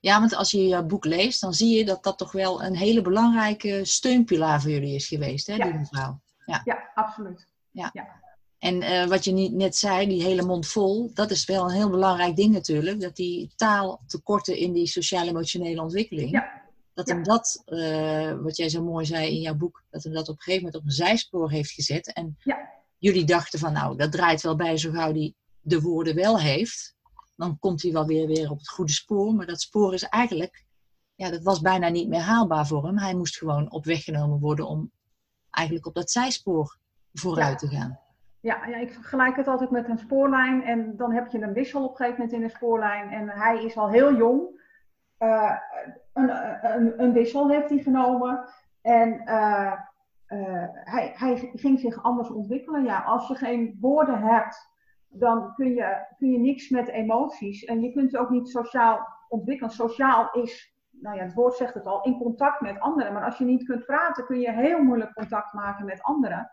Ja, 0.00 0.18
want 0.18 0.34
als 0.34 0.50
je 0.50 0.66
je 0.68 0.84
boek 0.84 1.04
leest, 1.04 1.40
dan 1.40 1.52
zie 1.52 1.76
je 1.78 1.84
dat 1.84 2.02
dat 2.02 2.18
toch 2.18 2.32
wel 2.32 2.62
een 2.64 2.76
hele 2.76 3.02
belangrijke 3.02 3.84
steunpilaar 3.84 4.60
voor 4.60 4.70
jullie 4.70 4.94
is 4.94 5.08
geweest, 5.08 5.46
hè, 5.46 5.54
Ja. 5.54 5.64
die 5.64 5.74
mevrouw. 5.78 6.20
ja 6.64 6.90
absoluut. 6.94 7.48
Ja. 7.74 7.90
ja. 7.92 8.22
En 8.58 8.82
uh, 8.82 9.06
wat 9.06 9.24
je 9.24 9.32
net 9.32 9.76
zei, 9.76 10.06
die 10.08 10.22
hele 10.22 10.42
mond 10.42 10.66
vol, 10.66 11.10
dat 11.14 11.30
is 11.30 11.44
wel 11.44 11.64
een 11.64 11.74
heel 11.74 11.90
belangrijk 11.90 12.36
ding 12.36 12.52
natuurlijk. 12.52 13.00
Dat 13.00 13.16
die 13.16 13.52
taaltekorten 13.56 14.56
in 14.56 14.72
die 14.72 14.86
sociaal-emotionele 14.86 15.82
ontwikkeling, 15.82 16.30
ja. 16.30 16.62
dat 16.94 17.08
hem 17.08 17.22
dat, 17.22 17.62
uh, 17.66 18.32
wat 18.42 18.56
jij 18.56 18.68
zo 18.68 18.82
mooi 18.82 19.04
zei 19.04 19.28
in 19.34 19.40
jouw 19.40 19.54
boek, 19.54 19.84
dat 19.90 20.02
hem 20.02 20.12
dat 20.12 20.28
op 20.28 20.36
een 20.36 20.42
gegeven 20.42 20.64
moment 20.64 20.82
op 20.82 20.86
een 20.88 20.94
zijspoor 20.96 21.50
heeft 21.50 21.70
gezet. 21.70 22.12
En 22.12 22.36
jullie 22.98 23.24
dachten 23.24 23.58
van, 23.58 23.72
nou, 23.72 23.96
dat 23.96 24.12
draait 24.12 24.42
wel 24.42 24.56
bij 24.56 24.76
zo 24.76 24.90
gauw 24.90 25.12
die 25.12 25.36
de 25.60 25.80
woorden 25.80 26.14
wel 26.14 26.40
heeft. 26.40 26.94
Dan 27.36 27.58
komt 27.58 27.82
hij 27.82 27.92
wel 27.92 28.06
weer, 28.06 28.26
weer 28.26 28.50
op 28.50 28.58
het 28.58 28.68
goede 28.68 28.92
spoor. 28.92 29.34
Maar 29.34 29.46
dat 29.46 29.60
spoor 29.60 29.94
is 29.94 30.02
eigenlijk, 30.02 30.64
ja, 31.14 31.30
dat 31.30 31.42
was 31.42 31.60
bijna 31.60 31.88
niet 31.88 32.08
meer 32.08 32.20
haalbaar 32.20 32.66
voor 32.66 32.86
hem. 32.86 32.98
Hij 32.98 33.14
moest 33.14 33.38
gewoon 33.38 33.70
op 33.70 33.84
weg 33.84 34.04
genomen 34.04 34.40
worden 34.40 34.68
om 34.68 34.92
eigenlijk 35.50 35.86
op 35.86 35.94
dat 35.94 36.10
zijspoor 36.10 36.78
vooruit 37.14 37.58
te 37.58 37.68
gaan. 37.68 37.98
Ja, 38.40 38.66
ja, 38.66 38.76
ik 38.76 38.92
vergelijk 38.92 39.36
het 39.36 39.48
altijd 39.48 39.70
met 39.70 39.88
een 39.88 39.98
spoorlijn. 39.98 40.62
En 40.62 40.96
dan 40.96 41.12
heb 41.12 41.30
je 41.30 41.42
een 41.42 41.52
wissel 41.52 41.84
op 41.84 41.90
een 41.90 41.96
gegeven 41.96 42.18
moment 42.18 42.36
in 42.36 42.42
een 42.42 42.50
spoorlijn. 42.50 43.10
En 43.10 43.28
hij 43.28 43.64
is 43.64 43.76
al 43.76 43.90
heel 43.90 44.14
jong. 44.16 44.62
Uh, 45.18 45.56
een, 46.12 46.30
een, 46.74 47.02
een, 47.02 47.12
wissel 47.12 47.48
heeft 47.48 47.68
hij 47.68 47.78
genomen. 47.78 48.48
En 48.82 49.22
uh, 49.24 49.72
uh, 50.28 50.66
hij, 50.70 51.12
hij 51.14 51.50
ging 51.54 51.80
zich 51.80 52.02
anders 52.02 52.30
ontwikkelen. 52.30 52.84
Ja, 52.84 53.00
als 53.00 53.28
je 53.28 53.34
geen 53.34 53.76
woorden 53.80 54.22
hebt, 54.22 54.70
dan 55.08 55.54
kun 55.54 55.74
je, 55.74 56.06
kun 56.16 56.30
je 56.30 56.38
niks 56.38 56.68
met 56.68 56.88
emoties. 56.88 57.64
En 57.64 57.80
je 57.80 57.92
kunt 57.92 58.16
ook 58.16 58.30
niet 58.30 58.48
sociaal 58.48 59.08
ontwikkelen. 59.28 59.72
Sociaal 59.72 60.32
is, 60.32 60.76
nou 60.90 61.16
ja, 61.16 61.22
het 61.22 61.34
woord 61.34 61.54
zegt 61.54 61.74
het 61.74 61.86
al, 61.86 62.02
in 62.02 62.18
contact 62.18 62.60
met 62.60 62.80
anderen. 62.80 63.12
Maar 63.12 63.24
als 63.24 63.38
je 63.38 63.44
niet 63.44 63.64
kunt 63.64 63.86
praten, 63.86 64.26
kun 64.26 64.40
je 64.40 64.52
heel 64.52 64.82
moeilijk 64.82 65.12
contact 65.12 65.52
maken 65.52 65.84
met 65.84 66.02
anderen. 66.02 66.50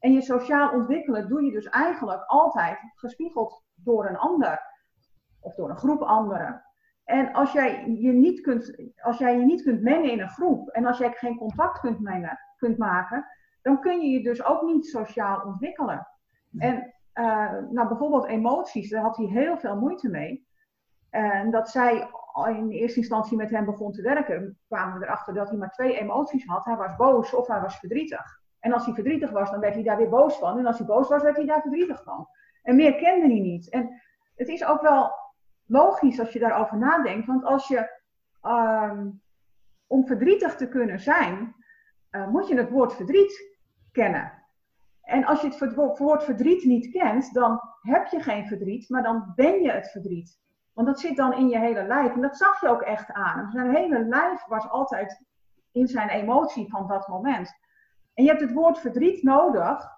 En 0.00 0.12
je 0.12 0.22
sociaal 0.22 0.72
ontwikkelen 0.72 1.28
doe 1.28 1.44
je 1.44 1.52
dus 1.52 1.68
eigenlijk 1.68 2.22
altijd 2.26 2.78
gespiegeld 2.94 3.64
door 3.74 4.06
een 4.06 4.16
ander 4.16 4.60
of 5.40 5.54
door 5.54 5.70
een 5.70 5.76
groep 5.76 6.02
anderen. 6.02 6.64
En 7.04 7.32
als 7.32 7.52
jij 7.52 7.90
je 7.90 8.12
niet 8.12 8.40
kunt, 8.40 8.92
als 9.02 9.18
jij 9.18 9.38
je 9.38 9.44
niet 9.44 9.62
kunt 9.62 9.82
mengen 9.82 10.10
in 10.10 10.20
een 10.20 10.28
groep 10.28 10.68
en 10.68 10.86
als 10.86 10.98
jij 10.98 11.12
geen 11.12 11.36
contact 11.36 11.80
kunt, 11.80 12.00
mengen, 12.00 12.38
kunt 12.56 12.78
maken, 12.78 13.26
dan 13.62 13.80
kun 13.80 14.00
je 14.00 14.08
je 14.08 14.22
dus 14.22 14.44
ook 14.44 14.62
niet 14.62 14.86
sociaal 14.86 15.42
ontwikkelen. 15.46 16.08
En 16.58 16.94
uh, 17.14 17.52
nou, 17.70 17.88
bijvoorbeeld 17.88 18.26
emoties, 18.26 18.90
daar 18.90 19.02
had 19.02 19.16
hij 19.16 19.26
heel 19.26 19.58
veel 19.58 19.76
moeite 19.76 20.08
mee. 20.08 20.48
En 21.10 21.50
dat 21.50 21.70
zij 21.70 22.10
in 22.46 22.70
eerste 22.70 22.98
instantie 22.98 23.36
met 23.36 23.50
hem 23.50 23.64
begon 23.64 23.92
te 23.92 24.02
werken, 24.02 24.58
kwamen 24.66 24.98
we 24.98 25.04
erachter 25.04 25.34
dat 25.34 25.48
hij 25.48 25.58
maar 25.58 25.70
twee 25.70 25.98
emoties 25.98 26.46
had. 26.46 26.64
Hij 26.64 26.76
was 26.76 26.96
boos 26.96 27.34
of 27.34 27.46
hij 27.46 27.60
was 27.60 27.78
verdrietig. 27.78 28.39
En 28.60 28.72
als 28.72 28.84
hij 28.84 28.94
verdrietig 28.94 29.30
was, 29.30 29.50
dan 29.50 29.60
werd 29.60 29.74
hij 29.74 29.82
daar 29.82 29.96
weer 29.96 30.08
boos 30.08 30.38
van. 30.38 30.58
En 30.58 30.66
als 30.66 30.78
hij 30.78 30.86
boos 30.86 31.08
was, 31.08 31.22
werd 31.22 31.36
hij 31.36 31.46
daar 31.46 31.60
verdrietig 31.60 32.02
van. 32.02 32.28
En 32.62 32.76
meer 32.76 32.94
kende 32.94 33.26
hij 33.26 33.40
niet. 33.40 33.70
En 33.70 34.00
het 34.34 34.48
is 34.48 34.64
ook 34.64 34.80
wel 34.80 35.12
logisch 35.66 36.20
als 36.20 36.32
je 36.32 36.38
daarover 36.38 36.78
nadenkt. 36.78 37.26
Want 37.26 37.44
als 37.44 37.68
je, 37.68 38.00
um, 38.42 39.22
om 39.86 40.06
verdrietig 40.06 40.56
te 40.56 40.68
kunnen 40.68 41.00
zijn, 41.00 41.54
uh, 42.10 42.28
moet 42.28 42.48
je 42.48 42.56
het 42.56 42.70
woord 42.70 42.94
verdriet 42.94 43.58
kennen. 43.92 44.32
En 45.02 45.24
als 45.24 45.40
je 45.40 45.48
het 45.58 45.98
woord 45.98 46.24
verdriet 46.24 46.64
niet 46.64 46.90
kent, 46.90 47.32
dan 47.34 47.60
heb 47.80 48.06
je 48.06 48.20
geen 48.20 48.46
verdriet, 48.46 48.88
maar 48.88 49.02
dan 49.02 49.32
ben 49.34 49.62
je 49.62 49.70
het 49.70 49.90
verdriet. 49.90 50.38
Want 50.72 50.86
dat 50.86 51.00
zit 51.00 51.16
dan 51.16 51.32
in 51.32 51.48
je 51.48 51.58
hele 51.58 51.82
lijf. 51.82 52.14
En 52.14 52.20
dat 52.20 52.36
zag 52.36 52.60
je 52.60 52.68
ook 52.68 52.82
echt 52.82 53.12
aan. 53.12 53.50
Zijn 53.50 53.74
hele 53.74 54.04
lijf 54.04 54.44
was 54.46 54.68
altijd 54.68 55.24
in 55.72 55.86
zijn 55.86 56.08
emotie 56.08 56.70
van 56.70 56.88
dat 56.88 57.08
moment. 57.08 57.52
En 58.20 58.26
je 58.26 58.32
hebt 58.32 58.44
het 58.44 58.52
woord 58.52 58.78
verdriet 58.78 59.22
nodig 59.22 59.88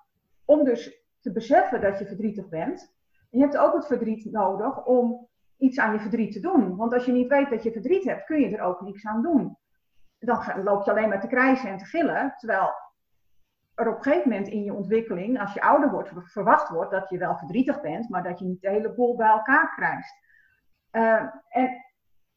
om 0.45 0.65
dus 0.65 1.05
te 1.21 1.33
beseffen 1.33 1.81
dat 1.81 1.99
je 1.99 2.07
verdrietig 2.07 2.49
bent. 2.49 2.95
En 3.31 3.39
je 3.39 3.45
hebt 3.45 3.57
ook 3.57 3.75
het 3.75 3.87
verdriet 3.87 4.33
nodig 4.33 4.85
om 4.85 5.29
iets 5.57 5.79
aan 5.79 5.93
je 5.93 6.01
verdriet 6.01 6.33
te 6.33 6.41
doen. 6.41 6.77
Want 6.77 6.93
als 6.93 7.05
je 7.05 7.13
niet 7.13 7.29
weet 7.29 7.51
dat 7.51 7.63
je 7.63 7.73
verdriet 7.73 8.05
hebt, 8.05 8.25
kun 8.25 8.41
je 8.41 8.57
er 8.57 8.63
ook 8.63 8.81
niks 8.81 9.07
aan 9.07 9.23
doen. 9.23 9.57
Dan 10.19 10.63
loop 10.63 10.85
je 10.85 10.91
alleen 10.91 11.09
maar 11.09 11.21
te 11.21 11.27
krijsen 11.27 11.71
en 11.71 11.79
te 11.79 11.85
gillen. 11.85 12.35
Terwijl 12.37 12.71
er 13.75 13.89
op 13.89 13.97
een 13.97 14.03
gegeven 14.03 14.29
moment 14.29 14.49
in 14.49 14.63
je 14.63 14.75
ontwikkeling, 14.75 15.41
als 15.41 15.55
je 15.55 15.63
ouder 15.63 15.91
wordt, 15.91 16.11
verwacht 16.25 16.69
wordt 16.69 16.91
dat 16.91 17.09
je 17.09 17.19
wel 17.19 17.37
verdrietig 17.37 17.81
bent, 17.81 18.09
maar 18.09 18.23
dat 18.23 18.39
je 18.39 18.45
niet 18.45 18.61
de 18.61 18.71
hele 18.71 18.95
boel 18.95 19.17
bij 19.17 19.29
elkaar 19.29 19.75
krijgt. 19.75 20.15
Uh, 20.93 21.35
en 21.49 21.85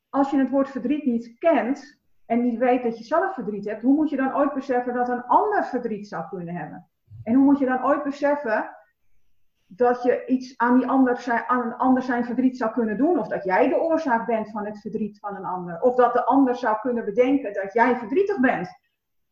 als 0.10 0.32
je 0.32 0.38
het 0.38 0.50
woord 0.50 0.70
verdriet 0.70 1.06
niet 1.06 1.38
kent, 1.38 2.04
en 2.26 2.42
niet 2.42 2.58
weet 2.58 2.84
dat 2.84 2.98
je 2.98 3.04
zelf 3.04 3.34
verdriet 3.34 3.66
hebt, 3.66 3.82
hoe 3.82 3.96
moet 3.96 4.10
je 4.10 4.16
dan 4.16 4.36
ooit 4.36 4.54
beseffen 4.54 4.94
dat 4.94 5.10
een 5.10 5.24
ander 5.24 5.66
verdriet 5.66 6.08
zou 6.08 6.28
kunnen 6.28 6.56
hebben? 6.56 6.90
En 7.24 7.34
hoe 7.34 7.44
moet 7.44 7.60
je 7.60 7.66
dan 7.66 7.86
ooit 7.86 8.04
beseffen 8.04 8.76
dat 9.66 10.04
je 10.04 10.26
iets 10.26 10.58
aan, 10.58 10.78
die 10.78 10.88
ander 10.88 11.18
zijn, 11.18 11.44
aan 11.48 11.66
een 11.66 11.76
ander 11.76 12.04
zijn 12.04 12.26
verdriet 12.26 12.58
zou 12.58 12.72
kunnen 12.72 12.98
doen? 12.98 13.20
Of 13.20 13.28
dat 13.28 13.44
jij 13.44 13.70
de 13.70 13.80
oorzaak 13.80 14.26
bent 14.26 14.52
van 14.52 14.66
het 14.66 14.82
verdriet 14.82 15.20
van 15.20 15.36
een 15.36 15.46
ander? 15.46 15.82
Of 15.82 15.96
dat 15.96 16.14
de 16.14 16.26
ander 16.26 16.56
zou 16.56 16.78
kunnen 16.80 17.06
bedenken 17.06 17.54
dat 17.54 17.74
jij 17.74 17.98
verdrietig 17.98 18.40
bent? 18.40 18.70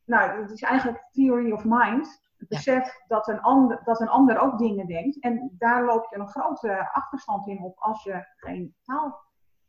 Nou, 0.05 0.41
dat 0.41 0.51
is 0.51 0.61
eigenlijk 0.61 1.07
theory 1.11 1.51
of 1.51 1.63
mind. 1.65 2.21
Het 2.37 2.47
besef 2.47 3.01
dat, 3.07 3.27
een 3.27 3.41
ander, 3.41 3.81
dat 3.83 4.01
een 4.01 4.09
ander 4.09 4.39
ook 4.39 4.57
dingen 4.57 4.87
denkt. 4.87 5.19
En 5.19 5.51
daar 5.57 5.85
loop 5.85 6.07
je 6.09 6.19
een 6.19 6.27
grote 6.27 6.89
achterstand 6.91 7.47
in 7.47 7.59
op 7.59 7.77
als 7.79 8.03
je 8.03 8.25
geen 8.35 8.75
taal 8.83 9.21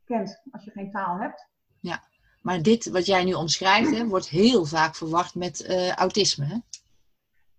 kent, 0.05 0.43
als 0.51 0.65
je 0.65 0.71
geen 0.71 0.91
taal 0.91 1.19
hebt. 1.19 1.49
Ja, 1.81 2.03
maar 2.45 2.63
dit 2.63 2.91
wat 2.91 3.07
jij 3.07 3.25
nu 3.25 3.33
omschrijft, 3.33 3.91
hè, 3.91 4.07
wordt 4.07 4.29
heel 4.29 4.65
vaak 4.65 4.97
verwacht 4.97 5.35
met 5.35 5.67
uh, 5.69 5.91
autisme. 5.91 6.45
Hè? 6.45 6.57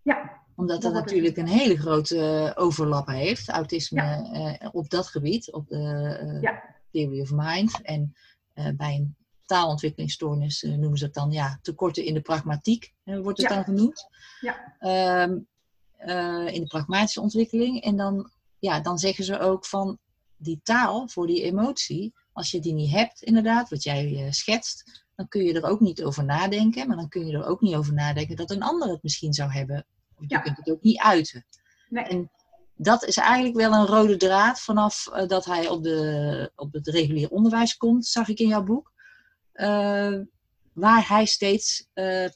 Ja. 0.01 0.43
Omdat 0.55 0.81
dat, 0.81 0.93
natuurlijk 0.93 1.37
een 1.37 1.47
hele 1.47 1.77
grote 1.77 2.15
uh, 2.55 2.63
overlap 2.63 3.07
heeft, 3.07 3.49
autisme 3.49 4.29
uh, 4.61 4.69
op 4.71 4.89
dat 4.89 5.07
gebied, 5.07 5.51
op 5.51 5.67
de 5.67 6.37
ja. 6.41 6.63
theory 6.91 7.21
of 7.21 7.31
mind. 7.33 7.81
En 7.81 8.15
bij 8.53 8.95
een 8.95 9.15
taalontwikkelingsstoornis 9.45 10.61
noemen 10.61 10.97
ze 10.97 11.05
het 11.05 11.13
dan 11.13 11.31
ja, 11.31 11.59
tekorten 11.61 12.05
in 12.05 12.13
de 12.13 12.21
pragmatiek, 12.21 12.93
wordt 13.03 13.41
het 13.41 13.49
dan 13.49 13.63
genoemd. 13.63 14.07
Ja. 14.39 14.75
Um, 15.23 15.47
in 16.47 16.61
de 16.61 16.67
pragmatische 16.67 17.21
ontwikkeling. 17.21 17.81
En 17.81 17.95
dan, 17.95 18.31
ja, 18.59 18.79
dan 18.79 18.97
zeggen 18.97 19.23
ze 19.23 19.39
ook 19.39 19.65
van 19.65 19.97
die 20.37 20.59
taal 20.63 21.07
voor 21.07 21.27
die 21.27 21.43
emotie, 21.43 22.13
als 22.35 22.51
je 22.51 22.59
die 22.59 22.73
niet 22.73 22.91
hebt, 22.91 23.21
inderdaad, 23.21 23.69
wat 23.69 23.83
jij 23.83 24.11
uh, 24.11 24.31
schetst, 24.31 25.05
dan 25.15 25.27
kun 25.27 25.43
je 25.43 25.53
er 25.53 25.63
ook 25.63 25.79
niet 25.79 26.03
over 26.03 26.25
nadenken. 26.25 26.87
Maar 26.87 26.97
dan 26.97 27.09
kun 27.09 27.25
je 27.25 27.33
er 27.33 27.45
ook 27.45 27.61
niet 27.61 27.75
over 27.75 27.93
nadenken 27.93 28.35
dat 28.35 28.51
een 28.51 28.63
ander 28.63 28.89
het 28.89 29.03
misschien 29.03 29.33
zou 29.33 29.51
hebben. 29.51 29.85
Want 30.15 30.31
je 30.31 30.41
kunt 30.41 30.57
het 30.57 30.69
ook 30.69 30.81
niet 30.81 30.99
uiten. 30.99 31.45
Nee. 31.89 32.03
En 32.03 32.31
dat 32.75 33.03
is 33.03 33.17
eigenlijk 33.17 33.55
wel 33.55 33.73
een 33.73 33.85
rode 33.85 34.17
draad 34.17 34.59
vanaf 34.59 35.07
uh, 35.07 35.27
dat 35.27 35.45
hij 35.45 35.69
op, 35.69 35.83
de, 35.83 36.51
op 36.55 36.73
het 36.73 36.87
regulier 36.87 37.29
onderwijs 37.29 37.77
komt, 37.77 38.05
zag 38.05 38.27
ik 38.27 38.39
in 38.39 38.47
jouw 38.47 38.63
boek. 38.63 38.93
Uh, 39.53 40.19
waar 40.73 41.07
hij 41.07 41.25
steeds 41.25 41.87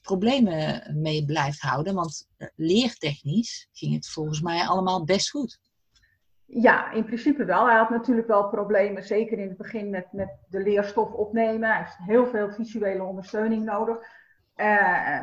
problemen 0.02 0.96
mee 1.02 1.26
blijft 1.26 1.60
houden. 1.60 1.94
Want 1.94 2.28
leertechnisch 2.56 3.68
ging 3.72 3.94
het 3.94 4.10
volgens 4.10 4.42
mij 4.42 4.68
allemaal 4.68 5.04
best 5.04 5.30
goed. 5.30 5.60
Ja, 6.52 6.92
in 6.92 7.06
principe 7.06 7.46
wel. 7.46 7.68
Hij 7.68 7.78
had 7.78 7.90
natuurlijk 7.90 8.28
wel 8.28 8.50
problemen, 8.50 9.04
zeker 9.04 9.40
in 9.40 9.48
het 9.48 9.58
begin 9.58 9.90
met, 9.90 10.12
met 10.12 10.38
de 10.48 10.60
leerstof 10.60 11.14
opnemen. 11.14 11.70
Hij 11.70 11.78
heeft 11.78 11.98
heel 11.98 12.28
veel 12.28 12.52
visuele 12.52 13.04
ondersteuning 13.04 13.66
nodig. 13.66 13.98
Uh, 14.56 15.22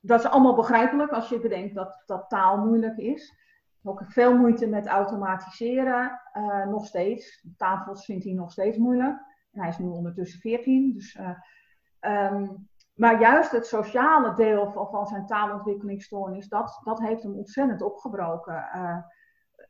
dat 0.00 0.20
is 0.20 0.26
allemaal 0.26 0.54
begrijpelijk 0.54 1.10
als 1.10 1.28
je 1.28 1.40
bedenkt 1.40 1.74
dat, 1.74 2.02
dat 2.06 2.28
taal 2.28 2.58
moeilijk 2.58 2.96
is. 2.96 3.34
Ook 3.82 4.02
veel 4.06 4.36
moeite 4.36 4.66
met 4.66 4.86
automatiseren, 4.86 6.20
uh, 6.34 6.66
nog 6.66 6.86
steeds. 6.86 7.46
Tafels 7.56 8.04
vindt 8.04 8.24
hij 8.24 8.32
nog 8.32 8.52
steeds 8.52 8.76
moeilijk. 8.76 9.20
En 9.52 9.60
hij 9.60 9.68
is 9.68 9.78
nu 9.78 9.86
ondertussen 9.86 10.40
14. 10.40 10.92
Dus, 10.92 11.18
uh, 11.20 12.32
um, 12.32 12.68
maar 12.94 13.20
juist 13.20 13.50
het 13.50 13.66
sociale 13.66 14.34
deel 14.34 14.72
van, 14.72 14.88
van 14.88 15.06
zijn 15.06 15.26
taalontwikkelingsstoornis, 15.26 16.48
dat, 16.48 16.80
dat 16.84 17.00
heeft 17.00 17.22
hem 17.22 17.34
ontzettend 17.34 17.82
opgebroken 17.82 18.68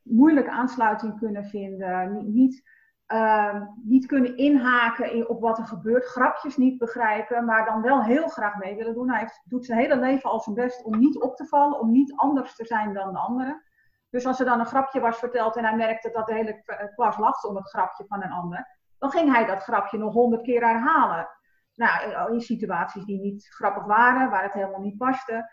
moeilijk 0.03 0.49
aansluiting 0.49 1.19
kunnen 1.19 1.45
vinden, 1.45 2.33
niet, 2.33 2.69
uh, 3.12 3.62
niet 3.83 4.07
kunnen 4.07 4.37
inhaken 4.37 5.29
op 5.29 5.41
wat 5.41 5.59
er 5.59 5.67
gebeurt, 5.67 6.05
grapjes 6.05 6.57
niet 6.57 6.79
begrijpen, 6.79 7.45
maar 7.45 7.65
dan 7.65 7.83
wel 7.83 8.03
heel 8.03 8.29
graag 8.29 8.57
mee 8.57 8.77
willen 8.77 8.95
doen. 8.95 9.11
Hij 9.11 9.21
heeft, 9.21 9.43
doet 9.45 9.67
zijn 9.67 9.79
hele 9.79 9.97
leven 9.97 10.31
al 10.31 10.41
zijn 10.41 10.57
best 10.57 10.85
om 10.85 10.99
niet 10.99 11.21
op 11.21 11.37
te 11.37 11.47
vallen, 11.47 11.81
om 11.81 11.91
niet 11.91 12.12
anders 12.17 12.55
te 12.55 12.65
zijn 12.65 12.93
dan 12.93 13.12
de 13.12 13.19
anderen. 13.19 13.62
Dus 14.11 14.27
als 14.27 14.41
er 14.41 14.47
dan 14.47 14.61
een 14.61 14.67
grapje 14.67 15.01
was 15.01 15.19
verteld 15.19 15.57
en 15.57 15.65
hij 15.65 15.77
merkte 15.77 16.11
dat 16.11 16.27
de 16.27 16.35
hele 16.35 16.62
klas 16.95 17.17
lachte 17.17 17.49
om 17.49 17.57
het 17.57 17.69
grapje 17.69 18.05
van 18.07 18.23
een 18.23 18.33
ander, 18.33 18.79
dan 18.99 19.11
ging 19.11 19.33
hij 19.33 19.47
dat 19.47 19.62
grapje 19.62 19.99
nog 19.99 20.12
honderd 20.12 20.43
keer 20.43 20.61
herhalen. 20.61 21.29
Nou, 21.75 22.33
in 22.33 22.41
situaties 22.41 23.05
die 23.05 23.21
niet 23.21 23.47
grappig 23.49 23.85
waren, 23.85 24.31
waar 24.31 24.43
het 24.43 24.53
helemaal 24.53 24.81
niet 24.81 24.97
paste. 24.97 25.51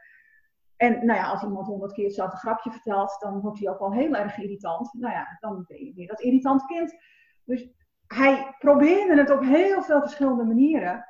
En 0.80 1.06
nou 1.06 1.20
ja, 1.20 1.30
als 1.30 1.44
iemand 1.44 1.68
honderd 1.68 1.94
keer 1.94 2.06
hetzelfde 2.06 2.38
grapje 2.38 2.72
vertelt, 2.72 3.18
dan 3.20 3.40
wordt 3.42 3.60
hij 3.60 3.70
ook 3.70 3.80
wel 3.80 3.94
heel 3.94 4.16
erg 4.16 4.38
irritant. 4.38 4.94
Nou 4.94 5.14
ja, 5.14 5.38
dan 5.40 5.66
ben 5.68 5.86
je 5.86 5.94
weer 5.94 6.08
dat 6.08 6.22
irritant 6.22 6.66
kind. 6.66 6.96
Dus 7.44 7.70
hij 8.08 8.56
probeerde 8.60 9.18
het 9.18 9.30
op 9.30 9.42
heel 9.42 9.82
veel 9.82 10.02
verschillende 10.02 10.44
manieren. 10.44 11.06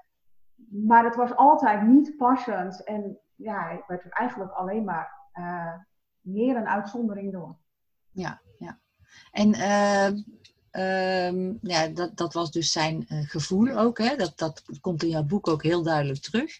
Maar 0.70 1.04
het 1.04 1.16
was 1.16 1.36
altijd 1.36 1.88
niet 1.88 2.18
passend. 2.18 2.84
En 2.84 3.20
ja, 3.36 3.64
hij 3.64 3.84
werd 3.88 4.04
er 4.04 4.12
eigenlijk 4.12 4.52
alleen 4.52 4.84
maar 4.84 5.12
uh, 5.34 5.74
meer 6.22 6.56
een 6.56 6.68
uitzondering 6.68 7.32
door. 7.32 7.58
Ja, 8.12 8.42
ja. 8.58 8.80
En 9.32 9.56
uh, 9.56 10.10
uh, 10.72 11.54
ja, 11.62 11.88
dat, 11.88 12.18
dat 12.18 12.34
was 12.34 12.52
dus 12.52 12.72
zijn 12.72 13.06
uh, 13.08 13.30
gevoel 13.30 13.78
ook. 13.78 13.98
Hè? 13.98 14.16
Dat, 14.16 14.38
dat 14.38 14.64
komt 14.82 15.04
in 15.04 15.10
jouw 15.10 15.24
boek 15.24 15.48
ook 15.48 15.64
heel 15.64 15.84
duidelijk 15.84 16.20
terug. 16.20 16.60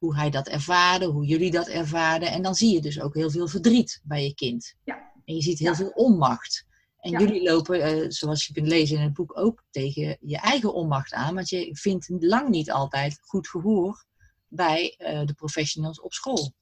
Hoe 0.00 0.16
hij 0.16 0.30
dat 0.30 0.48
ervaarde, 0.48 1.06
hoe 1.06 1.26
jullie 1.26 1.50
dat 1.50 1.68
ervaarden. 1.68 2.30
En 2.30 2.42
dan 2.42 2.54
zie 2.54 2.74
je 2.74 2.80
dus 2.80 3.00
ook 3.00 3.14
heel 3.14 3.30
veel 3.30 3.48
verdriet 3.48 4.00
bij 4.04 4.24
je 4.24 4.34
kind. 4.34 4.74
Ja. 4.84 5.10
En 5.24 5.34
je 5.34 5.42
ziet 5.42 5.58
heel 5.58 5.70
ja. 5.70 5.76
veel 5.76 5.90
onmacht. 5.94 6.66
En 7.00 7.10
Ja. 7.10 7.18
jullie 7.18 7.42
lopen, 7.42 7.82
eh, 7.82 8.04
zoals 8.08 8.46
je 8.46 8.52
kunt 8.52 8.66
lezen 8.66 8.96
in 8.96 9.02
het 9.02 9.12
boek, 9.12 9.38
ook 9.38 9.64
tegen 9.70 10.16
je 10.20 10.38
eigen 10.38 10.74
onmacht 10.74 11.12
aan. 11.12 11.34
Want 11.34 11.48
je 11.48 11.76
vindt 11.76 12.08
lang 12.08 12.48
niet 12.48 12.70
altijd 12.70 13.20
goed 13.22 13.48
gehoor 13.48 14.04
bij 14.48 14.94
eh, 14.98 15.26
de 15.26 15.34
professionals 15.34 16.00
op 16.00 16.12
school. 16.12 16.52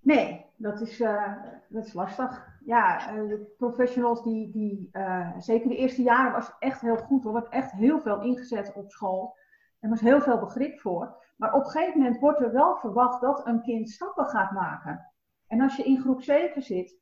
Nee, 0.00 0.44
dat 0.56 0.80
is, 0.80 1.00
eh, 1.00 1.32
dat 1.68 1.86
is 1.86 1.92
lastig. 1.92 2.52
Ja, 2.64 3.12
de 3.12 3.54
professionals 3.56 4.22
die, 4.22 4.50
die 4.50 4.90
zeker 5.38 5.68
de 5.68 5.76
eerste 5.76 6.02
jaren 6.02 6.32
was 6.32 6.50
echt 6.58 6.80
heel 6.80 6.96
goed. 6.96 7.24
Er 7.24 7.32
werd 7.32 7.48
echt 7.48 7.72
heel 7.72 8.00
veel 8.00 8.22
ingezet 8.22 8.72
op 8.74 8.90
school. 8.90 9.36
Er 9.80 9.90
was 9.90 10.00
heel 10.00 10.20
veel 10.20 10.38
begrip 10.38 10.80
voor. 10.80 11.23
Maar 11.36 11.52
op 11.52 11.64
een 11.64 11.70
gegeven 11.70 11.98
moment 11.98 12.20
wordt 12.20 12.40
er 12.40 12.52
wel 12.52 12.76
verwacht 12.76 13.20
dat 13.20 13.46
een 13.46 13.62
kind 13.62 13.90
stappen 13.90 14.26
gaat 14.26 14.50
maken. 14.50 15.12
En 15.46 15.60
als 15.60 15.76
je 15.76 15.84
in 15.84 16.00
groep 16.00 16.22
7 16.22 16.62
zit, 16.62 16.98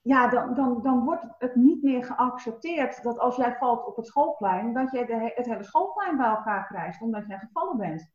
ja, 0.00 0.28
dan, 0.28 0.54
dan, 0.54 0.82
dan 0.82 1.04
wordt 1.04 1.24
het 1.38 1.54
niet 1.54 1.82
meer 1.82 2.04
geaccepteerd 2.04 3.02
dat 3.02 3.18
als 3.18 3.36
jij 3.36 3.56
valt 3.56 3.86
op 3.86 3.96
het 3.96 4.06
schoolplein, 4.06 4.72
dat 4.72 4.90
jij 4.90 5.32
het 5.34 5.46
hele 5.46 5.62
schoolplein 5.62 6.16
bij 6.16 6.26
elkaar 6.26 6.66
krijgt, 6.66 7.02
omdat 7.02 7.26
jij 7.26 7.38
gevallen 7.38 7.76
bent. 7.76 8.12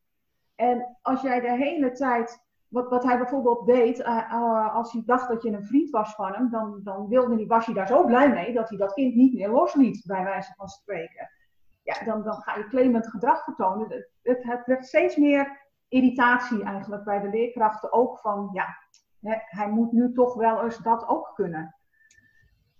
En 0.56 0.97
als 1.02 1.21
jij 1.21 1.39
de 1.39 1.52
hele 1.52 1.91
tijd 1.91 2.47
wat, 2.67 2.89
wat 2.89 3.04
hij 3.04 3.17
bijvoorbeeld 3.17 3.65
deed, 3.65 3.99
eh, 3.99 4.17
eh, 4.17 4.75
als 4.75 4.91
hij 4.91 5.04
dacht 5.06 5.28
dat 5.28 5.43
je 5.43 5.52
een 5.52 5.65
vriend 5.65 5.89
was 5.89 6.15
van 6.15 6.34
hem, 6.34 6.49
dan, 6.49 6.80
dan 6.84 7.08
wilde 7.08 7.36
hij, 7.36 7.45
was 7.45 7.65
hij 7.65 7.75
daar 7.75 7.88
zo 7.88 8.06
blij 8.06 8.30
mee 8.30 8.54
dat 8.54 8.69
hij 8.69 8.78
dat 8.78 8.93
kind 8.93 9.15
niet 9.15 9.34
meer 9.34 9.49
losliet, 9.49 10.04
bij 10.06 10.23
wijze 10.23 10.54
van 10.56 10.67
spreken. 10.67 11.30
Ja, 11.97 12.06
dan, 12.06 12.23
dan 12.23 12.41
ga 12.41 12.56
je 12.56 12.67
claimend 12.67 13.08
gedrag 13.08 13.43
vertonen. 13.43 13.89
Het, 13.89 14.10
het, 14.21 14.43
het 14.43 14.65
werd 14.65 14.86
steeds 14.86 15.15
meer 15.15 15.60
irritatie 15.88 16.63
eigenlijk 16.63 17.04
bij 17.04 17.19
de 17.19 17.30
leerkrachten 17.30 17.93
ook 17.93 18.19
van, 18.19 18.49
ja, 18.54 18.78
hè, 19.21 19.36
hij 19.45 19.69
moet 19.69 19.91
nu 19.91 20.13
toch 20.13 20.34
wel 20.34 20.63
eens 20.63 20.78
dat 20.78 21.08
ook 21.08 21.32
kunnen. 21.36 21.75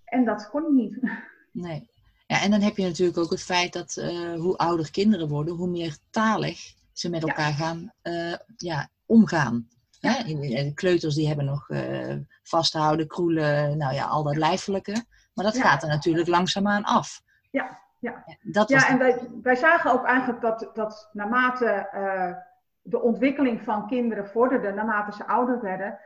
En 0.04 0.24
dat 0.24 0.50
kon 0.50 0.62
hij 0.62 0.72
niet. 0.72 0.98
Nee. 1.52 1.88
Ja, 2.26 2.40
en 2.40 2.50
dan 2.50 2.60
heb 2.60 2.76
je 2.76 2.82
natuurlijk 2.86 3.18
ook 3.18 3.30
het 3.30 3.42
feit 3.42 3.72
dat 3.72 3.96
eh, 3.96 4.34
hoe 4.34 4.56
ouder 4.56 4.90
kinderen 4.90 5.28
worden, 5.28 5.54
hoe 5.54 5.68
meer 5.68 5.96
talig 6.10 6.74
ze 6.92 7.10
met 7.10 7.22
Ja. 7.22 7.28
elkaar 7.28 7.52
gaan 7.52 7.92
eh, 8.02 8.34
ja, 8.56 8.88
omgaan. 9.06 9.68
Ja. 10.00 10.22
De 10.22 10.72
kleuters 10.74 11.14
die 11.14 11.26
hebben 11.26 11.44
nog 11.44 11.68
eh, 11.70 12.16
vasthouden, 12.42 13.06
kroelen, 13.06 13.78
nou 13.78 13.94
ja, 13.94 14.04
al 14.06 14.22
dat 14.22 14.36
lijfelijke. 14.36 15.04
Maar 15.34 15.44
dat 15.44 15.56
Ja. 15.56 15.62
gaat 15.62 15.82
er 15.82 15.88
natuurlijk 15.88 16.28
langzaamaan 16.28 16.84
af. 16.84 17.22
Ja, 17.50 17.78
ja. 18.00 18.24
Dat 18.42 18.68
Ja, 18.68 18.88
en 18.88 18.98
wij, 18.98 19.28
wij 19.42 19.56
zagen 19.56 19.92
ook 19.92 20.04
eigenlijk 20.04 20.40
dat, 20.40 20.70
dat 20.72 21.10
naarmate 21.12 21.66
eh, 21.66 22.32
de 22.82 23.00
ontwikkeling 23.00 23.62
van 23.62 23.86
kinderen 23.86 24.26
vorderde, 24.26 24.72
naarmate 24.72 25.16
ze 25.16 25.26
ouder 25.26 25.60
werden, 25.60 25.98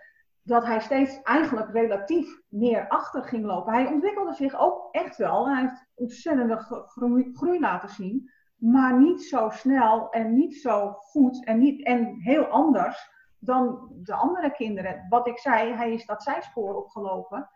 dat 0.42 0.64
hij 0.64 0.80
steeds 0.80 1.22
eigenlijk 1.22 1.70
relatief 1.72 2.40
meer 2.48 2.88
achter 2.88 3.24
ging 3.24 3.44
lopen. 3.44 3.72
Hij 3.72 3.86
ontwikkelde 3.86 4.34
zich 4.34 4.58
ook 4.58 4.88
echt 4.90 5.16
wel. 5.16 5.48
Hij 5.48 5.60
heeft 5.60 5.86
ontzettende 5.94 6.56
gro- 6.56 6.82
groei, 6.86 7.30
groei 7.34 7.60
laten 7.60 7.88
zien, 7.88 8.30
maar 8.56 8.98
niet 8.98 9.22
zo 9.22 9.48
snel 9.50 10.10
en 10.10 10.34
niet 10.34 10.56
zo 10.56 10.92
goed 10.92 11.44
en, 11.44 11.58
niet, 11.58 11.84
en 11.84 12.14
heel 12.20 12.44
anders 12.44 13.10
dan 13.38 13.88
de 14.02 14.14
andere 14.14 14.50
kinderen. 14.50 15.06
Wat 15.08 15.26
ik 15.26 15.38
zei, 15.38 15.72
hij 15.72 15.92
is 15.92 16.06
dat 16.06 16.22
zijspoor 16.22 16.74
opgelopen. 16.74 17.50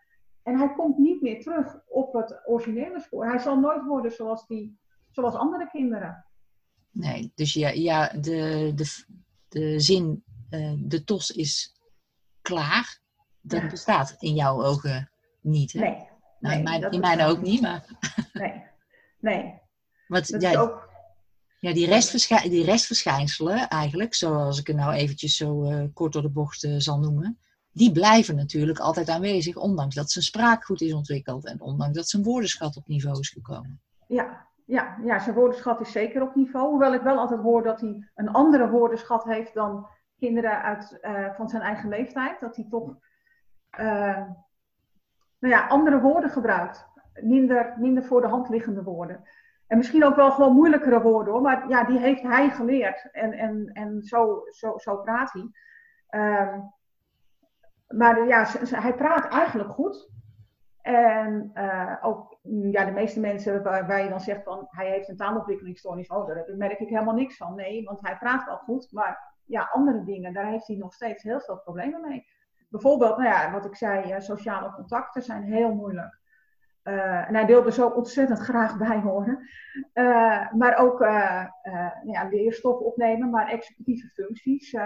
En 0.49 0.59
hij 0.59 0.73
komt 0.75 0.99
niet 0.99 1.23
meer 1.23 1.43
terug 1.43 1.79
op 1.89 2.13
het 2.13 2.41
originele 2.47 3.01
spoor. 3.01 3.27
Hij 3.27 3.39
zal 3.39 3.59
nooit 3.61 3.85
worden 3.85 4.13
zoals, 4.13 4.47
die, 4.47 4.79
zoals 5.11 5.35
andere 5.35 5.69
kinderen. 5.71 6.25
Nee, 6.91 7.33
dus 7.35 7.53
ja, 7.53 7.69
ja 7.69 8.09
de, 8.09 8.73
de, 8.75 9.05
de 9.49 9.81
zin, 9.81 10.25
eh, 10.51 10.73
de 10.79 11.05
tos 11.05 11.31
is 11.31 11.81
klaar, 12.43 13.01
dat 13.41 13.61
Ja. 13.63 13.69
bestaat 13.69 14.17
in 14.19 14.35
jouw 14.35 14.65
ogen 14.65 15.11
niet. 15.41 15.73
Hè? 15.73 15.81
Nee. 15.81 15.91
nou, 16.41 16.63
nee, 16.63 16.91
in 16.91 17.01
mijn, 17.01 17.19
in 17.21 17.21
ook 17.27 17.43
niet, 17.43 17.61
maar 17.61 17.85
Nee. 18.33 18.63
Nee. 19.21 19.55
wat, 20.07 20.27
Dat 20.27 20.43
ja, 20.43 20.61
ook. 20.61 20.89
ja, 21.61 21.73
die, 21.73 21.87
restverschij- 21.87 22.49
die 22.49 22.65
restverschijnselen 22.65 23.69
eigenlijk, 23.69 24.15
zoals 24.15 24.59
ik 24.61 24.67
het 24.67 24.77
nou 24.77 24.93
eventjes 24.93 25.37
zo 25.37 25.65
eh, 25.65 25.85
kort 25.95 26.13
door 26.13 26.23
de 26.23 26.31
bocht 26.31 26.65
eh, 26.65 26.75
zal 26.77 26.99
noemen, 26.99 27.39
die 27.79 27.93
blijven 27.93 28.37
natuurlijk 28.37 28.79
altijd 28.79 29.09
aanwezig, 29.09 29.57
ondanks 29.57 29.95
dat 29.95 30.11
zijn 30.11 30.25
spraak 30.25 30.65
goed 30.65 30.81
is 30.81 30.93
ontwikkeld 30.93 31.47
en 31.47 31.61
ondanks 31.61 31.97
dat 31.97 32.09
zijn 32.09 32.23
woordenschat 32.23 32.77
op 32.77 32.87
niveau 32.87 33.19
is 33.19 33.31
gekomen. 33.31 33.81
Ja, 34.07 34.47
ja, 34.65 34.97
ja, 35.05 35.19
zijn 35.19 35.35
woordenschat 35.35 35.81
is 35.81 35.93
zeker 35.93 36.23
op 36.23 36.35
niveau. 36.35 36.69
Hoewel 36.69 36.95
ik 36.95 37.03
wel 37.03 37.19
altijd 37.19 37.41
hoor 37.41 37.63
dat 37.63 37.81
hij 37.81 38.09
een 38.15 38.29
andere 38.29 38.71
woordenschat 38.71 39.25
heeft 39.25 39.55
dan 39.55 39.87
kinderen 40.19 40.63
uit, 40.63 41.01
eh, 41.01 41.35
van 41.35 41.49
zijn 41.49 41.63
eigen 41.63 41.89
leeftijd. 41.89 42.41
Dat 42.41 42.57
hij 42.57 42.67
toch 42.71 42.97
eh, 43.71 44.23
nou 45.39 45.55
ja, 45.55 45.67
andere 45.67 46.01
woorden 46.01 46.31
gebruikt. 46.31 46.87
Minder, 47.21 47.75
minder 47.79 48.05
voor 48.05 48.21
de 48.21 48.27
hand 48.27 48.49
liggende 48.49 48.83
woorden. 48.83 49.23
En 49.67 49.77
misschien 49.77 50.05
ook 50.05 50.17
wel 50.17 50.31
gewoon 50.31 50.55
moeilijkere 50.55 51.01
woorden 51.01 51.33
hoor. 51.33 51.43
Maar 51.43 51.69
ja, 51.69 51.85
die 51.85 51.99
heeft 51.99 52.23
hij 52.23 52.51
geleerd. 52.51 53.09
En, 53.13 53.33
en, 53.33 53.71
en 53.73 54.03
zo, 54.03 54.43
zo, 54.51 54.79
zo 54.79 54.97
praat 54.97 55.33
hij. 55.33 55.51
Ehm, 56.09 56.61
maar 57.89 58.27
ja, 58.27 58.47
hij 58.65 58.95
praat 58.95 59.33
eigenlijk 59.33 59.71
goed. 59.71 60.11
En 60.81 61.51
eh, 61.55 61.97
ook 62.03 62.39
ja, 62.43 62.85
de 62.85 62.93
meeste 62.93 63.21
mensen 63.21 63.63
waar, 63.63 63.87
waar 63.87 64.03
je 64.03 64.09
dan 64.09 64.21
zegt 64.21 64.43
van 64.43 64.67
hij 64.69 64.91
heeft 64.91 65.09
een 65.09 65.17
taalontwikkelingsstoornis, 65.17 66.09
oh, 66.09 66.27
daar 66.27 66.45
merk 66.57 66.79
ik 66.79 66.89
helemaal 66.89 67.15
niks 67.15 67.37
van. 67.37 67.55
Nee, 67.55 67.85
want 67.85 68.01
hij 68.01 68.19
praat 68.19 68.45
wel 68.45 68.57
goed, 68.57 68.93
maar 68.93 69.37
ja, 69.45 69.69
andere 69.73 70.05
dingen, 70.05 70.33
daar 70.33 70.47
heeft 70.47 70.67
hij 70.67 70.77
nog 70.77 70.95
steeds 70.95 71.23
heel 71.23 71.41
veel 71.41 71.59
problemen 71.59 72.01
mee. 72.01 72.27
Bijvoorbeeld, 72.69 73.17
nou 73.17 73.29
ja, 73.29 73.53
wat 73.53 73.65
ik 73.65 73.77
zei, 73.77 74.13
eh, 74.13 74.21
sociale 74.21 74.73
contacten 74.73 75.23
zijn 75.23 75.43
heel 75.43 75.75
moeilijk. 75.75 76.18
Eh, 76.89 77.29
en 77.29 77.35
hij 77.35 77.47
wilde 77.47 77.73
zo 77.73 77.89
ontzettend 77.89 78.39
graag 78.39 78.77
bij 78.77 79.01
horen. 79.01 79.49
Eh, 79.93 80.53
maar 80.53 80.77
ook 80.77 81.01
eh, 81.01 81.47
ja, 82.05 82.29
leerstof 82.31 82.79
opnemen, 82.79 83.31
maar 83.31 83.49
executieve 83.49 84.09
functies, 84.09 84.77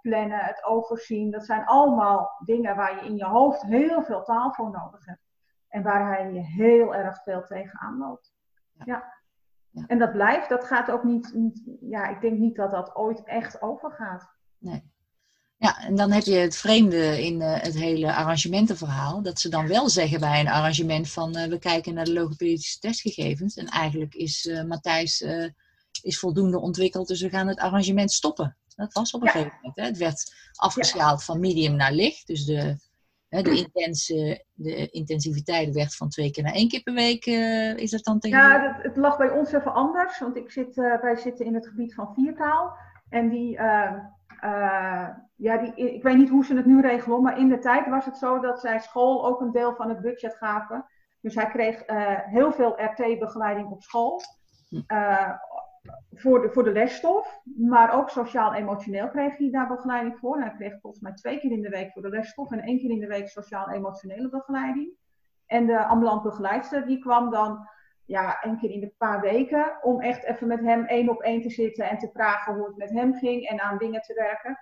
plannen, 0.00 0.38
het 0.38 0.64
overzien, 0.64 1.30
dat 1.30 1.44
zijn 1.44 1.64
allemaal 1.64 2.30
dingen 2.44 2.76
waar 2.76 2.94
je 2.94 3.08
in 3.08 3.16
je 3.16 3.24
hoofd 3.24 3.62
heel 3.62 4.02
veel 4.02 4.22
taal 4.22 4.52
voor 4.52 4.70
nodig 4.70 5.06
hebt. 5.06 5.28
En 5.68 5.82
waar 5.82 6.06
hij 6.16 6.30
heel 6.32 6.94
erg 6.94 7.22
veel 7.22 7.44
tegenaan 7.44 7.98
loopt. 7.98 8.34
Ja. 8.84 9.18
Ja. 9.70 9.84
En 9.86 9.98
dat 9.98 10.12
blijft, 10.12 10.48
dat 10.48 10.64
gaat 10.64 10.90
ook 10.90 11.04
niet, 11.04 11.34
niet, 11.34 11.62
ja, 11.80 12.08
ik 12.08 12.20
denk 12.20 12.38
niet 12.38 12.56
dat 12.56 12.70
dat 12.70 12.96
ooit 12.96 13.24
echt 13.24 13.62
overgaat. 13.62 14.28
Ja, 15.62 15.78
en 15.84 15.94
dan 15.96 16.10
heb 16.12 16.22
je 16.22 16.34
het 16.34 16.56
vreemde 16.56 17.22
in 17.24 17.42
eh, 17.42 17.60
het 17.62 17.74
hele 17.74 18.14
arrangementenverhaal. 18.14 19.22
Dat 19.22 19.40
ze 19.40 19.48
dan 19.48 19.66
wel 19.66 19.88
zeggen 19.88 20.20
bij 20.20 20.40
een 20.40 20.48
arrangement 20.48 21.10
van 21.10 21.36
eh, 21.36 21.48
we 21.48 21.58
kijken 21.58 21.94
naar 21.94 22.04
de 22.04 22.12
logopedische 22.12 22.78
testgegevens. 22.78 23.56
En 23.56 23.66
eigenlijk 23.66 24.14
is 24.14 24.46
eh, 24.46 24.64
Matthijs 24.64 25.24
is 26.02 26.18
voldoende 26.18 26.60
ontwikkeld, 26.60 27.08
dus 27.08 27.20
we 27.20 27.28
gaan 27.28 27.48
het 27.48 27.58
arrangement 27.58 28.12
stoppen. 28.12 28.56
Dat 28.76 28.92
was 28.92 29.12
op 29.12 29.20
een 29.20 29.26
Ja. 29.26 29.32
gegeven 29.32 29.56
moment. 29.56 29.76
Hè. 29.76 29.84
Het 29.84 29.98
werd 29.98 30.34
afgeschaald 30.54 31.24
van 31.24 31.40
medium 31.40 31.76
naar 31.76 31.92
licht. 31.92 32.26
Dus 32.26 32.44
de, 32.44 32.76
hè, 33.28 33.42
de, 33.42 33.56
intense, 33.56 34.44
de 34.52 34.88
intensiviteit 34.90 35.74
werd 35.74 35.96
van 35.96 36.08
twee 36.08 36.30
keer 36.30 36.42
naar 36.42 36.52
één 36.52 36.68
keer 36.68 36.82
per 36.82 36.94
week. 36.94 37.26
is 37.76 37.90
dat 37.90 38.04
dan 38.04 38.18
tegen 38.18 38.38
Ja, 38.38 38.74
het, 38.74 38.82
het 38.82 38.96
lag 38.96 39.16
bij 39.16 39.30
ons 39.30 39.52
even 39.52 39.74
anders, 39.74 40.18
want 40.18 40.36
ik 40.36 40.50
zit, 40.50 40.74
wij 40.74 41.16
zitten 41.16 41.46
in 41.46 41.54
het 41.54 41.66
gebied 41.66 41.94
van 41.94 42.14
viertaal. 42.14 42.76
En 43.08 43.28
die, 43.28 43.58
ja, 45.40 45.56
die, 45.56 45.74
ik 45.94 46.02
weet 46.02 46.16
niet 46.16 46.28
hoe 46.28 46.44
ze 46.44 46.56
het 46.56 46.66
nu 46.66 46.80
regelen, 46.80 47.22
maar 47.22 47.38
in 47.38 47.48
de 47.48 47.58
tijd 47.58 47.88
was 47.88 48.04
het 48.04 48.16
zo 48.16 48.40
dat 48.40 48.60
zij 48.60 48.78
school 48.78 49.26
ook 49.26 49.40
een 49.40 49.52
deel 49.52 49.74
van 49.74 49.88
het 49.88 50.00
budget 50.00 50.36
gaven. 50.36 50.86
Dus 51.20 51.34
hij 51.34 51.46
kreeg 51.46 51.82
eh, 51.82 52.18
heel 52.18 52.52
veel 52.52 52.82
RT-begeleiding 52.82 53.70
op 53.70 53.82
school. 53.82 54.20
Hm. 54.68 54.80
eh, 54.86 55.30
voor, 56.12 56.42
de, 56.42 56.50
voor 56.50 56.64
de 56.64 56.72
lesstof, 56.72 57.40
maar 57.56 57.94
ook 57.94 58.10
sociaal-emotioneel 58.10 59.08
kreeg 59.08 59.36
hij 59.36 59.50
daar 59.50 59.68
begeleiding 59.68 60.18
voor. 60.18 60.40
Hij 60.40 60.54
kreeg 60.56 60.80
volgens 60.80 61.02
mij 61.02 61.12
twee 61.12 61.40
keer 61.40 61.50
in 61.50 61.62
de 61.62 61.68
week 61.68 61.92
voor 61.92 62.02
de 62.02 62.08
lesstof 62.08 62.50
en 62.50 62.60
één 62.60 62.78
keer 62.78 62.90
in 62.90 63.00
de 63.00 63.06
week 63.06 63.28
sociaal-emotionele 63.28 64.28
begeleiding. 64.28 64.90
En 65.46 65.66
de 65.66 65.84
ambulant 65.84 66.22
begeleidster 66.22 66.86
die 66.86 66.98
kwam 66.98 67.30
dan 67.30 67.68
ja, 68.04 68.40
één 68.42 68.58
keer 68.58 68.70
in 68.70 68.80
de 68.80 68.92
paar 68.98 69.20
weken 69.20 69.78
om 69.82 70.00
echt 70.00 70.24
even 70.24 70.46
met 70.46 70.60
hem 70.60 70.84
één 70.84 71.08
op 71.08 71.20
één 71.20 71.42
te 71.42 71.50
zitten 71.50 71.88
en 71.88 71.98
te 71.98 72.10
vragen 72.12 72.54
hoe 72.54 72.66
het 72.66 72.76
met 72.76 72.90
hem 72.90 73.14
ging 73.14 73.48
en 73.48 73.60
aan 73.60 73.78
dingen 73.78 74.02
te 74.02 74.14
werken. 74.14 74.58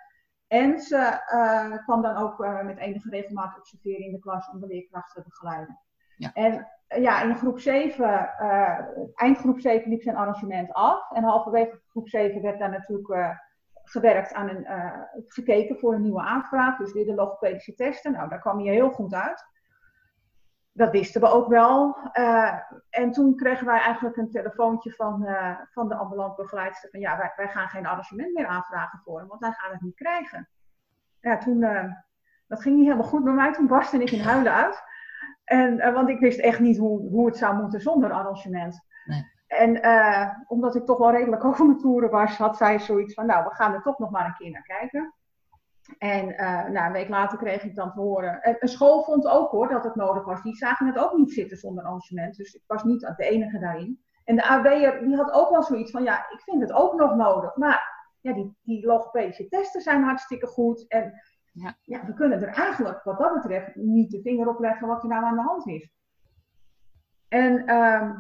En 0.48 0.80
ze 0.80 0.96
eh, 0.96 1.84
kwam 1.84 2.02
dan 2.02 2.16
ook 2.16 2.44
eh, 2.44 2.62
met 2.62 2.78
enige 2.78 3.10
regelmaat 3.10 3.58
observeren 3.58 4.04
in 4.04 4.12
de 4.12 4.18
klas 4.18 4.50
om 4.50 4.60
de 4.60 4.66
leerkrachten 4.66 5.22
te 5.22 5.28
begeleiden. 5.28 5.78
Ja. 6.16 6.30
En 6.32 6.68
eh, 6.86 7.02
ja, 7.02 7.22
in 7.22 7.36
groep 7.36 7.58
7, 7.60 8.38
eh, 8.38 8.78
eind 9.14 9.38
groep 9.38 9.60
7 9.60 9.90
liep 9.90 10.02
zijn 10.02 10.16
arrangement 10.16 10.72
af. 10.72 11.10
En 11.10 11.22
halverwege 11.22 11.80
groep 11.88 12.08
7 12.08 12.42
werd 12.42 12.58
daar 12.58 12.70
natuurlijk 12.70 13.36
gewerkt 13.82 14.32
aan 14.32 14.48
een, 14.48 14.66
gekeken 15.26 15.78
voor 15.78 15.94
een 15.94 16.02
nieuwe 16.02 16.22
aanvraag. 16.22 16.78
Dus 16.78 16.92
weer 16.92 17.06
de 17.06 17.14
logopedische 17.14 17.74
testen. 17.74 18.12
Nou, 18.12 18.28
daar 18.28 18.40
kwam 18.40 18.60
je 18.60 18.70
heel 18.70 18.90
goed 18.90 19.14
uit. 19.14 19.44
Dat 20.78 20.90
wisten 20.90 21.20
we 21.20 21.26
ook 21.26 21.48
wel. 21.48 21.96
en 22.90 23.12
toen 23.12 23.36
kregen 23.36 23.66
wij 23.66 23.80
eigenlijk 23.80 24.16
een 24.16 24.30
telefoontje 24.30 24.92
van, 24.92 25.26
van 25.70 25.88
de 25.88 25.94
ambulant 25.94 26.36
begeleidster. 26.36 26.90
Van 26.90 27.00
ja, 27.00 27.16
wij, 27.18 27.32
wij 27.36 27.48
gaan 27.48 27.68
geen 27.68 27.86
arrangement 27.86 28.34
meer 28.34 28.46
aanvragen 28.46 29.00
voor 29.04 29.18
hem, 29.18 29.28
want 29.28 29.40
hij 29.40 29.52
gaat 29.52 29.72
het 29.72 29.80
niet 29.80 29.94
krijgen. 29.94 30.48
Ja, 31.20 31.38
toen, 31.38 31.60
dat 32.46 32.62
ging 32.62 32.76
niet 32.76 32.84
helemaal 32.84 33.06
goed 33.06 33.24
bij 33.24 33.32
mij. 33.32 33.52
Toen 33.52 33.66
barstte 33.66 33.98
ik 33.98 34.10
in 34.10 34.20
huilen 34.20 34.52
uit. 34.52 34.82
En, 35.48 35.74
uh, 35.74 35.94
want 35.94 36.08
ik 36.08 36.18
wist 36.18 36.38
echt 36.38 36.60
niet 36.60 36.78
hoe, 36.78 37.10
hoe 37.10 37.26
het 37.26 37.36
zou 37.36 37.56
moeten 37.56 37.80
zonder 37.80 38.12
arrangement. 38.12 38.80
Nee. 39.04 39.24
En 39.46 39.86
uh, 39.86 40.28
omdat 40.46 40.74
ik 40.74 40.84
toch 40.84 40.98
wel 40.98 41.10
redelijk 41.10 41.44
over 41.44 41.66
mijn 41.66 41.78
toeren 41.78 42.10
was, 42.10 42.36
had 42.36 42.56
zij 42.56 42.78
zoiets 42.78 43.14
van, 43.14 43.26
nou, 43.26 43.44
we 43.44 43.54
gaan 43.54 43.74
er 43.74 43.82
toch 43.82 43.98
nog 43.98 44.10
maar 44.10 44.26
een 44.26 44.34
keer 44.34 44.50
naar 44.50 44.78
kijken. 44.78 45.14
En 45.98 46.28
uh, 46.28 46.68
nou, 46.68 46.86
een 46.86 46.92
week 46.92 47.08
later 47.08 47.38
kreeg 47.38 47.62
ik 47.62 47.74
dan 47.74 47.92
te 47.92 48.00
horen. 48.00 48.42
En 48.42 48.56
een 48.58 48.68
school 48.68 49.04
vond 49.04 49.26
ook 49.26 49.50
hoor 49.50 49.68
dat 49.68 49.84
het 49.84 49.94
nodig 49.94 50.24
was. 50.24 50.42
Die 50.42 50.56
zagen 50.56 50.86
het 50.86 50.98
ook 50.98 51.16
niet 51.16 51.32
zitten 51.32 51.56
zonder 51.56 51.84
arrangement. 51.84 52.36
Dus 52.36 52.54
ik 52.54 52.62
was 52.66 52.84
niet 52.84 53.00
de 53.00 53.24
enige 53.24 53.58
daarin. 53.58 54.00
En 54.24 54.36
de 54.36 54.48
AB'er 54.48 55.04
die 55.04 55.16
had 55.16 55.32
ook 55.32 55.50
wel 55.50 55.62
zoiets 55.62 55.90
van, 55.90 56.02
ja, 56.02 56.30
ik 56.30 56.40
vind 56.40 56.60
het 56.60 56.72
ook 56.72 56.94
nog 56.94 57.16
nodig. 57.16 57.56
Maar 57.56 58.06
ja, 58.20 58.32
die, 58.32 58.56
die 58.62 58.86
logopedische 58.86 59.48
testen 59.48 59.80
zijn 59.80 60.02
hartstikke 60.02 60.46
goed. 60.46 60.88
En 60.88 61.12
ja. 61.52 61.76
ja, 61.82 62.06
we 62.06 62.14
kunnen 62.14 62.42
er 62.42 62.54
eigenlijk 62.54 63.04
wat 63.04 63.18
dat 63.18 63.34
betreft 63.34 63.74
niet 63.74 64.10
de 64.10 64.20
vinger 64.20 64.48
op 64.48 64.60
leggen 64.60 64.88
wat 64.88 65.02
er 65.02 65.08
nou 65.08 65.24
aan 65.24 65.36
de 65.36 65.42
hand 65.42 65.66
is. 65.66 65.92
En 67.28 67.70
uh, 67.70 68.10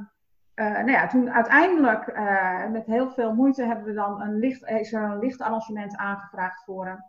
uh, 0.54 0.72
nou 0.72 0.90
ja, 0.90 1.06
toen 1.06 1.30
uiteindelijk 1.30 2.08
uh, 2.08 2.66
met 2.70 2.86
heel 2.86 3.10
veel 3.10 3.34
moeite 3.34 3.64
hebben 3.64 3.84
we 3.84 3.92
dan 3.92 4.20
een 4.20 4.38
licht, 4.38 4.68
is 4.68 4.92
er 4.92 5.02
een 5.02 5.18
lichtarrangement 5.18 5.96
aangevraagd 5.96 6.64
voor 6.64 6.86
hem. 6.86 7.04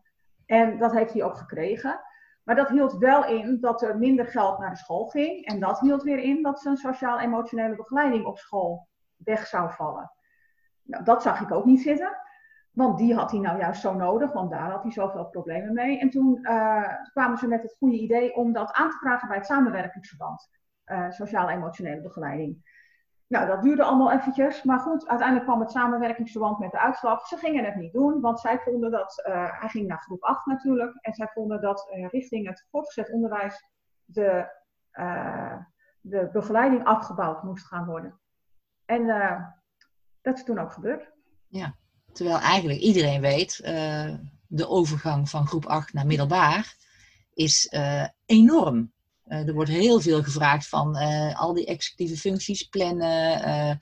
En 0.50 0.78
dat 0.78 0.92
heeft 0.92 1.14
hij 1.14 1.24
ook 1.24 1.38
gekregen. 1.38 2.02
Maar 2.44 2.56
dat 2.56 2.70
hield 2.70 2.98
wel 2.98 3.26
in 3.26 3.58
dat 3.60 3.82
er 3.82 3.98
minder 3.98 4.28
geld 4.28 4.60
naar 4.60 4.70
de 4.70 4.76
school 4.76 5.06
ging. 5.06 5.46
En 5.46 5.60
dat 5.60 5.80
hield 5.80 6.04
weer 6.04 6.18
in 6.18 6.44
dat 6.44 6.60
zijn 6.60 6.78
sociaal-emotionele 6.78 7.76
begeleiding 7.76 8.26
op 8.26 8.38
school 8.38 8.88
weg 9.18 9.48
zou 9.48 9.72
vallen. 9.72 10.12
Nou, 10.84 11.04
dat 11.04 11.22
zag 11.22 11.42
ik 11.42 11.52
ook 11.52 11.66
niet 11.66 11.82
zitten. 11.82 12.18
Want 12.72 12.98
die 12.98 13.16
had 13.16 13.32
hij 13.32 13.40
nou 13.40 13.60
juist 13.60 13.82
zo 13.82 13.94
nodig, 13.94 14.32
want 14.32 14.52
daar 14.52 14.72
had 14.72 14.84
hij 14.84 14.92
zoveel 14.92 15.26
problemen 15.26 15.74
mee. 15.74 16.00
En 16.00 16.10
toen 16.10 16.40
uh, 16.42 16.94
kwamen 17.12 17.38
ze 17.38 17.48
met 17.48 17.62
het 17.62 17.76
goede 17.78 17.98
idee 17.98 18.36
om 18.36 18.54
dat 18.54 18.72
aan 18.72 18.90
te 18.90 18.98
vragen 18.98 19.28
bij 19.28 19.38
het 19.38 19.46
samenwerkingsverband. 19.46 20.50
Uh, 20.86 21.10
Sociaal-emotionele 21.10 22.02
begeleiding. 22.02 22.69
Nou, 23.30 23.48
dat 23.48 23.62
duurde 23.62 23.84
allemaal 23.84 24.12
eventjes. 24.12 24.64
Maar 24.64 24.80
goed, 24.80 25.08
uiteindelijk 25.08 25.48
kwam 25.48 25.60
het 25.60 25.72
samenwerkingsverband 25.72 26.60
met 26.60 26.72
de 26.72 26.80
uitslag. 26.80 27.28
Ze 27.28 27.38
gingen 27.38 27.66
het 27.66 27.76
niet 27.76 27.94
doen, 27.94 28.22
want 28.22 28.40
zij 28.40 28.60
vonden 28.60 28.92
dat... 28.92 29.24
Uh, 29.28 29.60
hij 29.60 29.70
ging 29.70 29.88
naar 29.88 30.02
groep 30.02 30.24
8 30.24 30.46
natuurlijk. 30.46 30.98
En 31.02 31.14
zij 31.14 31.28
vonden 31.34 31.62
dat 31.62 31.88
richting 32.12 32.48
het 32.48 32.68
voortgezet 32.72 33.12
onderwijs 33.12 33.66
de, 34.06 34.52
de 36.02 36.30
begeleiding 36.32 36.84
afgebouwd 36.84 37.44
moest 37.44 37.66
gaan 37.66 37.86
worden. 37.86 38.20
En 38.86 39.08
dat 40.22 40.38
is 40.38 40.44
toen 40.44 40.60
ook 40.60 40.72
gebeurd. 40.72 41.12
Ja. 41.48 41.76
Terwijl 42.12 42.40
eigenlijk 42.40 42.80
iedereen 42.80 43.22
weet, 43.22 43.58
de 44.48 44.68
overgang 44.68 45.30
van 45.30 45.48
groep 45.48 45.66
8 45.66 45.94
naar 45.94 46.06
middelbaar 46.06 46.76
is 47.34 47.74
enorm. 48.26 48.94
Uh, 49.30 49.48
er 49.48 49.54
wordt 49.54 49.70
heel 49.70 50.02
veel 50.02 50.24
gevraagd 50.24 50.68
van 50.68 50.96
al 51.36 51.54
die 51.54 51.66
executieve 51.66 52.18
functies 52.18 52.64
plannen, 52.64 53.80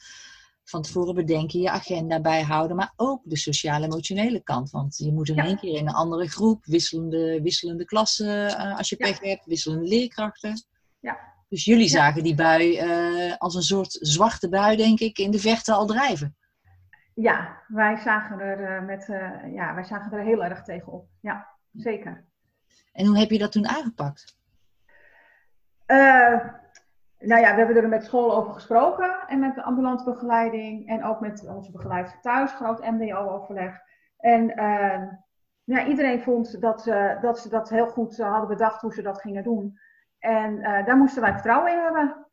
van 0.64 0.82
tevoren 0.82 1.16
bedenken, 1.16 1.60
je 1.60 1.70
agenda 1.70 2.22
bijhouden, 2.22 2.76
maar 2.76 2.94
ook 2.96 3.22
de 3.24 3.38
sociaal-emotionele 3.38 4.44
kant. 4.44 4.70
Want 4.70 4.98
je 4.98 5.14
moet 5.14 5.30
in 5.30 5.40
één 5.40 5.58
keer 5.58 5.78
in 5.78 5.88
een 5.88 5.94
andere 5.94 6.30
groep, 6.30 6.66
wisselende, 6.66 7.42
wisselende 7.42 7.86
klassen 7.86 8.58
als 8.78 8.90
je 8.90 8.96
pech 8.96 9.20
hebt, 9.20 9.46
wisselende 9.46 9.88
leerkrachten. 9.88 10.66
Ja. 11.00 11.18
Dus 11.50 11.66
jullie 11.66 11.88
zagen 11.88 12.24
die 12.24 12.36
bui 12.36 12.82
als 13.38 13.56
een 13.56 13.62
soort 13.62 13.98
zwarte 14.02 14.50
bui, 14.50 14.78
denk 14.78 15.00
ik, 15.00 15.18
in 15.18 15.32
de 15.32 15.40
verte 15.40 15.74
al 15.74 15.86
drijven. 15.86 16.36
Ja, 17.14 17.64
wij 17.68 17.98
zagen 17.98 18.40
er, 18.40 18.82
uh, 18.82 18.88
met, 18.88 19.06
ja, 19.54 19.76
wij 19.76 19.84
zagen 19.84 20.18
er 20.18 20.24
heel 20.24 20.44
erg 20.44 20.64
tegenop. 20.64 21.08
Ja, 21.22 21.48
zeker. 21.74 22.26
En 22.92 23.06
hoe 23.06 23.18
heb 23.18 23.30
je 23.30 23.38
dat 23.38 23.52
toen 23.52 23.68
aangepakt? 23.68 24.37
Uh, 25.88 26.40
nou 27.20 27.42
ja, 27.42 27.52
we 27.52 27.58
hebben 27.58 27.76
er 27.76 27.90
met 27.90 28.04
school 28.04 28.36
over 28.36 28.54
gesproken 28.54 29.28
en 29.28 29.40
met 29.40 29.56
de 29.56 29.64
ambulante 29.64 30.04
begeleiding 30.04 30.88
en 30.88 31.04
ook 31.04 31.20
met 31.20 31.48
onze 31.48 31.72
begeleidster 31.72 32.22
thuis, 32.22 32.52
groot 32.52 32.80
MDO-overleg. 32.80 33.80
En 34.18 34.46
ja, 35.64 35.86
iedereen 35.86 36.22
vond 36.22 36.62
dat, 36.62 36.84
dat 37.22 37.40
ze 37.40 37.50
dat 37.50 37.70
heel 37.70 37.88
goed 37.88 38.18
hadden 38.18 38.48
bedacht 38.48 38.82
hoe 38.82 38.94
ze 38.94 39.02
dat 39.02 39.22
gingen 39.22 39.44
doen. 39.44 39.80
En 40.20 40.62
daar 40.62 40.98
moesten 40.98 41.22
wij 41.22 41.34
vertrouwen 41.34 41.72
in 41.72 41.80
hebben. 41.80 42.26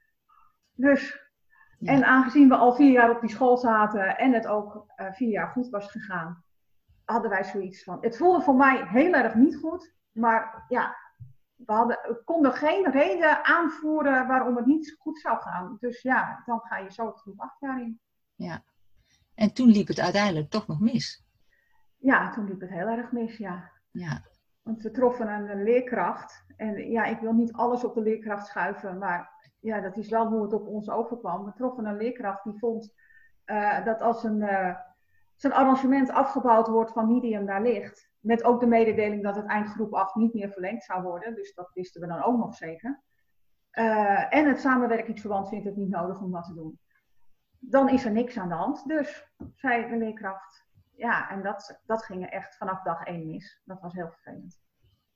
Dus 0.75 1.25
en 1.85 2.05
aangezien 2.05 2.49
we 2.49 2.57
al 2.57 2.75
vier 2.75 2.91
jaar 2.91 3.11
op 3.11 3.21
die 3.21 3.31
school 3.31 3.57
zaten 3.57 4.19
en 4.19 4.33
het 4.33 4.47
ook 4.47 4.87
uh, 4.97 5.07
vier 5.13 5.29
jaar 5.29 5.49
goed 5.49 5.69
was 5.69 5.91
gegaan, 5.91 6.45
hadden 7.05 7.31
wij 7.31 7.45
zoiets 7.45 7.85
van. 7.85 7.99
Het 8.01 8.17
voelde 8.17 8.41
voor 8.41 8.55
mij 8.55 8.85
heel 8.87 9.13
erg 9.13 9.35
niet 9.35 9.57
goed, 9.57 9.95
maar 10.13 10.65
ja, 10.69 10.97
we, 11.57 11.73
hadden, 11.73 12.21
konden 12.25 12.53
geen 12.53 12.91
reden 12.91 13.45
aanvoeren 13.45 14.27
waarom 14.27 14.57
het 14.57 14.67
niet 14.67 14.97
goed 14.99 15.19
zou 15.19 15.39
gaan. 15.39 15.77
Dus 15.81 16.03
ja, 16.03 16.43
dan 16.47 16.61
ga 16.61 16.79
je 16.79 16.93
zo 16.93 17.13
groep 17.13 17.41
acht 17.41 17.61
jaar 17.61 17.81
in. 17.81 18.01
Ja, 18.35 18.63
en 19.35 19.53
toen 19.53 19.69
liep 19.69 19.89
het 19.89 20.01
uiteindelijk 20.01 20.51
toch 20.51 20.67
nog 20.67 20.81
mis. 20.81 21.25
Ja, 21.97 22.31
toen 22.31 22.45
liep 22.45 22.61
het 22.61 22.71
heel 22.71 22.89
erg 22.89 23.13
mis, 23.13 23.37
ja. 23.37 23.71
ja. 23.91 24.23
Want 24.63 24.83
we 24.83 24.91
troffen 24.91 25.29
een 25.29 25.63
leerkracht. 25.63 26.45
En 26.57 26.91
ja, 26.91 27.05
ik 27.05 27.21
wil 27.21 27.33
niet 27.33 27.53
alles 27.53 27.85
op 27.85 27.95
de 27.95 28.03
leerkracht 28.03 28.47
schuiven, 28.47 28.99
maar 28.99 29.31
ja, 29.61 29.81
dat 29.81 29.97
is 29.97 30.09
wel 30.09 30.27
hoe 30.27 30.43
het 30.43 30.53
op 30.53 30.67
ons 30.67 30.91
overkwam. 30.91 31.45
We 31.45 31.53
troffen 31.53 31.87
een 31.87 31.97
leerkracht 31.97 32.45
die 32.45 32.59
vond 32.59 32.95
uh, 33.47 33.85
dat 33.85 34.01
als 34.01 34.25
een, 34.25 34.41
uh, 34.41 34.77
zijn 35.35 35.53
arrangement 35.53 36.11
afgebouwd 36.11 36.69
wordt 36.69 36.93
van 36.93 37.07
medium 37.07 37.45
naar 37.45 37.63
licht, 37.63 38.11
met 38.25 38.45
ook 38.45 38.61
de 38.61 38.67
mededeling 38.67 39.23
dat 39.23 39.37
het 39.37 39.47
eindgroep 39.47 39.95
8 39.95 40.15
niet 40.15 40.35
meer 40.35 40.51
verlengd 40.51 40.85
zou 40.85 41.03
worden, 41.03 41.35
dus 41.35 41.55
dat 41.55 41.71
wisten 41.75 42.01
we 42.01 42.07
dan 42.07 42.23
ook 42.23 42.39
nog 42.39 42.55
zeker. 42.55 43.03
Uh, 43.73 44.35
en 44.35 44.49
het 44.49 44.61
samenwerkingsverband 44.61 45.49
vindt 45.49 45.65
het 45.65 45.77
niet 45.77 45.89
nodig 45.89 46.21
om 46.21 46.33
dat 46.33 46.45
te 46.45 46.55
doen. 46.55 46.79
Dan 47.59 47.89
is 47.89 48.05
er 48.05 48.13
niks 48.13 48.39
aan 48.39 48.49
de 48.49 48.55
hand. 48.55 48.89
Dus, 48.89 49.25
zei 49.55 49.89
de 49.89 49.97
leerkracht. 49.97 50.65
Ja, 50.97 51.31
en 51.31 51.43
dat, 51.43 51.81
dat 51.87 52.05
ging 52.05 52.23
er 52.23 52.29
echt 52.29 52.57
vanaf 52.57 52.83
dag 52.83 53.03
één 53.03 53.27
mis. 53.27 53.61
Dat 53.65 53.81
was 53.81 53.93
heel 53.93 54.11
vervelend. 54.11 54.63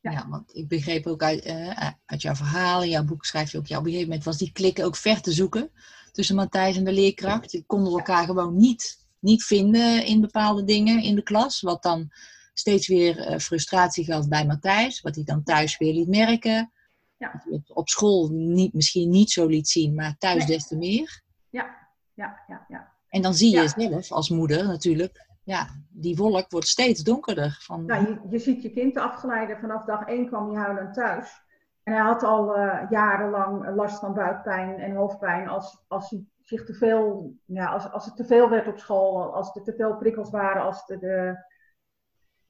Ja. 0.00 0.28
want 0.28 0.54
ik 0.54 0.68
begreep 0.68 1.06
ook 1.06 1.22
uit, 1.22 1.46
uh, 1.46 1.90
uit 2.06 2.22
jouw 2.22 2.34
verhalen, 2.34 2.88
jouw 2.88 3.04
boek 3.04 3.24
schrijf 3.24 3.52
je 3.52 3.58
ook, 3.58 3.66
ja, 3.66 3.78
op 3.78 3.84
een 3.84 3.90
gegeven 3.90 4.08
moment 4.08 4.26
was 4.26 4.38
die 4.38 4.52
klik 4.52 4.78
ook 4.80 4.96
ver 4.96 5.20
te 5.20 5.32
zoeken 5.32 5.70
tussen 6.12 6.36
Matthijs 6.36 6.76
en 6.76 6.84
de 6.84 6.92
leerkracht. 6.92 7.50
Die 7.50 7.64
konden 7.66 7.92
elkaar 7.92 8.24
gewoon 8.24 8.56
niet, 8.56 9.08
niet 9.18 9.44
vinden 9.44 10.04
in 10.04 10.20
bepaalde 10.20 10.64
dingen 10.64 11.02
in 11.02 11.14
de 11.14 11.22
klas, 11.22 11.60
wat 11.60 11.82
dan 11.82 12.10
steeds 12.58 12.88
weer 12.88 13.30
uh, 13.30 13.38
frustratie 13.38 14.04
gaf 14.04 14.28
bij 14.28 14.46
Matthijs, 14.46 15.00
wat 15.00 15.14
hij 15.14 15.24
dan 15.24 15.42
thuis 15.42 15.78
weer 15.78 15.92
liet 15.92 16.08
merken. 16.08 16.72
Ja. 17.16 17.44
Op 17.66 17.88
school 17.88 18.28
niet, 18.30 18.72
misschien 18.72 19.10
niet 19.10 19.30
zo 19.30 19.46
liet 19.46 19.68
zien, 19.68 19.94
maar 19.94 20.16
thuis 20.18 20.46
des 20.46 20.66
te 20.66 20.76
meer. 20.76 21.22
Ja, 21.50 21.88
ja, 22.14 22.42
ja, 22.46 22.64
ja. 22.68 22.92
En 23.08 23.22
dan 23.22 23.34
zie 23.34 23.56
je 23.56 23.68
zelf 23.68 24.12
als 24.12 24.30
moeder 24.30 24.66
natuurlijk 24.66 25.26
ja, 25.48 25.66
die 25.88 26.16
wolk 26.16 26.50
wordt 26.50 26.66
steeds 26.66 27.02
donkerder. 27.02 27.58
Van... 27.60 27.84
Nou, 27.84 28.06
je, 28.06 28.20
je 28.30 28.38
ziet 28.38 28.62
je 28.62 28.70
kind 28.70 28.96
afgeleiden. 28.96 29.58
Vanaf 29.58 29.84
dag 29.84 30.04
één 30.04 30.26
kwam 30.26 30.50
hij 30.50 30.62
huilend 30.62 30.94
thuis. 30.94 31.42
En 31.82 31.92
hij 31.92 32.02
had 32.02 32.22
al 32.22 32.58
uh, 32.58 32.90
jarenlang 32.90 33.74
last 33.74 33.98
van 33.98 34.14
buikpijn 34.14 34.78
en 34.78 34.94
hoofdpijn. 34.94 35.48
Als, 35.48 35.84
als, 35.88 36.10
hij 36.10 36.24
zich 36.42 36.64
te 36.64 36.74
veel, 36.74 37.34
ja, 37.44 37.66
als, 37.66 37.92
als 37.92 38.04
het 38.04 38.16
te 38.16 38.24
veel 38.24 38.48
werd 38.50 38.66
op 38.66 38.78
school, 38.78 39.34
als 39.34 39.56
er 39.56 39.62
te 39.62 39.74
veel 39.74 39.96
prikkels 39.96 40.30
waren, 40.30 40.62
als, 40.62 40.86
de, 40.86 40.98
de, 40.98 41.36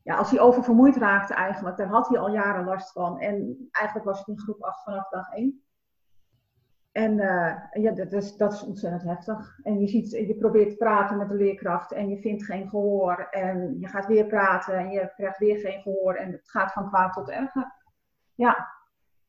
ja, 0.03 0.17
als 0.17 0.31
hij 0.31 0.41
oververmoeid 0.41 0.97
raakte 0.97 1.35
eigenlijk. 1.35 1.77
Daar 1.77 1.89
had 1.89 2.09
hij 2.09 2.19
al 2.19 2.33
jaren 2.33 2.65
last 2.65 2.93
van. 2.93 3.21
En 3.21 3.69
eigenlijk 3.71 4.07
was 4.07 4.19
het 4.19 4.29
in 4.29 4.39
groep 4.39 4.63
8 4.63 4.83
vanaf 4.83 5.09
dag 5.09 5.31
1. 5.31 5.63
En 6.93 7.13
uh, 7.13 7.83
ja, 7.83 7.93
dat 7.93 8.13
is, 8.13 8.37
dat 8.37 8.53
is 8.53 8.63
ontzettend 8.63 9.03
heftig. 9.03 9.59
En 9.63 9.81
je, 9.81 9.89
ziet, 9.89 10.11
je 10.11 10.37
probeert 10.39 10.69
te 10.69 10.77
praten 10.77 11.17
met 11.17 11.29
de 11.29 11.35
leerkracht 11.35 11.93
en 11.93 12.09
je 12.09 12.21
vindt 12.21 12.45
geen 12.45 12.69
gehoor. 12.69 13.29
En 13.31 13.77
je 13.81 13.89
gaat 13.89 14.07
weer 14.07 14.27
praten 14.27 14.79
en 14.79 14.91
je 14.91 15.13
krijgt 15.17 15.39
weer 15.39 15.59
geen 15.59 15.83
gehoor. 15.83 16.15
En 16.15 16.33
het 16.33 16.51
gaat 16.51 16.73
van 16.73 16.89
kwaad 16.89 17.13
tot 17.13 17.31
erger. 17.31 17.73
Ja, 18.35 18.69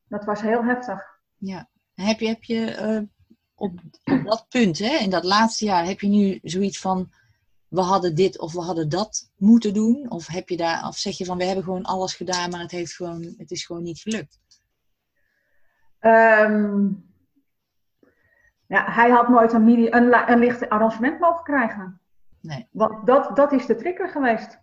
dat 0.08 0.24
was 0.24 0.40
heel 0.40 0.64
heftig. 0.64 1.20
Ja. 1.36 1.68
Heb 1.94 2.20
je, 2.20 2.26
heb 2.26 2.42
je 2.42 3.08
op, 3.54 3.72
op 4.04 4.24
dat 4.24 4.46
punt, 4.48 4.78
hè, 4.78 4.96
in 4.96 5.10
dat 5.10 5.24
laatste 5.24 5.64
jaar, 5.64 5.84
heb 5.84 6.00
je 6.00 6.08
nu 6.08 6.38
zoiets 6.42 6.80
van... 6.80 7.10
We 7.70 7.80
hadden 7.80 8.14
dit 8.14 8.38
of 8.38 8.52
we 8.52 8.60
hadden 8.60 8.88
dat 8.88 9.30
moeten 9.36 9.74
doen? 9.74 10.10
Of, 10.10 10.26
heb 10.26 10.48
je 10.48 10.56
daar, 10.56 10.86
of 10.86 10.96
zeg 10.96 11.18
je 11.18 11.24
van 11.24 11.38
we 11.38 11.44
hebben 11.44 11.64
gewoon 11.64 11.82
alles 11.82 12.14
gedaan, 12.14 12.50
maar 12.50 12.60
het, 12.60 12.70
heeft 12.70 12.94
gewoon, 12.94 13.34
het 13.36 13.50
is 13.50 13.66
gewoon 13.66 13.82
niet 13.82 14.00
gelukt? 14.00 14.40
Um, 16.00 17.08
ja, 18.66 18.92
hij 18.92 19.10
had 19.10 19.28
nooit 19.28 19.52
een, 19.52 19.64
mini, 19.64 19.86
een, 19.90 20.30
een 20.30 20.38
licht 20.38 20.68
arrangement 20.68 21.20
mogen 21.20 21.44
krijgen. 21.44 22.00
Nee. 22.40 22.68
Want 22.70 23.06
dat, 23.06 23.36
dat 23.36 23.52
is 23.52 23.66
de 23.66 23.76
trigger 23.76 24.08
geweest. 24.08 24.58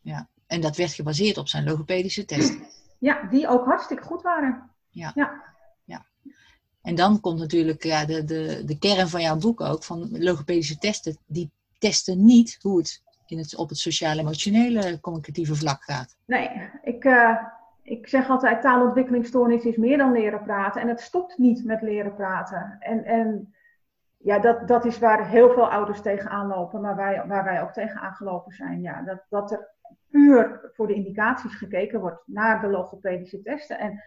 ja. 0.00 0.28
En 0.46 0.60
dat 0.60 0.76
werd 0.76 0.92
gebaseerd 0.92 1.38
op 1.38 1.48
zijn 1.48 1.64
logopedische 1.64 2.24
testen. 2.24 2.66
Ja, 2.98 3.22
die 3.22 3.48
ook 3.48 3.64
hartstikke 3.64 4.02
goed 4.02 4.22
waren. 4.22 4.70
Ja. 4.90 5.12
ja. 5.14 5.42
ja. 5.84 6.06
En 6.82 6.94
dan 6.94 7.20
komt 7.20 7.38
natuurlijk 7.38 7.82
ja, 7.82 8.04
de, 8.04 8.24
de, 8.24 8.62
de 8.64 8.78
kern 8.78 9.08
van 9.08 9.20
jouw 9.20 9.36
boek 9.36 9.60
ook, 9.60 9.84
van 9.84 10.22
logopedische 10.22 10.78
testen. 10.78 11.18
Die 11.26 11.50
testen 11.78 12.24
niet 12.24 12.58
hoe 12.60 12.78
het, 12.78 13.02
in 13.26 13.38
het 13.38 13.56
op 13.56 13.68
het 13.68 13.78
sociaal-emotionele 13.78 15.00
communicatieve 15.00 15.54
vlak 15.54 15.82
gaat. 15.82 16.16
Nee, 16.24 16.70
ik, 16.82 17.04
uh, 17.04 17.38
ik 17.82 18.08
zeg 18.08 18.28
altijd 18.28 18.62
taalontwikkelingsstoornis 18.62 19.64
is 19.64 19.76
meer 19.76 19.98
dan 19.98 20.12
leren 20.12 20.42
praten. 20.42 20.80
En 20.80 20.88
het 20.88 21.00
stopt 21.00 21.38
niet 21.38 21.64
met 21.64 21.82
leren 21.82 22.14
praten. 22.14 22.76
En, 22.80 23.04
en 23.04 23.54
ja, 24.16 24.38
dat, 24.38 24.68
dat 24.68 24.84
is 24.84 24.98
waar 24.98 25.28
heel 25.28 25.52
veel 25.52 25.70
ouders 25.70 26.00
tegenaan 26.00 26.46
lopen, 26.46 26.80
maar 26.80 26.96
wij, 26.96 27.24
waar 27.26 27.44
wij 27.44 27.62
ook 27.62 27.72
tegenaan 27.72 28.14
gelopen 28.14 28.52
zijn. 28.52 28.82
Ja, 28.82 29.02
dat, 29.02 29.24
dat 29.28 29.52
er 29.52 29.74
puur 30.10 30.70
voor 30.72 30.86
de 30.86 30.94
indicaties 30.94 31.54
gekeken 31.54 32.00
wordt 32.00 32.22
naar 32.26 32.60
de 32.60 32.68
logopedische 32.68 33.42
testen. 33.42 33.78
En 33.78 34.02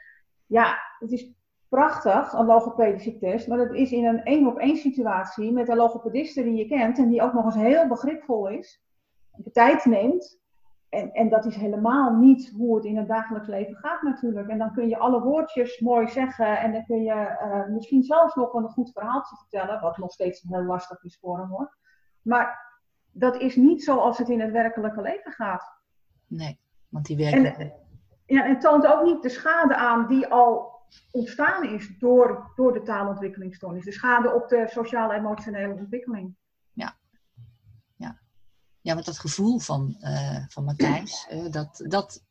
ja, 0.46 0.78
het 1.00 1.12
is 1.12 1.32
prachtig, 1.72 2.34
een 2.34 2.46
logopedische 2.46 3.18
test, 3.18 3.48
maar 3.48 3.58
dat 3.58 3.74
is 3.74 3.92
in 3.92 4.06
een 4.06 4.24
één 4.24 4.48
op 4.48 4.58
één 4.58 4.78
situatie 4.78 5.52
met 5.52 5.70
een 5.70 5.76
logopediste 5.76 6.44
die 6.44 6.56
je 6.56 6.68
kent 6.68 6.98
en 6.98 7.10
die 7.10 7.22
ook 7.22 7.34
nog 7.34 7.46
eens 7.46 7.56
heel 7.56 7.88
begripvol 7.88 8.48
is, 8.48 8.84
de 9.36 9.52
tijd 9.52 9.86
neemt. 9.86 10.40
En, 10.90 11.12
en 11.12 11.30
dat 11.30 11.46
is 11.46 11.56
helemaal 11.56 12.16
niet 12.16 12.54
hoe 12.58 12.76
het 12.76 12.86
in 12.86 12.98
het 12.98 13.08
dagelijks 13.08 13.48
leven 13.48 13.76
gaat 13.76 14.02
natuurlijk. 14.02 14.48
En 14.48 14.58
dan 14.58 14.74
kun 14.74 14.88
je 14.88 14.98
alle 14.98 15.22
woordjes 15.22 15.80
mooi 15.80 16.08
zeggen 16.08 16.60
en 16.60 16.72
dan 16.72 16.86
kun 16.86 17.04
je 17.04 17.38
uh, 17.44 17.74
misschien 17.74 18.04
zelfs 18.04 18.36
nog 18.36 18.54
een 18.54 18.70
goed 18.70 18.92
verhaaltje 18.92 19.36
vertellen, 19.36 19.82
wat 19.82 19.98
nog 19.98 20.12
steeds 20.12 20.42
heel 20.42 20.64
lastig 20.64 21.04
is 21.04 21.18
voor 21.22 21.38
hem 21.38 21.50
hoor. 21.50 21.78
Maar 22.22 22.80
dat 23.12 23.36
is 23.36 23.56
niet 23.56 23.84
zoals 23.84 24.18
het 24.18 24.30
in 24.30 24.42
het 24.42 24.52
werkelijke 24.52 25.02
leven 25.02 25.32
gaat. 25.32 25.64
Nee, 26.28 26.60
want 26.90 27.06
die 27.06 27.18
werkt. 27.18 27.58
En, 27.58 27.74
ja, 28.26 28.46
en 28.46 28.60
toont 28.60 28.88
ook 28.88 29.04
niet 29.04 29.22
de 29.22 29.30
schade 29.30 29.76
aan 29.76 30.08
die 30.08 30.28
al 30.28 30.80
ontstaan 31.12 31.70
is 31.70 31.90
door, 32.00 32.52
door 32.56 32.74
de 32.74 32.82
taalontwikkelingsstoornis. 32.82 33.86
De 33.86 33.92
schade 33.92 34.34
op 34.34 34.50
de 34.50 34.68
sociale 34.72 35.14
emotionele 35.14 35.74
ontwikkeling. 35.74 36.36
Ja, 36.74 36.98
ja. 37.96 38.20
ja 38.82 38.94
want 38.94 39.06
dat 39.06 39.20
gevoel 39.20 39.60
van, 39.60 39.98
uh, 40.00 40.46
van 40.48 40.64
Matthijs, 40.64 41.28
uh, 41.32 41.52
dat, 41.52 41.84
dat, 41.88 42.24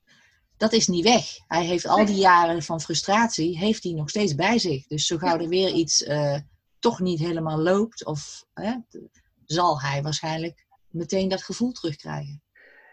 dat 0.57 0.73
is 0.73 0.89
niet 0.89 1.05
weg. 1.05 1.25
Hij 1.47 1.65
heeft 1.65 1.87
al 1.87 2.05
die 2.05 2.21
jaren 2.21 2.63
van 2.63 2.81
frustratie, 2.81 3.59
heeft 3.59 3.83
hij 3.85 3.93
nog 3.93 4.09
steeds 4.09 4.35
bij 4.35 4.59
zich. 4.59 4.87
Dus 4.87 5.07
zo 5.07 5.19
gauw 5.19 5.39
er 5.39 5.49
weer 5.49 5.73
iets 5.73 6.03
uh, 6.03 6.37
toch 6.79 7.01
niet 7.01 7.19
helemaal 7.19 7.59
loopt, 7.59 8.05
of, 8.05 8.45
zal 9.45 9.81
hij 9.81 10.03
waarschijnlijk 10.03 10.67
meteen 10.89 11.29
dat 11.29 11.43
gevoel 11.43 11.73
terugkrijgen. 11.73 12.43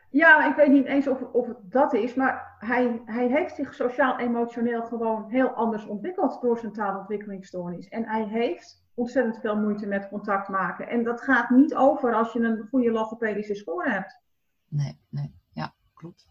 Ja, 0.09 0.49
ik 0.49 0.55
weet 0.55 0.71
niet 0.71 0.85
eens 0.85 1.07
of, 1.07 1.21
of 1.21 1.47
het 1.47 1.57
dat 1.63 1.93
is, 1.93 2.13
maar 2.13 2.55
hij, 2.59 3.01
hij 3.05 3.27
heeft 3.27 3.55
zich 3.55 3.73
sociaal-emotioneel 3.73 4.83
gewoon 4.83 5.29
heel 5.29 5.49
anders 5.49 5.85
ontwikkeld 5.85 6.41
door 6.41 6.59
zijn 6.59 6.73
taalontwikkelingsstoornis. 6.73 7.87
En 7.87 8.05
hij 8.05 8.23
heeft 8.23 8.83
ontzettend 8.93 9.39
veel 9.39 9.57
moeite 9.57 9.85
met 9.85 10.07
contact 10.09 10.47
maken. 10.47 10.87
En 10.87 11.03
dat 11.03 11.21
gaat 11.21 11.49
niet 11.49 11.75
over 11.75 12.15
als 12.15 12.33
je 12.33 12.39
een 12.39 12.67
goede 12.69 12.91
logopedische 12.91 13.55
score 13.55 13.89
hebt. 13.89 14.19
Nee, 14.67 14.99
nee, 15.09 15.33
ja, 15.53 15.73
klopt. 15.93 16.27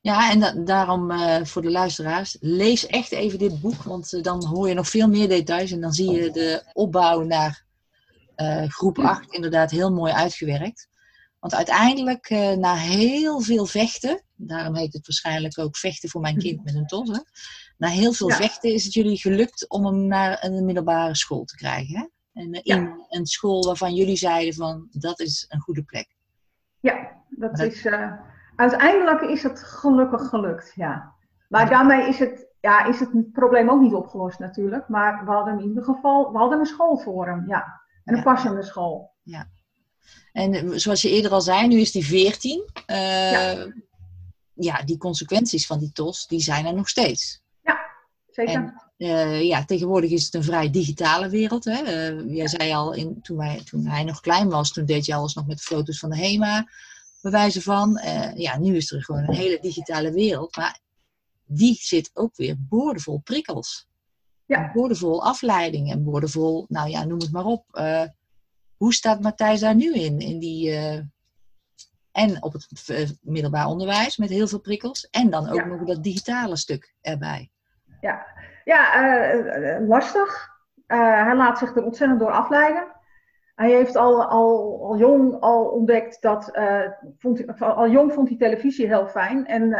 Ja, 0.00 0.30
en 0.30 0.64
daarom 0.64 1.10
uh, 1.10 1.44
voor 1.44 1.62
de 1.62 1.70
luisteraars, 1.70 2.36
lees 2.40 2.86
echt 2.86 3.12
even 3.12 3.38
dit 3.38 3.60
boek, 3.60 3.82
want 3.82 4.12
uh, 4.12 4.22
dan 4.22 4.44
hoor 4.44 4.68
je 4.68 4.74
nog 4.74 4.88
veel 4.88 5.08
meer 5.08 5.28
details 5.28 5.70
en 5.70 5.80
dan 5.80 5.92
zie 5.92 6.10
je 6.10 6.30
de 6.30 6.62
opbouw 6.72 7.22
naar 7.22 7.64
uh, 8.36 8.68
groep 8.68 8.98
8 8.98 9.32
inderdaad 9.32 9.70
heel 9.70 9.92
mooi 9.92 10.12
uitgewerkt. 10.12 10.88
Want 11.46 11.58
uiteindelijk, 11.58 12.30
uh, 12.30 12.52
na 12.52 12.74
heel 12.74 13.40
veel 13.40 13.66
vechten, 13.66 14.22
daarom 14.34 14.76
heet 14.76 14.92
het 14.92 15.06
waarschijnlijk 15.06 15.58
ook 15.58 15.76
vechten 15.76 16.08
voor 16.08 16.20
mijn 16.20 16.38
kind 16.38 16.62
met 16.64 16.74
een 16.74 16.86
tos. 16.86 17.08
Hè? 17.08 17.18
Na 17.78 17.88
heel 17.88 18.12
veel 18.12 18.30
vechten 18.30 18.72
is 18.72 18.84
het 18.84 18.92
jullie 18.92 19.16
gelukt 19.16 19.68
om 19.68 19.86
hem 19.86 20.06
naar 20.06 20.44
een 20.44 20.64
middelbare 20.64 21.16
school 21.16 21.44
te 21.44 21.56
krijgen. 21.56 21.96
Hè? 21.98 22.06
En 22.42 22.54
uh, 22.54 22.60
in 22.62 23.06
een 23.08 23.26
school 23.26 23.64
waarvan 23.64 23.94
jullie 23.94 24.16
zeiden 24.16 24.54
van 24.54 24.88
dat 24.90 25.20
is 25.20 25.46
een 25.48 25.60
goede 25.60 25.82
plek. 25.82 26.16
Ja, 26.80 27.12
dat, 27.28 27.58
is, 27.58 27.84
uh, 27.84 28.12
uiteindelijk 28.56 29.20
is 29.20 29.42
het 29.42 29.62
gelukkig 29.62 30.28
gelukt, 30.28 30.72
ja. 30.74 31.14
Maar 31.48 31.68
daarmee 31.68 32.08
is 32.08 32.18
het, 32.18 32.46
ja, 32.60 32.84
is 32.84 33.00
het 33.00 33.32
probleem 33.32 33.70
ook 33.70 33.80
niet 33.80 33.94
opgelost 33.94 34.38
natuurlijk. 34.38 34.88
Maar 34.88 35.24
we 35.24 35.30
hadden 35.30 35.58
in 35.58 35.68
ieder 35.68 35.84
geval, 35.84 36.32
we 36.32 36.38
hadden 36.38 36.58
een 36.58 36.66
school 36.66 36.96
voor 36.96 37.26
hem, 37.26 37.44
ja. 37.48 37.80
En 38.04 38.16
een 38.16 38.22
passende 38.22 38.62
school. 38.62 39.14
Ja. 39.22 39.46
En 40.32 40.80
zoals 40.80 41.02
je 41.02 41.10
eerder 41.10 41.30
al 41.30 41.40
zei, 41.40 41.66
nu 41.66 41.80
is 41.80 41.92
die 41.92 42.06
14. 42.06 42.64
Uh, 42.86 42.96
ja. 43.30 43.72
ja. 44.54 44.82
die 44.82 44.98
consequenties 44.98 45.66
van 45.66 45.78
die 45.78 45.92
TOS, 45.92 46.26
die 46.26 46.40
zijn 46.40 46.66
er 46.66 46.74
nog 46.74 46.88
steeds. 46.88 47.40
Ja, 47.62 47.78
zeker. 48.30 48.54
En, 48.54 48.82
uh, 48.98 49.42
ja, 49.42 49.64
tegenwoordig 49.64 50.10
is 50.10 50.24
het 50.24 50.34
een 50.34 50.44
vrij 50.44 50.70
digitale 50.70 51.28
wereld. 51.28 51.64
Hè? 51.64 52.12
Uh, 52.12 52.34
jij 52.34 52.48
zei 52.48 52.72
al, 52.72 52.92
in, 52.92 53.20
toen, 53.22 53.36
wij, 53.36 53.62
toen 53.64 53.86
hij 53.86 54.04
nog 54.04 54.20
klein 54.20 54.48
was, 54.48 54.72
toen 54.72 54.84
deed 54.84 55.06
je 55.06 55.14
alles 55.14 55.34
nog 55.34 55.46
met 55.46 55.60
foto's 55.62 55.98
van 55.98 56.10
de 56.10 56.16
HEMA, 56.16 56.68
bewijzen 57.20 57.62
van. 57.62 58.00
ja, 58.34 58.58
nu 58.58 58.76
is 58.76 58.92
er 58.92 59.04
gewoon 59.04 59.22
een 59.28 59.34
hele 59.34 59.58
digitale 59.60 60.12
wereld. 60.12 60.56
Maar 60.56 60.80
die 61.44 61.74
zit 61.74 62.10
ook 62.14 62.36
weer 62.36 62.56
boordevol 62.58 63.20
prikkels. 63.24 63.86
Ja. 64.46 64.70
Boordevol 64.72 65.24
afleiding 65.24 65.90
en 65.90 66.04
boordevol, 66.04 66.64
nou 66.68 66.90
ja, 66.90 67.04
noem 67.04 67.20
het 67.20 67.32
maar 67.32 67.44
op 67.44 67.64
hoe 68.76 68.94
staat 68.94 69.20
Matthijs 69.20 69.60
daar 69.60 69.74
nu 69.74 69.94
in? 69.94 70.18
in 70.18 70.38
die, 70.38 70.70
uh, 70.70 71.00
en 72.12 72.42
op 72.42 72.52
het 72.52 72.88
uh, 72.90 73.08
middelbaar 73.20 73.66
onderwijs 73.66 74.16
met 74.16 74.28
heel 74.28 74.46
veel 74.46 74.60
prikkels. 74.60 75.08
En 75.10 75.30
dan 75.30 75.48
ook 75.48 75.64
nog 75.66 75.84
dat 75.84 76.02
digitale 76.02 76.56
stuk 76.56 76.94
erbij. 77.00 77.50
Ja, 78.00 78.26
ja 78.64 79.04
uh, 79.24 79.88
lastig. 79.88 80.48
hij 80.86 81.36
laat 81.36 81.58
zich 81.58 81.76
er 81.76 81.84
ontzettend 81.84 82.20
door 82.20 82.32
afleiden. 82.32 82.94
Hij 83.54 83.70
heeft 83.70 83.96
al, 83.96 84.24
al, 84.24 84.80
al 84.82 84.96
jong 84.96 85.40
al 85.40 85.64
ontdekt 85.64 86.22
dat. 86.22 86.58
vond, 87.18 87.60
al 87.60 87.88
jong 87.88 88.12
vond 88.12 88.28
hij 88.28 88.38
televisie 88.38 88.86
heel 88.86 89.06
fijn. 89.06 89.46
En 89.46 89.72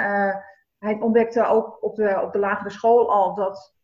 hij 0.78 0.98
ontdekte 1.00 1.46
ook 1.46 1.84
op 1.84 1.96
de, 1.96 2.20
op 2.22 2.32
de 2.32 2.38
lagere 2.38 2.70
school 2.70 3.12
al 3.12 3.34
dat 3.34 3.75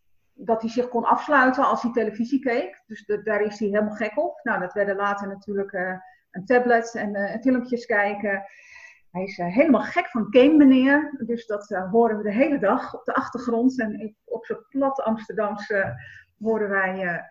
dat 0.44 0.60
hij 0.60 0.70
zich 0.70 0.88
kon 0.88 1.04
afsluiten 1.04 1.66
als 1.66 1.82
hij 1.82 1.92
televisie 1.92 2.40
keek. 2.40 2.82
Dus 2.86 3.04
daar 3.24 3.40
is 3.40 3.58
hij 3.58 3.68
helemaal 3.68 3.94
gek 3.94 4.18
op. 4.18 4.40
Nou, 4.42 4.60
dat 4.60 4.72
werden 4.72 4.96
later 4.96 5.28
natuurlijk 5.28 5.72
uh, 5.72 5.94
een 6.30 6.44
tablet 6.44 6.94
en 6.94 7.16
uh, 7.16 7.40
filmpjes 7.40 7.86
kijken. 7.86 8.44
Hij 9.10 9.22
is 9.22 9.38
uh, 9.38 9.46
helemaal 9.46 9.82
gek 9.82 10.06
van 10.06 10.26
game 10.30 10.56
meneer. 10.56 11.22
Dus 11.26 11.46
dat 11.46 11.68
horen 11.90 12.16
we 12.16 12.22
de 12.22 12.32
hele 12.32 12.58
dag 12.58 12.94
op 12.94 13.04
de 13.04 13.14
achtergrond. 13.14 13.80
En 13.80 14.16
op 14.24 14.44
zo'n 14.44 14.66
plat 14.68 15.02
Amsterdamse 15.02 15.94
horen 16.38 16.68
wij 16.68 17.24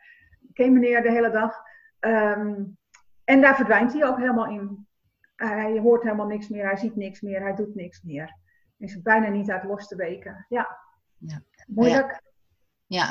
game 0.53 0.69
meneer 0.69 1.01
de 1.01 1.11
hele 1.11 1.31
dag. 1.31 1.55
Um, 1.99 2.77
en 3.23 3.41
daar 3.41 3.55
verdwijnt 3.55 3.93
hij 3.93 4.05
ook 4.05 4.17
helemaal 4.17 4.47
in. 4.47 4.87
hij 5.35 5.79
hoort 5.79 6.03
helemaal 6.03 6.27
niks 6.27 6.49
meer, 6.49 6.65
hij 6.65 6.77
ziet 6.77 6.95
niks 6.95 7.21
meer, 7.21 7.41
hij 7.41 7.55
doet 7.55 7.75
niks 7.75 8.01
meer. 8.01 8.39
Hij 8.77 8.87
is 8.87 9.01
bijna 9.01 9.27
niet 9.27 9.51
uit 9.51 9.63
los 9.63 9.87
te 9.87 9.95
weken. 9.95 10.45
Ja, 10.49 10.77
ja. 11.17 11.41
moeilijk. 11.67 12.11
Ja, 12.11 12.30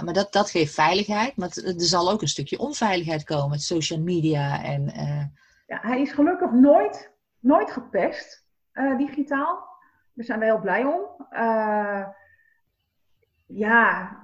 maar 0.02 0.14
dat, 0.14 0.32
dat 0.32 0.50
geeft 0.50 0.74
veiligheid. 0.74 1.36
Maar 1.36 1.48
er 1.48 1.74
zal 1.76 2.10
ook 2.10 2.22
een 2.22 2.28
stukje 2.28 2.58
onveiligheid 2.58 3.24
komen 3.24 3.50
met 3.50 3.62
social 3.62 4.00
media. 4.00 4.62
En, 4.62 4.82
uh... 4.82 5.24
ja, 5.66 5.78
hij 5.82 6.00
is 6.00 6.12
gelukkig 6.12 6.50
nooit, 6.50 7.12
nooit 7.38 7.70
gepest 7.70 8.46
uh, 8.72 8.96
digitaal. 8.96 9.68
Daar 10.14 10.24
zijn 10.24 10.38
we 10.38 10.44
heel 10.44 10.60
blij 10.60 10.84
om. 10.84 11.00
Uh, 11.32 12.06
ja, 13.46 14.16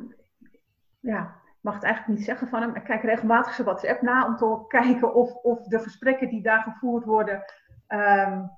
ja, 1.00 1.34
mag 1.60 1.74
het 1.74 1.82
eigenlijk 1.82 2.18
niet 2.18 2.26
zeggen 2.26 2.48
van 2.48 2.62
hem. 2.62 2.74
Ik 2.74 2.84
kijk 2.84 3.02
regelmatig 3.02 3.54
zijn 3.54 3.66
WhatsApp 3.66 4.02
na 4.02 4.26
om 4.26 4.36
te 4.36 4.64
kijken 4.68 5.14
of, 5.14 5.34
of 5.34 5.66
de 5.66 5.78
gesprekken 5.78 6.28
die 6.28 6.42
daar 6.42 6.62
gevoerd 6.62 7.04
worden. 7.04 7.44
Um, 7.88 8.50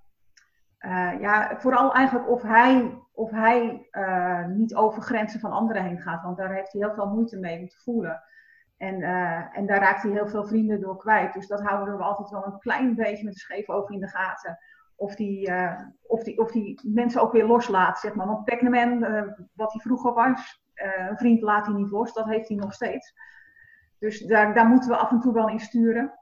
ja, 1.21 1.57
vooral 1.59 1.95
eigenlijk 1.95 2.29
of 2.29 2.43
hij 2.43 2.99
of 3.19 3.31
hij 3.31 3.89
uh, 3.93 4.47
niet 4.47 4.75
over 4.75 5.03
grenzen 5.03 5.41
van 5.41 5.51
anderen 5.51 5.85
heen 5.85 6.01
gaat. 6.01 6.23
Want 6.23 6.37
daar 6.37 6.55
heeft 6.55 6.73
hij 6.73 6.83
heel 6.83 6.95
veel 6.95 7.07
moeite 7.07 7.39
mee 7.39 7.61
om 7.61 7.69
te 7.69 7.81
voelen. 7.83 8.23
En, 8.77 9.01
uh, 9.01 9.57
en 9.57 9.67
daar 9.67 9.81
raakt 9.81 10.03
hij 10.03 10.11
heel 10.11 10.27
veel 10.27 10.45
vrienden 10.45 10.81
door 10.81 10.97
kwijt. 10.97 11.33
Dus 11.33 11.47
dat 11.47 11.61
houden 11.61 11.97
we 11.97 12.03
altijd 12.03 12.31
wel 12.31 12.47
een 12.47 12.59
klein 12.59 12.95
beetje 12.95 13.25
met 13.25 13.33
een 13.33 13.41
scheef 13.41 13.69
oog 13.69 13.91
in 13.91 14.01
de 14.01 14.09
gaten. 14.09 14.59
Of 14.97 15.15
die, 15.15 15.53
of, 16.03 16.23
die, 16.23 16.39
of 16.39 16.51
die 16.51 16.81
mensen 16.95 17.23
ook 17.23 17.33
weer 17.33 17.47
loslaat, 17.47 17.99
zeg 17.99 18.15
maar. 18.15 18.27
Want 18.27 18.45
Pac-Man, 18.45 19.01
wat 19.53 19.73
hij 19.73 19.81
vroeger 19.81 20.13
was, 20.13 20.63
een 21.09 21.17
vriend 21.17 21.41
laat 21.41 21.67
hij 21.67 21.75
niet 21.75 21.91
los, 21.91 22.13
dat 22.13 22.27
heeft 22.27 22.49
hij 22.49 22.57
nog 22.57 22.73
steeds. 22.73 23.15
Dus 23.99 24.21
daar, 24.21 24.55
daar 24.55 24.67
moeten 24.67 24.91
we 24.91 24.97
af 24.97 25.11
en 25.11 25.21
toe 25.21 25.33
wel 25.33 25.49
in 25.49 25.61
sturen. 25.61 26.19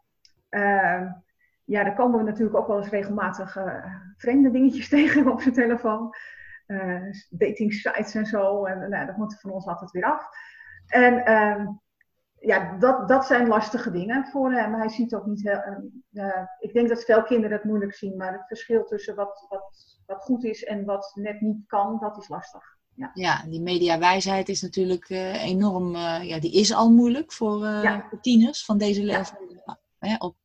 Ja, 1.66 1.84
daar 1.84 1.94
komen 1.94 2.18
we 2.18 2.24
natuurlijk 2.24 2.56
ook 2.56 2.66
wel 2.66 2.78
eens 2.78 2.88
regelmatig 2.88 3.56
vreemde 4.16 4.50
dingetjes 4.50 4.88
tegen 4.96 5.30
op 5.30 5.40
zijn 5.40 5.54
telefoon 5.54 6.14
uh, 6.66 7.12
dating 7.30 7.72
sites 7.72 8.14
en 8.14 8.26
zo. 8.26 8.64
En 8.64 8.90
nou, 8.90 9.06
dat 9.06 9.16
moet 9.16 9.40
van 9.40 9.50
ons 9.50 9.66
altijd 9.66 9.90
weer 9.90 10.04
af. 10.04 10.28
En 10.86 11.14
uh, 11.14 11.68
ja, 12.40 12.76
dat, 12.78 13.08
dat 13.08 13.26
zijn 13.26 13.48
lastige 13.48 13.90
dingen 13.90 14.26
voor 14.26 14.52
hem. 14.52 14.74
Hij 14.74 14.88
ziet 14.88 15.14
ook 15.14 15.26
niet 15.26 15.42
heel. 15.42 15.90
Uh, 16.12 16.42
ik 16.58 16.72
denk 16.72 16.88
dat 16.88 17.04
veel 17.04 17.22
kinderen 17.22 17.56
het 17.56 17.66
moeilijk 17.66 17.94
zien, 17.94 18.16
maar 18.16 18.32
het 18.32 18.46
verschil 18.46 18.84
tussen 18.84 19.14
wat, 19.14 19.46
wat, 19.48 19.98
wat 20.06 20.24
goed 20.24 20.44
is 20.44 20.64
en 20.64 20.84
wat 20.84 21.12
net 21.14 21.40
niet 21.40 21.66
kan, 21.66 21.98
dat 22.00 22.16
is 22.16 22.28
lastig. 22.28 22.74
Ja, 22.94 23.10
ja 23.14 23.44
die 23.48 23.60
mediawijsheid 23.60 24.48
is 24.48 24.62
natuurlijk 24.62 25.08
uh, 25.08 25.44
enorm. 25.44 25.94
Uh, 25.94 26.22
ja, 26.22 26.40
die 26.40 26.52
is 26.52 26.74
al 26.74 26.90
moeilijk 26.90 27.32
voor, 27.32 27.64
ja. 27.64 28.06
voor 28.08 28.20
tieners 28.20 28.64
van 28.64 28.78
deze 28.78 29.02
leeftijd. 29.02 29.62
Ja. 30.00 30.16
op 30.18 30.36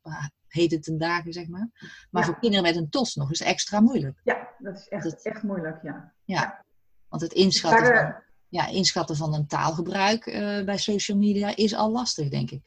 heet 0.51 0.71
het 0.71 0.83
ten 0.83 0.97
dagen, 0.97 1.33
zeg 1.33 1.47
maar. 1.47 1.69
Maar 2.09 2.25
voor 2.25 2.39
kinderen 2.39 2.65
met 2.65 2.75
een 2.75 2.89
tos 2.89 3.15
nog 3.15 3.31
is 3.31 3.41
extra 3.41 3.79
moeilijk. 3.79 4.19
Ja, 4.23 4.49
dat 4.57 4.75
is 4.75 4.87
echt, 4.87 5.21
echt 5.21 5.43
moeilijk, 5.43 5.83
ja. 5.83 6.13
Ja, 6.25 6.65
want 7.07 7.21
het 7.21 7.33
inschatten, 7.33 7.95
van, 7.95 8.15
ja, 8.47 8.67
inschatten 8.67 9.15
van 9.15 9.33
een 9.33 9.47
taalgebruik 9.47 10.25
uh, 10.25 10.65
bij 10.65 10.77
social 10.77 11.17
media 11.17 11.55
is 11.55 11.75
al 11.75 11.91
lastig, 11.91 12.29
denk 12.29 12.51
ik. 12.51 12.61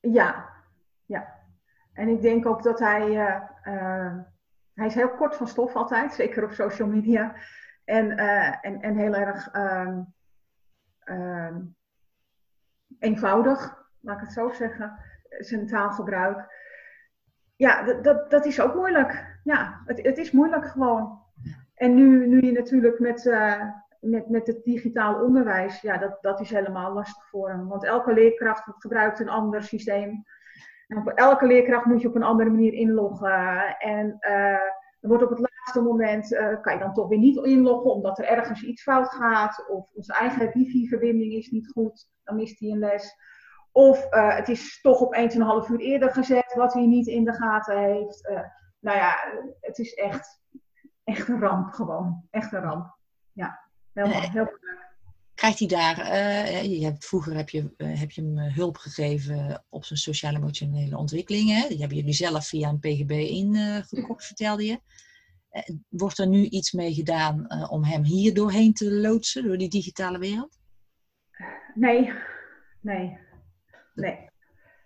Ja, 0.00 0.48
ja. 1.06 1.34
En 1.92 2.08
ik 2.08 2.22
denk 2.22 2.46
ook 2.46 2.62
dat 2.62 2.78
hij, 2.78 3.08
uh, 3.08 3.40
uh, 3.74 4.16
hij 4.74 4.86
is 4.86 4.94
heel 4.94 5.14
kort 5.14 5.36
van 5.36 5.48
stof 5.48 5.74
altijd, 5.74 6.14
zeker 6.14 6.44
op 6.44 6.52
social 6.52 6.88
media. 6.88 7.34
En, 7.84 8.16
en, 8.60 8.80
en 8.80 8.96
heel 8.96 9.14
erg 9.14 9.48
ehm, 9.48 10.00
ehm, 10.98 11.60
eenvoudig, 12.98 13.84
laat 14.00 14.16
ik 14.16 14.24
het 14.24 14.32
zo 14.32 14.52
zeggen 14.52 14.98
zijn 15.38 15.66
taalgebruik. 15.66 16.54
Ja, 17.56 17.82
dat, 17.82 18.30
dat, 18.30 18.44
is 18.44 18.60
ook 18.60 18.74
moeilijk. 18.74 19.38
Ja, 19.44 19.82
het, 19.84 20.02
het 20.02 20.18
is 20.18 20.30
moeilijk 20.30 20.66
gewoon. 20.66 21.18
En 21.74 21.94
nu, 21.94 22.26
nu 22.26 22.42
je 22.42 22.52
natuurlijk 22.52 22.98
met, 22.98 23.24
uh, 23.24 23.62
met, 24.00 24.28
met 24.28 24.46
het 24.46 24.64
digitaal 24.64 25.22
onderwijs, 25.22 25.80
ja, 25.80 25.98
dat, 25.98 26.18
dat 26.20 26.40
is 26.40 26.50
helemaal 26.50 26.92
lastig 26.92 27.28
voor 27.28 27.48
hem. 27.48 27.68
Want 27.68 27.84
elke 27.84 28.12
leerkracht 28.12 28.62
gebruikt 28.66 29.20
een 29.20 29.28
ander 29.28 29.62
systeem. 29.62 30.24
En 30.86 31.02
voor 31.02 31.12
elke 31.12 31.46
leerkracht 31.46 31.84
moet 31.84 32.00
je 32.00 32.08
op 32.08 32.14
een 32.14 32.22
andere 32.22 32.50
manier 32.50 32.72
inloggen. 32.72 33.76
En 33.78 34.16
uh, 34.20 34.60
wordt 35.00 35.22
op 35.22 35.30
het 35.30 35.38
laatste 35.38 35.80
moment, 35.80 36.32
uh, 36.32 36.60
kan 36.60 36.72
je 36.72 36.78
dan 36.78 36.94
toch 36.94 37.08
weer 37.08 37.18
niet 37.18 37.36
inloggen, 37.36 37.92
omdat 37.92 38.18
er 38.18 38.24
ergens 38.24 38.62
iets 38.62 38.82
fout 38.82 39.08
gaat. 39.08 39.68
Of 39.68 39.90
onze 39.94 40.12
eigen 40.12 40.50
wifi-verbinding 40.52 41.32
is 41.32 41.50
niet 41.50 41.70
goed, 41.72 42.08
dan 42.24 42.36
mist 42.36 42.60
hij 42.60 42.68
een 42.68 42.78
les. 42.78 43.16
Of 43.76 44.06
uh, 44.10 44.36
het 44.36 44.48
is 44.48 44.80
toch 44.80 45.00
op 45.00 45.14
1,5 45.14 45.70
uur 45.70 45.78
eerder 45.78 46.12
gezet, 46.12 46.54
wat 46.54 46.72
hij 46.72 46.86
niet 46.86 47.06
in 47.06 47.24
de 47.24 47.32
gaten 47.32 47.78
heeft. 47.78 48.28
Uh, 48.28 48.40
nou 48.80 48.96
ja, 48.96 49.16
het 49.60 49.78
is 49.78 49.94
echt, 49.94 50.40
echt 51.04 51.28
een 51.28 51.40
ramp 51.40 51.72
gewoon. 51.72 52.26
Echt 52.30 52.52
een 52.52 52.60
ramp. 52.60 52.96
Ja, 53.32 53.68
helemaal, 53.92 54.20
heel 54.20 54.32
leuk. 54.32 54.58
Krijgt 55.34 55.58
hij 55.58 55.68
daar, 55.68 55.98
uh, 55.98 56.62
je 56.62 56.84
hebt, 56.84 57.06
vroeger 57.06 57.34
heb 57.36 57.48
je, 57.48 57.74
heb 57.76 58.10
je 58.10 58.22
hem 58.22 58.38
hulp 58.38 58.76
gegeven 58.76 59.64
op 59.68 59.84
zijn 59.84 59.98
sociaal-emotionele 59.98 60.96
ontwikkelingen. 60.96 61.68
Die 61.68 61.78
hebben 61.78 61.96
jullie 61.96 62.12
zelf 62.12 62.46
via 62.46 62.68
een 62.68 62.78
PGB 62.78 63.10
ingekocht, 63.10 64.26
vertelde 64.26 64.64
je. 64.64 64.80
wordt 65.88 66.18
er 66.18 66.28
nu 66.28 66.44
iets 66.44 66.72
mee 66.72 66.94
gedaan 66.94 67.68
om 67.70 67.84
hem 67.84 68.04
hier 68.04 68.34
doorheen 68.34 68.72
te 68.72 68.92
loodsen, 68.92 69.44
door 69.46 69.58
die 69.58 69.68
digitale 69.68 70.18
wereld? 70.18 70.58
Nee, 71.74 72.12
nee 72.80 73.24
nee. 73.96 74.28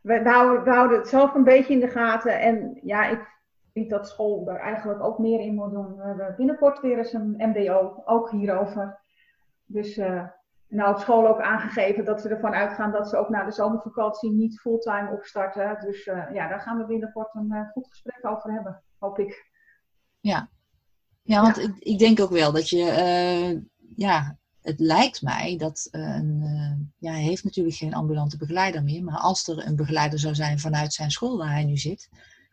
We, 0.03 0.21
houden, 0.65 0.99
het 0.99 1.09
zelf 1.09 1.35
een 1.35 1.45
beetje 1.45 1.73
in 1.73 1.81
de 1.81 1.89
gaten. 1.89 2.41
En 2.41 2.79
ja, 2.83 3.09
ik 3.09 3.29
vind 3.73 3.91
dat 3.91 4.09
school 4.09 4.49
er 4.49 4.59
eigenlijk 4.59 5.03
ook 5.03 5.19
meer 5.19 5.41
in 5.41 5.55
moet 5.55 5.71
doen. 5.71 5.97
We 5.97 6.03
hebben 6.03 6.35
binnenkort 6.37 6.81
weer 6.81 6.99
eens 6.99 7.13
een 7.13 7.35
MBO, 7.39 8.03
ook 8.05 8.31
hierover. 8.31 9.01
Dus 9.65 9.97
uh, 9.97 10.25
nou 10.69 10.89
heeft 10.89 11.01
school 11.01 11.29
ook 11.29 11.41
aangegeven 11.41 12.05
dat 12.05 12.21
ze 12.21 12.29
ervan 12.29 12.53
uitgaan 12.53 12.93
dat 12.93 13.09
ze 13.09 13.17
ook 13.17 13.29
na 13.29 13.45
de 13.45 13.53
zomervakantie 13.53 14.31
niet 14.31 14.61
fulltime 14.61 15.11
opstarten. 15.11 15.81
Dus 15.81 16.07
uh, 16.07 16.33
ja, 16.33 16.49
daar 16.49 16.61
gaan 16.61 16.79
we 16.79 16.87
binnenkort 16.87 17.35
een 17.35 17.53
uh, 17.53 17.71
goed 17.71 17.89
gesprek 17.89 18.27
over 18.27 18.53
hebben, 18.53 18.83
hoop 18.99 19.19
ik. 19.19 19.51
Ja, 20.21 20.49
ja 21.23 21.43
want 21.43 21.59
Ik, 21.59 21.77
ik 21.79 21.99
denk 21.99 22.21
ook 22.21 22.31
wel 22.31 22.53
dat 22.53 22.69
je, 22.69 22.85
ja, 23.97 24.39
het 24.63 24.81
lijkt 24.81 25.23
mij 25.23 25.57
dat 25.59 25.89
een, 25.91 26.41
uh, 26.43 26.87
ja, 26.99 27.13
hij 27.13 27.23
heeft 27.23 27.45
natuurlijk 27.45 27.77
geen 27.77 27.95
ambulante 27.95 28.37
begeleider 28.37 28.83
meer, 28.83 29.05
maar 29.05 29.19
als 29.19 29.49
er 29.49 29.67
een 29.67 29.77
begeleider 29.77 30.19
zou 30.19 30.35
zijn 30.35 30.59
vanuit 30.59 30.93
zijn 30.93 31.11
school 31.11 31.39
waar 31.39 31.53
hij 31.53 31.65
nu 31.65 31.77
zit, 31.77 32.09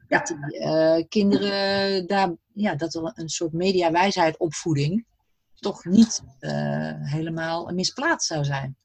ja. 0.07 0.17
dat 0.17 0.27
die 0.27 0.59
uh, 0.59 1.03
kinderen 1.09 2.07
daar, 2.07 2.31
ja, 2.53 2.75
dat 2.75 2.93
er 2.93 3.11
een 3.15 3.29
soort 3.29 3.53
mediawijsheid 3.53 4.37
opvoeding 4.37 5.05
toch 5.53 5.85
niet 5.85 6.23
uh, 6.39 6.51
helemaal 6.97 7.71
misplaatst 7.73 8.27
zou 8.27 8.43
zijn. 8.43 8.75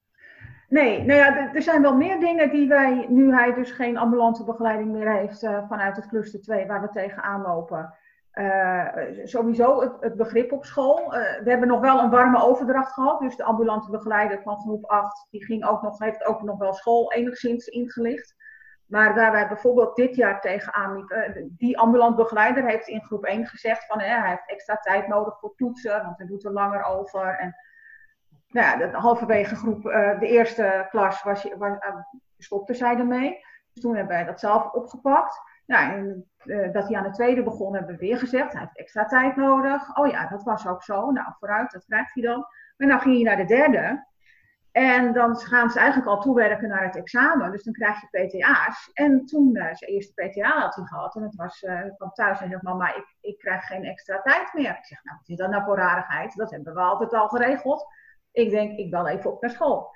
Nee, 0.68 1.02
nou 1.02 1.18
ja, 1.18 1.54
er 1.54 1.62
zijn 1.62 1.82
wel 1.82 1.96
meer 1.96 2.20
dingen 2.20 2.50
die 2.50 2.68
wij, 2.68 3.06
nu 3.08 3.32
hij 3.32 3.54
dus 3.54 3.70
geen 3.70 3.96
ambulante 3.96 4.44
begeleiding 4.44 4.92
meer 4.92 5.12
heeft 5.12 5.38
vanuit 5.68 5.96
het 5.96 6.08
cluster 6.08 6.40
2, 6.40 6.66
waar 6.66 6.80
we 6.80 6.88
tegenaan 6.88 7.42
lopen. 7.42 7.94
Uh, 8.32 8.88
sowieso 9.24 9.96
het, 10.00 10.16
begrip 10.16 10.52
op 10.52 10.64
school. 10.64 10.98
Uh, 10.98 11.40
we 11.42 11.50
hebben 11.50 11.68
nog 11.68 11.80
wel 11.80 12.00
een 12.00 12.10
warme 12.10 12.42
overdracht 12.42 12.92
gehad. 12.92 13.20
Dus 13.20 13.36
de 13.36 13.44
ambulante 13.44 13.90
begeleider 13.90 14.42
van 14.42 14.60
groep 14.60 14.84
8, 14.84 15.26
die 15.30 15.44
ging 15.44 15.66
ook 15.66 15.82
nog, 15.82 15.98
heeft 15.98 16.24
ook 16.24 16.42
nog 16.42 16.58
wel 16.58 16.72
school 16.72 17.12
enigszins 17.12 17.66
ingelicht. 17.66 18.34
Maar 18.86 19.14
waar 19.14 19.32
wij 19.32 19.48
bijvoorbeeld 19.48 19.96
dit 19.96 20.14
jaar 20.14 20.40
tegenaan 20.40 20.96
liepen, 20.96 21.54
die 21.58 21.78
ambulant 21.78 22.16
begeleider 22.16 22.66
heeft 22.66 22.88
in 22.88 23.04
groep 23.04 23.24
1 23.24 23.46
gezegd 23.46 23.86
van 23.86 24.00
hij 24.00 24.28
heeft 24.28 24.50
extra 24.50 24.76
tijd 24.76 25.08
nodig 25.08 25.38
voor 25.38 25.54
toetsen, 25.56 26.02
want 26.02 26.18
hij 26.18 26.26
doet 26.26 26.44
er 26.44 26.52
langer 26.52 26.84
over. 26.84 27.38
En 27.38 27.56
nou 28.48 28.66
ja, 28.66 28.76
de, 28.76 28.96
halverwege 28.98 29.56
groep, 29.56 29.82
de 30.20 30.26
eerste 30.26 30.86
klas 30.90 31.22
was, 31.22 31.48
was, 31.58 31.76
stopte 32.38 32.74
zij 32.74 32.96
ermee. 32.96 33.44
Dus 33.72 33.82
toen 33.82 33.96
hebben 33.96 34.16
wij 34.16 34.24
dat 34.24 34.40
zelf 34.40 34.72
opgepakt. 34.72 35.40
Nou, 35.66 36.24
uh, 36.44 36.72
dat 36.72 36.88
hij 36.88 36.96
aan 36.96 37.02
de 37.02 37.10
tweede 37.10 37.42
begon, 37.42 37.74
hebben 37.74 37.94
we 37.94 38.06
weer 38.06 38.18
gezegd. 38.18 38.52
Hij 38.52 38.60
heeft 38.60 38.78
extra 38.78 39.04
tijd 39.04 39.36
nodig. 39.36 39.96
Oh 39.96 40.06
ja, 40.06 40.28
dat 40.28 40.42
was 40.42 40.66
ook 40.66 40.82
zo. 40.82 41.10
Nou, 41.10 41.32
vooruit, 41.38 41.70
dat 41.70 41.84
krijgt 41.84 42.14
hij 42.14 42.22
dan. 42.22 42.46
Maar 42.76 42.88
dan 42.88 43.00
ging 43.00 43.14
hij 43.14 43.24
naar 43.24 43.46
de 43.46 43.54
derde. 43.54 44.10
En 44.72 45.12
dan 45.12 45.36
gaan 45.36 45.70
ze 45.70 45.78
eigenlijk 45.78 46.08
al 46.08 46.20
toewerken 46.20 46.68
naar 46.68 46.84
het 46.84 46.96
examen. 46.96 47.50
Dus 47.50 47.62
dan 47.62 47.72
krijg 47.72 48.00
je 48.00 48.26
PTA's. 48.26 48.90
En 48.92 49.26
toen, 49.26 49.56
uh, 49.56 49.62
zijn 49.72 49.90
eerste 49.90 50.12
PTA 50.14 50.60
had 50.60 50.74
hij 50.74 50.84
gehad. 50.84 51.16
En 51.16 51.22
het 51.22 51.34
was, 51.34 51.62
uh, 51.62 51.80
kwam 51.96 52.10
thuis 52.12 52.40
en 52.40 52.48
zei, 52.48 52.60
mama, 52.62 52.94
ik, 52.94 53.16
ik 53.20 53.38
krijg 53.38 53.66
geen 53.66 53.84
extra 53.84 54.22
tijd 54.22 54.52
meer. 54.52 54.70
Ik 54.70 54.84
zeg, 54.84 55.04
nou, 55.04 55.16
wat 55.18 55.28
is 55.28 55.36
dat 55.36 55.50
nou 55.50 55.64
voor 55.64 55.76
rarigheid? 55.76 56.36
Dat 56.36 56.50
hebben 56.50 56.74
we 56.74 56.80
altijd 56.80 57.12
al 57.12 57.28
geregeld. 57.28 57.86
Ik 58.32 58.50
denk, 58.50 58.78
ik 58.78 58.90
bel 58.90 59.08
even 59.08 59.32
op 59.32 59.42
naar 59.42 59.50
school. 59.50 59.94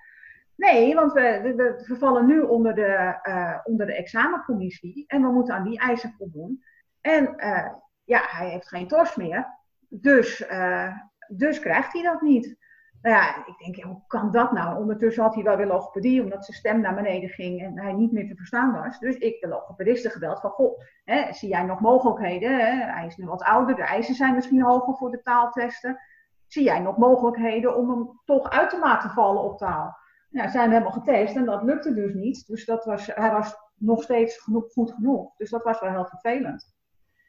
Nee, 0.56 0.94
want 0.94 1.12
we, 1.12 1.52
we, 1.86 1.96
vallen 1.96 2.26
nu 2.26 2.40
onder 2.40 2.74
de, 2.74 3.18
uh, 3.22 3.58
onder 3.64 3.86
de 3.86 3.94
examencommissie 3.94 5.04
en 5.06 5.22
we 5.22 5.28
moeten 5.28 5.54
aan 5.54 5.68
die 5.68 5.78
eisen 5.78 6.14
voldoen. 6.18 6.64
En 7.00 7.34
uh, 7.36 7.72
ja, 8.04 8.20
hij 8.26 8.48
heeft 8.48 8.68
geen 8.68 8.88
tors 8.88 9.16
meer, 9.16 9.46
dus, 9.88 10.50
uh, 10.50 10.92
dus 11.28 11.60
krijgt 11.60 11.92
hij 11.92 12.02
dat 12.02 12.20
niet. 12.20 12.56
Nou 13.02 13.16
ja, 13.16 13.46
ik 13.46 13.58
denk, 13.58 13.84
hoe 13.84 14.02
kan 14.06 14.30
dat 14.30 14.52
nou? 14.52 14.78
Ondertussen 14.78 15.22
had 15.22 15.34
hij 15.34 15.44
wel 15.44 15.56
weer 15.56 15.66
logopedie, 15.66 16.22
omdat 16.22 16.44
zijn 16.44 16.56
stem 16.56 16.80
naar 16.80 16.94
beneden 16.94 17.28
ging 17.28 17.62
en 17.62 17.78
hij 17.78 17.92
niet 17.92 18.12
meer 18.12 18.28
te 18.28 18.36
verstaan 18.36 18.72
was. 18.72 18.98
Dus 18.98 19.16
ik 19.16 19.40
de 19.40 19.48
logopediste 19.48 20.10
gebeld 20.10 20.40
van, 20.40 20.50
goh, 20.50 20.80
hè, 21.04 21.32
zie 21.32 21.48
jij 21.48 21.62
nog 21.62 21.80
mogelijkheden? 21.80 22.50
Hij 22.94 23.06
is 23.06 23.16
nu 23.16 23.26
wat 23.26 23.42
ouder, 23.42 23.74
de 23.74 23.82
eisen 23.82 24.14
zijn 24.14 24.34
misschien 24.34 24.62
hoger 24.62 24.94
voor 24.94 25.10
de 25.10 25.22
taaltesten. 25.22 26.00
Zie 26.46 26.64
jij 26.64 26.80
nog 26.80 26.96
mogelijkheden 26.96 27.76
om 27.76 27.90
hem 27.90 28.20
toch 28.24 28.50
uit 28.50 28.70
te 28.70 28.78
laten 28.78 29.10
vallen 29.10 29.42
op 29.42 29.58
taal? 29.58 29.96
Ja, 30.28 30.48
zijn 30.48 30.68
we 30.68 30.74
helemaal 30.74 31.02
getest 31.02 31.36
en 31.36 31.44
dat 31.44 31.62
lukte 31.62 31.94
dus 31.94 32.14
niet. 32.14 32.46
Dus 32.46 32.64
dat 32.64 32.84
was, 32.84 33.06
hij 33.06 33.30
was 33.30 33.56
nog 33.74 34.02
steeds 34.02 34.38
genoeg, 34.38 34.72
goed 34.72 34.92
genoeg. 34.92 35.36
Dus 35.36 35.50
dat 35.50 35.62
was 35.62 35.80
wel 35.80 35.90
heel 35.90 36.06
vervelend. 36.06 36.74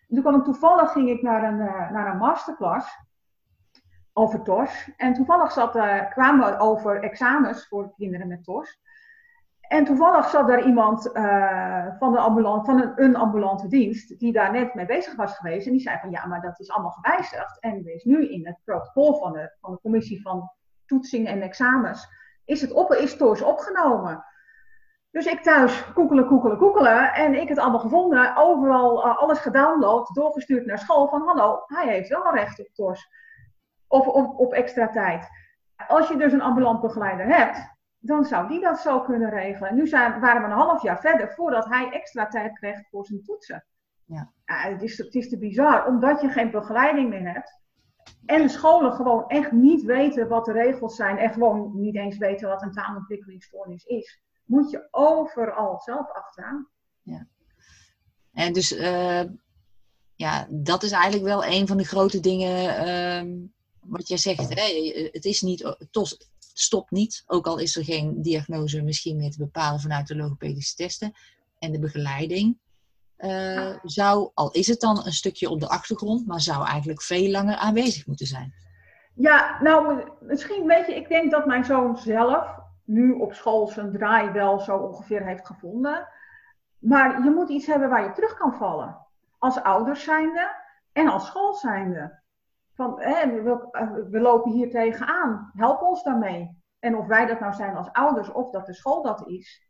En 0.08 0.16
toen 0.16 0.22
kwam 0.22 0.36
ik 0.36 0.44
toevallig 0.44 0.92
ging 0.92 1.10
ik 1.10 1.22
naar 1.22 1.44
een, 1.44 1.60
uh, 1.60 1.92
naar 1.92 2.12
een 2.12 2.18
masterclass 2.18 3.06
over 4.14 4.44
TOS. 4.44 4.92
En 4.98 5.14
toevallig 5.14 5.52
zat, 5.52 5.76
uh, 5.76 6.10
kwamen 6.10 6.52
we 6.52 6.60
over 6.60 7.04
examens 7.04 7.68
voor 7.68 7.94
kinderen 7.96 8.28
met 8.28 8.44
TOS. 8.44 8.80
En 9.62 9.86
toevallig 9.86 10.30
zat 10.30 10.48
daar 10.48 10.66
iemand 10.66 11.10
uh, 11.14 11.86
van, 12.00 12.12
de 12.12 12.20
ambulant, 12.20 12.66
van 12.66 12.82
een, 12.82 13.04
een, 13.04 13.16
ambulante 13.16 13.68
dienst, 13.68 14.20
die 14.20 14.34
daar 14.34 14.52
net 14.52 14.74
mee 14.74 14.86
bezig 14.86 15.16
was 15.16 15.38
geweest. 15.38 15.66
En 15.66 15.72
die 15.72 15.82
zei 15.82 15.98
van 16.00 16.12
ja, 16.12 16.26
maar 16.26 16.42
dat 16.42 16.60
is 16.60 16.70
allemaal 16.70 16.92
gewijzigd. 16.92 17.60
En 17.60 17.74
er 17.74 17.94
is 17.94 18.04
nu 18.04 18.30
in 18.30 18.48
het 18.48 18.58
protocol 18.64 19.20
van 19.20 19.34
de, 19.34 19.56
van 19.62 19.72
de 19.72 19.80
commissie 19.82 20.22
van 20.22 20.52
toetsing 20.86 21.28
en 21.28 21.42
examens 21.42 22.08
is 22.48 22.62
het 22.62 22.72
op, 22.72 22.94
is 22.94 23.42
opgenomen. 23.42 24.26
Dus 25.12 25.26
ik 25.26 25.42
thuis 25.44 25.94
koekelen, 25.94 26.28
koekelen, 26.28 26.58
koekelen. 26.58 27.14
En 27.14 27.34
ik 27.34 27.50
het 27.50 27.58
allemaal 27.58 27.80
gevonden. 27.80 28.36
Overal 28.36 29.06
uh, 29.06 29.18
alles 29.18 29.40
gedownload, 29.40 30.14
doorgestuurd 30.14 30.66
naar 30.66 30.80
school. 30.80 31.08
Van 31.08 31.22
hallo, 31.22 31.64
hij 31.66 31.88
heeft 31.88 32.10
wel 32.10 32.34
recht 32.34 32.60
op 32.60 32.68
TOS. 32.74 33.10
Of 33.88 34.08
op, 34.08 34.40
op 34.40 34.54
extra 34.54 34.90
tijd. 34.90 35.28
Als 35.88 36.08
je 36.08 36.18
dus 36.18 36.34
een 36.34 36.42
ambulant 36.42 36.82
begeleider 36.82 37.26
hebt, 37.26 37.76
dan 37.98 38.26
zou 38.26 38.48
die 38.48 38.62
dat 38.62 38.80
zo 38.80 39.02
kunnen 39.02 39.30
regelen. 39.30 39.76
nu 39.76 39.88
zijn, 39.88 40.20
waren 40.20 40.42
we 40.42 40.48
een 40.48 40.54
half 40.54 40.82
jaar 40.82 41.00
verder 41.00 41.34
voordat 41.34 41.66
hij 41.66 41.90
extra 41.92 42.28
tijd 42.28 42.60
kreeg 42.60 42.90
voor 42.90 43.06
zijn 43.06 43.24
toetsen. 43.24 43.66
Ja. 44.06 44.32
ja 44.46 44.56
het, 44.56 44.82
is, 44.82 44.98
het 44.98 45.16
is 45.16 45.30
te 45.30 45.38
bizar, 45.38 45.86
omdat 45.86 46.22
je 46.22 46.30
geen 46.30 46.52
begeleiding 46.52 47.10
meer 47.10 47.34
hebt 47.34 47.60
en 48.26 48.50
scholen 48.50 48.94
gewoon 48.94 49.28
echt 49.28 49.52
niet 49.52 49.84
weten 49.84 50.28
wat 50.28 50.46
de 50.46 50.52
regels 50.52 50.96
zijn 50.96 51.18
en 51.18 51.34
gewoon 51.34 51.72
niet 51.74 51.96
eens 51.96 52.18
weten 52.18 52.50
wat 52.50 52.62
een 52.62 52.72
taalontwikkelingsstoornis 52.72 53.84
is. 53.84 54.20
moet 54.46 54.70
je 54.70 54.88
overal 54.92 55.80
zelf 55.80 56.12
achteraan. 56.12 56.68
Ja. 57.02 57.28
En 58.34 58.54
dus 58.54 58.72
uh, 58.72 59.24
ja, 60.16 60.48
dat 60.50 60.84
is 60.84 60.92
eigenlijk 60.92 61.24
wel 61.24 61.46
een 61.46 61.68
van 61.68 61.78
de 61.78 61.86
grote 61.86 62.20
dingen 62.20 62.88
uh, 62.88 63.46
wat 63.80 64.08
jij 64.08 64.18
zegt. 64.18 64.54
Hè? 64.54 65.10
Het 65.12 65.26
is 65.26 65.42
niet, 65.42 65.76
tos, 65.92 66.30
stopt 66.54 66.92
niet, 66.92 67.24
ook 67.28 67.48
al 67.48 67.58
is 67.58 67.76
er 67.76 67.84
geen 67.84 68.22
diagnose 68.22 68.82
misschien 68.82 69.18
meer 69.18 69.32
te 69.32 69.38
bepalen 69.38 69.80
vanuit 69.80 70.08
de 70.08 70.16
logopedische 70.16 70.76
testen 70.76 71.14
en 71.60 71.72
de 71.72 71.80
begeleiding. 71.80 72.58
Uh, 73.20 73.76
zou, 73.84 74.32
al 74.34 74.52
is 74.52 74.68
het 74.68 74.80
dan 74.80 75.06
een 75.06 75.14
stukje 75.14 75.50
op 75.50 75.60
de 75.60 75.68
achtergrond, 75.68 76.28
maar 76.28 76.40
zou 76.40 76.66
eigenlijk 76.66 77.02
veel 77.02 77.32
langer 77.32 77.56
aanwezig 77.56 78.08
moeten 78.08 78.26
zijn. 78.26 78.54
Ja, 79.14 79.62
nou, 79.62 80.04
misschien 80.20 80.66
weet 80.66 80.86
je, 80.86 80.96
ik 80.96 81.08
denk 81.08 81.32
dat 81.32 81.46
mijn 81.46 81.66
zoon 81.66 81.98
zelf 81.98 82.56
nu 82.84 83.12
op 83.14 83.34
school 83.34 83.68
zijn 83.68 83.92
draai 83.92 84.32
wel 84.32 84.60
zo 84.60 84.78
ongeveer 84.78 85.26
heeft 85.26 85.46
gevonden. 85.46 86.08
Maar 86.80 87.24
je 87.24 87.30
moet 87.30 87.50
iets 87.50 87.66
hebben 87.66 87.90
waar 87.90 88.04
je 88.04 88.12
terug 88.12 88.38
kan 88.38 88.54
vallen. 88.54 88.98
Als 89.38 89.62
ouders 89.62 90.04
zijnde 90.04 90.56
en 90.92 91.08
als 91.08 91.26
school 91.26 91.54
zijnde. 91.54 92.20
Van, 92.74 93.02
hè, 93.02 93.42
we, 93.44 93.68
eh, 93.72 93.92
we 94.10 94.20
lopen 94.20 94.52
hier 94.52 94.70
tegenaan, 94.70 95.52
help 95.56 95.82
ons 95.82 96.04
daarmee. 96.04 96.64
En 96.80 96.98
of 96.98 97.08
wij 97.08 97.26
dat 97.26 97.40
nou 97.40 97.54
zijn 97.54 97.76
als 97.76 97.92
ouders 97.92 98.32
of 98.32 98.50
dat 98.50 98.66
de 98.66 98.74
school 98.74 99.02
dat 99.02 99.28
is, 99.28 99.68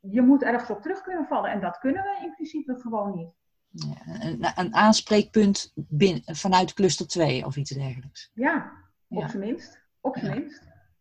je 0.00 0.22
moet 0.22 0.42
ergens 0.42 0.70
op 0.70 0.82
terug 0.82 1.02
kunnen 1.02 1.26
vallen. 1.26 1.50
En 1.50 1.60
dat 1.60 1.78
kunnen 1.78 2.02
we 2.02 2.24
in 2.24 2.34
principe 2.34 2.78
gewoon 2.80 3.16
niet. 3.16 3.34
Ja, 3.70 4.24
een, 4.24 4.46
een, 4.54 4.74
aanspreekpunt 4.74 5.72
binnen, 5.74 6.22
vanuit 6.36 6.74
cluster 6.74 7.06
2 7.06 7.44
of 7.44 7.56
iets 7.56 7.70
dergelijks. 7.70 8.30
Ja, 8.34 8.72
op 9.08 9.28
zijn 9.28 9.38
minst. 9.38 9.80
Op 10.00 10.16
zijn 10.16 10.38
minst. 10.38 10.60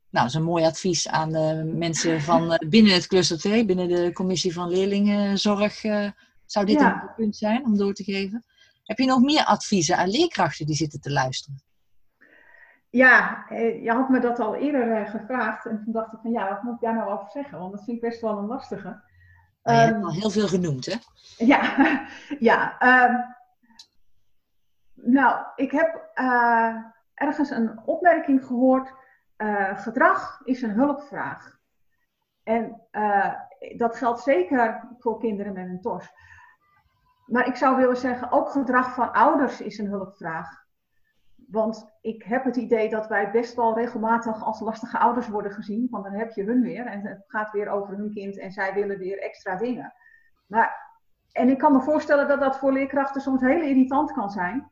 Nou, 0.09 0.26
dat 0.26 0.26
is 0.26 0.34
een 0.34 0.43
mooi 0.43 0.65
advies 0.65 1.07
aan 1.07 1.32
de 1.32 1.72
mensen 1.76 2.22
van 2.22 2.53
eh, 2.53 2.70
binnen 2.70 2.93
het 2.93 3.07
cluster 3.07 3.38
2, 3.38 3.65
binnen 3.65 3.88
de 3.88 4.13
commissie 4.13 4.53
van 4.53 4.70
leerlingenzorg. 4.70 5.84
Uh, 5.84 6.09
zou 6.45 6.65
dit 6.65 6.82
een 6.82 7.01
punt 7.15 7.36
zijn 7.36 7.65
om 7.65 7.78
door 7.78 7.93
te 7.93 8.03
geven? 8.03 8.45
Heb 8.84 8.97
je 8.97 9.05
nog 9.05 9.22
meer 9.22 9.45
adviezen 9.45 9.97
aan 9.97 10.09
leerkrachten 10.09 10.65
die 10.65 10.76
zitten 10.76 11.01
te 11.01 11.11
luisteren? 11.11 11.61
Ja, 12.90 13.46
eh, 13.50 13.84
je 13.84 13.92
had 13.92 14.10
me 14.10 14.20
dat 14.20 14.40
al 14.40 14.56
eerder 14.56 15.08
gevraagd. 15.08 15.66
En 15.66 15.82
toen 15.84 15.94
dacht 15.94 16.14
ik 16.14 16.20
van 16.22 16.32
ja, 16.32 16.50
wat 16.50 16.64
moet 16.64 16.74
ik 16.74 16.82
daar 16.82 16.96
nou 16.96 17.12
over 17.12 17.30
zeggen? 17.30 17.60
Want 17.60 17.72
dat 17.72 17.84
vind 17.84 17.98
ik 17.98 18.10
best 18.10 18.22
wel 18.22 18.38
een 18.38 18.46
lastige. 18.46 19.02
je 19.64 19.72
hebt 19.72 19.94
ehm, 19.94 20.04
al 20.04 20.14
heel 20.14 20.30
veel 20.30 20.48
genoemd, 20.48 20.86
hè? 20.86 20.96
Ja, 21.38 21.62
ja. 22.50 22.82
Um, 23.06 23.36
nou, 24.94 25.46
ik 25.56 25.72
heb 25.72 26.12
uh, 26.16 26.76
ergens 27.14 27.50
een 27.50 27.80
opmerking 27.86 28.46
gehoord 28.46 28.94
uh, 29.38 29.80
gedrag 29.80 30.42
is 30.44 30.62
een 30.62 30.72
hulpvraag. 30.72 31.58
En 32.44 32.82
uh, 32.92 33.34
dat 33.78 33.96
geldt 33.96 34.22
zeker 34.22 34.88
voor 34.98 35.20
kinderen 35.20 35.54
met 35.54 35.68
een 35.68 35.82
TOS. 35.82 36.10
Maar 37.26 37.48
ik 37.48 37.56
zou 37.56 37.78
willen 37.78 37.98
zeggen, 37.98 38.32
ook 38.32 38.50
gedrag 38.50 38.94
van 38.94 39.14
ouders 39.14 39.62
is 39.62 39.78
een 39.78 39.88
hulpvraag. 39.88 40.68
Want 41.52 41.97
ik 42.02 42.24
heb 42.24 42.43
het 42.43 42.56
idee 42.56 42.89
dat 42.89 43.08
wij 43.08 43.32
best 43.32 43.56
wel 43.56 43.76
regelmatig 43.76 44.43
als 44.43 44.60
lastige 44.60 45.00
ouders 45.00 45.28
worden 45.28 45.52
gezien. 45.52 45.88
Want 45.89 46.04
dan 46.04 46.14
heb 46.14 46.32
je 46.32 46.43
hun 46.43 46.62
weer 46.62 46.86
en 46.86 47.02
het 47.02 47.24
gaat 47.28 47.52
weer 47.52 47.70
over 47.70 47.97
hun 47.97 48.12
kind 48.14 48.39
en 48.39 48.52
zij 48.52 48.74
willen 48.74 48.97
weer 48.97 49.20
extra 49.20 49.56
dingen. 49.56 49.93
Maar, 50.45 50.97
en 51.32 51.50
ik 51.50 51.58
kan 51.58 51.74
me 51.74 51.82
voorstellen 51.82 52.28
dat 52.28 52.39
dat 52.39 52.58
voor 52.58 52.74
leerkrachten 52.74 53.22
soms 53.22 53.41
heel 53.41 53.62
irritant 53.62 54.12
kan 54.14 54.30
zijn. 54.30 54.72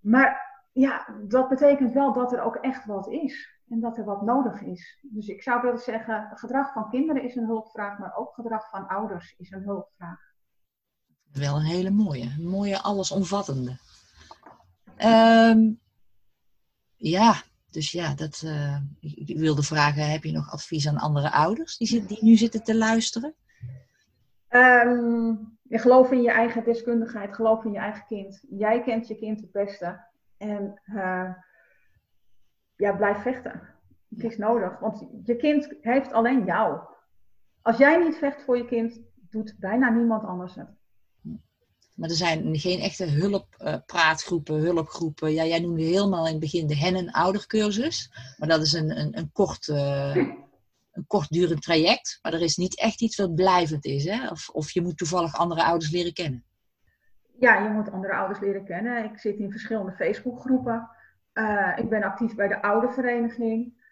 Maar 0.00 0.62
ja, 0.72 1.06
dat 1.28 1.48
betekent 1.48 1.92
wel 1.92 2.12
dat 2.12 2.32
er 2.32 2.42
ook 2.42 2.56
echt 2.56 2.84
wat 2.84 3.08
is. 3.08 3.52
En 3.68 3.80
dat 3.80 3.98
er 3.98 4.04
wat 4.04 4.22
nodig 4.22 4.62
is. 4.62 4.98
Dus 5.02 5.26
ik 5.26 5.42
zou 5.42 5.62
willen 5.62 5.78
zeggen, 5.78 6.30
gedrag 6.34 6.72
van 6.72 6.90
kinderen 6.90 7.22
is 7.22 7.36
een 7.36 7.46
hulpvraag, 7.46 7.98
maar 7.98 8.16
ook 8.16 8.34
gedrag 8.34 8.68
van 8.70 8.88
ouders 8.88 9.34
is 9.38 9.50
een 9.50 9.62
hulpvraag. 9.62 10.20
Wel 11.32 11.56
een 11.56 11.64
hele 11.64 11.90
mooie, 11.90 12.38
mooie 12.38 12.82
allesomvattende. 12.82 13.76
Um, 14.98 15.80
ja, 16.96 17.34
dus 17.70 17.92
ja, 17.92 18.14
dat, 18.14 18.42
uh, 18.44 18.76
ik 19.00 19.38
wilde 19.38 19.62
vragen, 19.62 20.10
heb 20.10 20.24
je 20.24 20.32
nog 20.32 20.50
advies 20.50 20.88
aan 20.88 20.98
andere 20.98 21.30
ouders 21.30 21.76
die, 21.76 22.04
die 22.04 22.24
nu 22.24 22.36
zitten 22.36 22.62
te 22.62 22.76
luisteren? 22.76 23.34
Um, 24.50 25.58
geloof 25.68 26.10
in 26.10 26.22
je 26.22 26.30
eigen 26.30 26.64
deskundigheid, 26.64 27.34
geloof 27.34 27.64
in 27.64 27.72
je 27.72 27.78
eigen 27.78 28.06
kind. 28.06 28.44
Jij 28.48 28.82
kent 28.82 29.08
je 29.08 29.18
kind 29.18 29.40
het 29.40 29.52
beste. 29.52 30.00
En 30.36 30.80
uh, 30.86 31.34
ja, 32.76 32.92
blijf 32.92 33.22
vechten. 33.22 33.62
Het 34.08 34.24
is 34.24 34.36
nodig, 34.36 34.78
want 34.78 35.06
je 35.24 35.36
kind 35.36 35.74
heeft 35.80 36.12
alleen 36.12 36.44
jou. 36.44 36.80
Als 37.62 37.76
jij 37.76 38.04
niet 38.04 38.16
vecht 38.16 38.42
voor 38.42 38.56
je 38.56 38.66
kind, 38.66 39.00
doet 39.14 39.54
bijna 39.58 39.90
niemand 39.90 40.24
anders 40.24 40.54
het. 40.54 40.68
Maar 41.94 42.08
er 42.08 42.16
zijn 42.16 42.58
geen 42.58 42.80
echte 42.80 43.04
hulppraatgroepen, 43.04 44.54
hulpgroepen. 44.54 45.32
Ja, 45.32 45.44
jij 45.44 45.60
noemde 45.60 45.82
helemaal 45.82 46.26
in 46.26 46.30
het 46.30 46.40
begin 46.40 46.66
de 46.66 46.76
hennen-oudercursus. 46.76 48.10
Maar 48.38 48.48
dat 48.48 48.62
is 48.62 48.72
een, 48.72 48.98
een, 48.98 49.18
een 49.18 49.32
kort, 49.32 49.68
uh, 49.68 50.16
een 50.92 51.06
kortdurend 51.06 51.62
traject. 51.62 52.18
Maar 52.22 52.32
er 52.32 52.42
is 52.42 52.56
niet 52.56 52.78
echt 52.78 53.02
iets 53.02 53.16
wat 53.16 53.34
blijvend 53.34 53.84
is. 53.84 54.04
Hè? 54.04 54.28
Of, 54.28 54.48
of 54.48 54.70
je 54.70 54.82
moet 54.82 54.96
toevallig 54.96 55.36
andere 55.36 55.64
ouders 55.64 55.90
leren 55.90 56.12
kennen. 56.12 56.44
Ja, 57.38 57.58
je 57.58 57.68
moet 57.68 57.90
andere 57.90 58.14
ouders 58.14 58.40
leren 58.40 58.64
kennen. 58.64 59.04
Ik 59.04 59.18
zit 59.18 59.38
in 59.38 59.50
verschillende 59.50 59.92
Facebookgroepen. 59.92 60.88
Uh, 61.34 61.72
ik 61.76 61.88
ben 61.88 62.02
actief 62.02 62.34
bij 62.34 62.48
de 62.48 62.62
oudervereniging. 62.62 63.82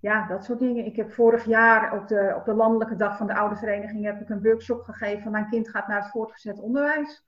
Ja, 0.00 0.26
dat 0.26 0.44
soort 0.44 0.58
dingen. 0.58 0.84
Ik 0.84 0.96
heb 0.96 1.12
vorig 1.12 1.44
jaar 1.44 1.92
op 1.92 2.08
de, 2.08 2.34
op 2.36 2.44
de 2.44 2.54
landelijke 2.54 2.96
dag 2.96 3.16
van 3.16 3.26
de 3.26 3.34
oudervereniging 3.34 4.04
heb 4.04 4.20
ik 4.20 4.28
een 4.28 4.42
workshop 4.42 4.82
gegeven. 4.82 5.30
Mijn 5.30 5.48
kind 5.48 5.68
gaat 5.68 5.88
naar 5.88 6.00
het 6.00 6.10
voortgezet 6.10 6.60
onderwijs. 6.60 7.26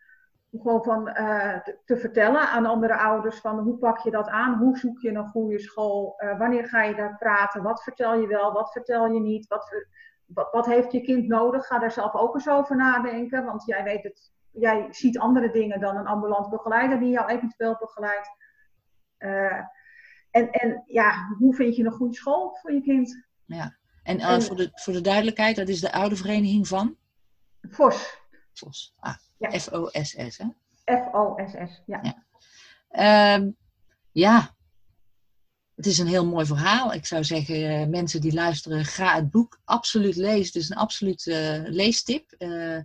Om 0.51 0.61
gewoon 0.61 0.85
van, 0.85 1.09
uh, 1.09 1.61
te, 1.61 1.79
te, 1.85 1.97
vertellen 1.97 2.49
aan 2.49 2.67
andere 2.67 2.97
ouders 2.97 3.41
van 3.41 3.59
hoe 3.59 3.79
pak 3.79 3.99
je 3.99 4.11
dat 4.11 4.29
aan? 4.29 4.59
Hoe 4.59 4.79
zoek 4.79 5.01
je 5.01 5.11
een 5.11 5.29
goede 5.29 5.59
school? 5.59 6.15
wanneer 6.39 6.67
ga 6.67 6.83
je 6.83 6.95
daar 6.95 7.17
praten? 7.19 7.63
Wat 7.63 7.83
vertel 7.83 8.15
je 8.15 8.27
wel? 8.27 8.53
Wat 8.53 8.73
vertel 8.73 9.07
je 9.07 9.21
niet? 9.21 9.47
Wat, 9.47 9.87
wat, 10.27 10.53
wat 10.53 10.67
heeft 10.67 10.93
je 10.93 11.01
kind 11.01 11.29
nodig? 11.29 11.67
Ga 11.67 11.79
daar 11.79 11.93
zelf 11.93 12.15
ook 12.15 12.35
eens 12.35 12.49
over 12.49 12.77
nadenken. 12.77 13.45
Want 13.45 13.65
jij 13.67 13.83
weet 13.83 14.03
het, 14.03 14.33
jij 14.51 14.87
ziet 14.91 15.19
andere 15.19 15.51
dingen 15.51 15.81
dan 15.81 15.97
een 15.97 16.07
ambulant 16.07 16.51
begeleider 16.51 16.99
die 16.99 17.11
jou 17.11 17.29
eventueel 17.29 17.77
begeleidt. 17.79 18.31
Uh, 19.19 19.61
en, 20.31 20.51
en 20.51 20.83
ja, 20.87 21.35
hoe 21.39 21.55
vind 21.55 21.77
je 21.77 21.85
een 21.85 21.93
goede 21.93 22.15
school 22.15 22.59
voor 22.61 22.73
je 22.73 22.83
kind? 22.83 23.27
Ja, 23.45 23.77
en, 24.03 24.19
uh, 24.19 24.31
en 24.31 24.43
voor, 24.43 24.57
de, 24.57 24.71
voor 24.73 24.93
de 24.93 25.01
duidelijkheid, 25.01 25.57
dat 25.57 25.69
is 25.69 25.81
de 25.81 25.93
oude 25.93 26.17
vereniging 26.17 26.69
van? 26.69 26.97
FOS. 27.71 28.19
FOS, 28.53 28.95
ah, 28.99 29.15
ja. 29.39 29.59
F-O-S-S, 29.59 30.39
hè? 30.39 30.47
F-O-S-S, 30.85 31.83
ja. 31.87 32.01
Ja. 32.03 33.35
Um, 33.35 33.57
ja, 34.13 34.55
het 35.81 35.87
is 35.87 35.99
een 35.99 36.07
heel 36.07 36.27
mooi 36.27 36.47
verhaal. 36.47 36.93
Ik 36.93 37.07
zou 37.07 37.25
zeggen, 37.25 37.57
uh, 37.57 37.87
mensen 37.87 38.21
die 38.21 38.33
luisteren, 38.33 38.85
ga 38.85 39.15
het 39.15 39.31
boek 39.31 39.61
absoluut 39.65 40.17
lezen. 40.17 40.47
Het 40.47 40.55
is 40.55 40.71
een 40.71 40.77
absoluut 40.77 41.27
uh, 41.27 41.63
leestip. 41.65 42.35
Uh, 42.39 42.79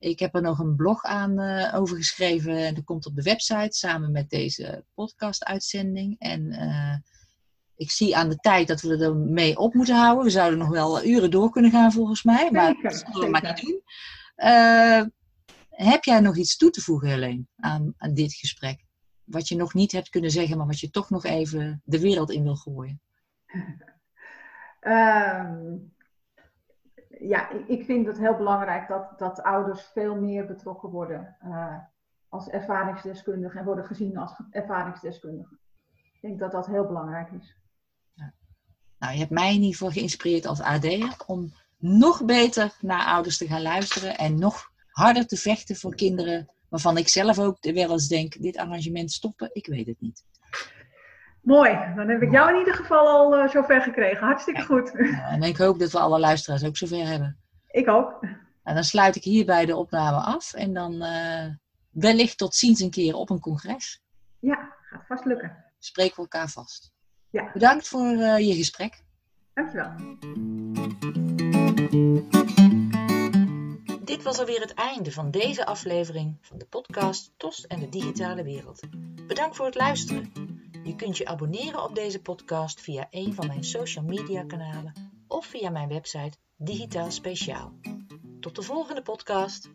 ik 0.00 0.18
heb 0.18 0.34
er 0.34 0.42
nog 0.42 0.58
een 0.58 0.76
blog 0.76 1.04
aan 1.04 1.40
uh, 1.40 1.74
over 1.74 1.96
geschreven. 1.96 2.56
En 2.56 2.74
dat 2.74 2.84
komt 2.84 3.06
op 3.06 3.14
de 3.14 3.22
website 3.22 3.76
samen 3.76 4.12
met 4.12 4.30
deze 4.30 4.84
podcast-uitzending. 4.94 6.16
En 6.18 6.52
uh, 6.52 6.94
ik 7.74 7.90
zie 7.90 8.16
aan 8.16 8.28
de 8.28 8.36
tijd 8.36 8.68
dat 8.68 8.80
we 8.80 9.04
er 9.04 9.16
mee 9.16 9.58
op 9.58 9.74
moeten 9.74 9.96
houden. 9.96 10.24
We 10.24 10.30
zouden 10.30 10.58
nog 10.58 10.68
wel 10.68 11.04
uren 11.04 11.30
door 11.30 11.50
kunnen 11.50 11.70
gaan 11.70 11.92
volgens 11.92 12.22
mij. 12.22 12.50
Maar 12.50 12.74
dat 12.82 13.04
zullen 13.12 13.20
we 13.20 13.28
maar 13.28 13.42
niet 13.42 13.60
doen. 13.66 13.82
Uh, 14.36 15.02
heb 15.70 16.04
jij 16.04 16.20
nog 16.20 16.36
iets 16.36 16.56
toe 16.56 16.70
te 16.70 16.80
voegen, 16.80 17.08
Helene, 17.08 17.44
aan, 17.56 17.94
aan 17.96 18.14
dit 18.14 18.34
gesprek? 18.34 18.84
Wat 19.24 19.48
je 19.48 19.56
nog 19.56 19.74
niet 19.74 19.92
hebt 19.92 20.08
kunnen 20.08 20.30
zeggen, 20.30 20.56
maar 20.56 20.66
wat 20.66 20.80
je 20.80 20.90
toch 20.90 21.10
nog 21.10 21.24
even 21.24 21.82
de 21.84 22.00
wereld 22.00 22.30
in 22.30 22.42
wil 22.42 22.56
gooien? 22.56 23.00
Um, 24.80 25.92
ja, 27.20 27.50
ik 27.66 27.84
vind 27.84 28.06
het 28.06 28.18
heel 28.18 28.36
belangrijk 28.36 28.88
dat, 28.88 29.18
dat 29.18 29.42
ouders 29.42 29.82
veel 29.82 30.20
meer 30.20 30.46
betrokken 30.46 30.90
worden 30.90 31.36
uh, 31.44 31.76
als 32.28 32.48
ervaringsdeskundigen 32.48 33.58
en 33.58 33.64
worden 33.64 33.84
gezien 33.84 34.16
als 34.16 34.32
ervaringsdeskundigen. 34.50 35.58
Ik 36.12 36.20
denk 36.20 36.38
dat 36.38 36.52
dat 36.52 36.66
heel 36.66 36.86
belangrijk 36.86 37.30
is. 37.30 37.56
Ja. 38.14 38.32
Nou, 38.98 39.12
je 39.12 39.18
hebt 39.18 39.30
mij 39.30 39.48
in 39.48 39.54
ieder 39.54 39.70
geval 39.70 39.90
geïnspireerd 39.90 40.46
als 40.46 40.60
AD'er 40.60 41.14
om 41.26 41.52
nog 41.78 42.24
beter 42.24 42.76
naar 42.80 43.06
ouders 43.06 43.38
te 43.38 43.46
gaan 43.46 43.62
luisteren 43.62 44.18
en 44.18 44.38
nog 44.38 44.70
harder 44.86 45.26
te 45.26 45.36
vechten 45.36 45.76
voor 45.76 45.94
kinderen 45.94 46.48
waarvan 46.68 46.96
ik 46.96 47.08
zelf 47.08 47.38
ook 47.38 47.58
wel 47.60 47.90
eens 47.90 48.08
denk, 48.08 48.42
dit 48.42 48.56
arrangement 48.56 49.12
stoppen, 49.12 49.50
ik 49.52 49.66
weet 49.66 49.86
het 49.86 50.00
niet. 50.00 50.24
Mooi, 51.42 51.78
dan 51.96 52.08
heb 52.08 52.22
ik 52.22 52.30
jou 52.30 52.52
in 52.52 52.58
ieder 52.58 52.74
geval 52.74 53.08
al 53.08 53.38
uh, 53.38 53.48
zover 53.48 53.82
gekregen. 53.82 54.26
Hartstikke 54.26 54.62
goed. 54.62 54.92
en 55.30 55.42
ik 55.42 55.56
hoop 55.56 55.78
dat 55.78 55.90
we 55.90 55.98
alle 55.98 56.18
luisteraars 56.18 56.64
ook 56.64 56.76
zover 56.76 57.06
hebben. 57.06 57.38
Ik 57.70 57.88
ook. 57.88 58.18
En 58.62 58.74
dan 58.74 58.84
sluit 58.84 59.16
ik 59.16 59.24
hierbij 59.24 59.66
de 59.66 59.76
opname 59.76 60.16
af 60.16 60.54
en 60.54 60.72
dan 60.72 60.92
uh, 60.92 61.46
wellicht 61.90 62.38
tot 62.38 62.54
ziens 62.54 62.80
een 62.80 62.90
keer 62.90 63.14
op 63.14 63.30
een 63.30 63.40
congres. 63.40 64.02
Ja, 64.38 64.76
gaat 64.80 65.06
vast 65.06 65.24
lukken. 65.24 65.64
Spreken 65.78 66.14
we 66.14 66.20
elkaar 66.20 66.48
vast. 66.48 66.92
Ja. 67.30 67.50
Bedankt 67.52 67.88
voor 67.88 68.06
uh, 68.06 68.38
je 68.38 68.54
gesprek. 68.54 69.02
Dankjewel. 69.54 69.92
Dit 74.04 74.22
was 74.22 74.38
alweer 74.38 74.60
het 74.60 74.74
einde 74.74 75.12
van 75.12 75.30
deze 75.30 75.66
aflevering 75.66 76.38
van 76.40 76.58
de 76.58 76.66
podcast 76.66 77.32
TOS 77.36 77.66
en 77.66 77.80
de 77.80 77.88
digitale 77.88 78.42
wereld. 78.42 78.80
Bedankt 79.26 79.56
voor 79.56 79.66
het 79.66 79.74
luisteren. 79.74 80.32
Je 80.84 80.94
kunt 80.96 81.16
je 81.16 81.26
abonneren 81.26 81.84
op 81.84 81.94
deze 81.94 82.22
podcast 82.22 82.80
via 82.80 83.06
een 83.10 83.34
van 83.34 83.46
mijn 83.46 83.64
social 83.64 84.04
media 84.04 84.44
kanalen 84.44 84.92
of 85.26 85.46
via 85.46 85.70
mijn 85.70 85.88
website 85.88 86.38
Digitaal 86.56 87.10
Speciaal. 87.10 87.72
Tot 88.40 88.56
de 88.56 88.62
volgende 88.62 89.02
podcast. 89.02 89.70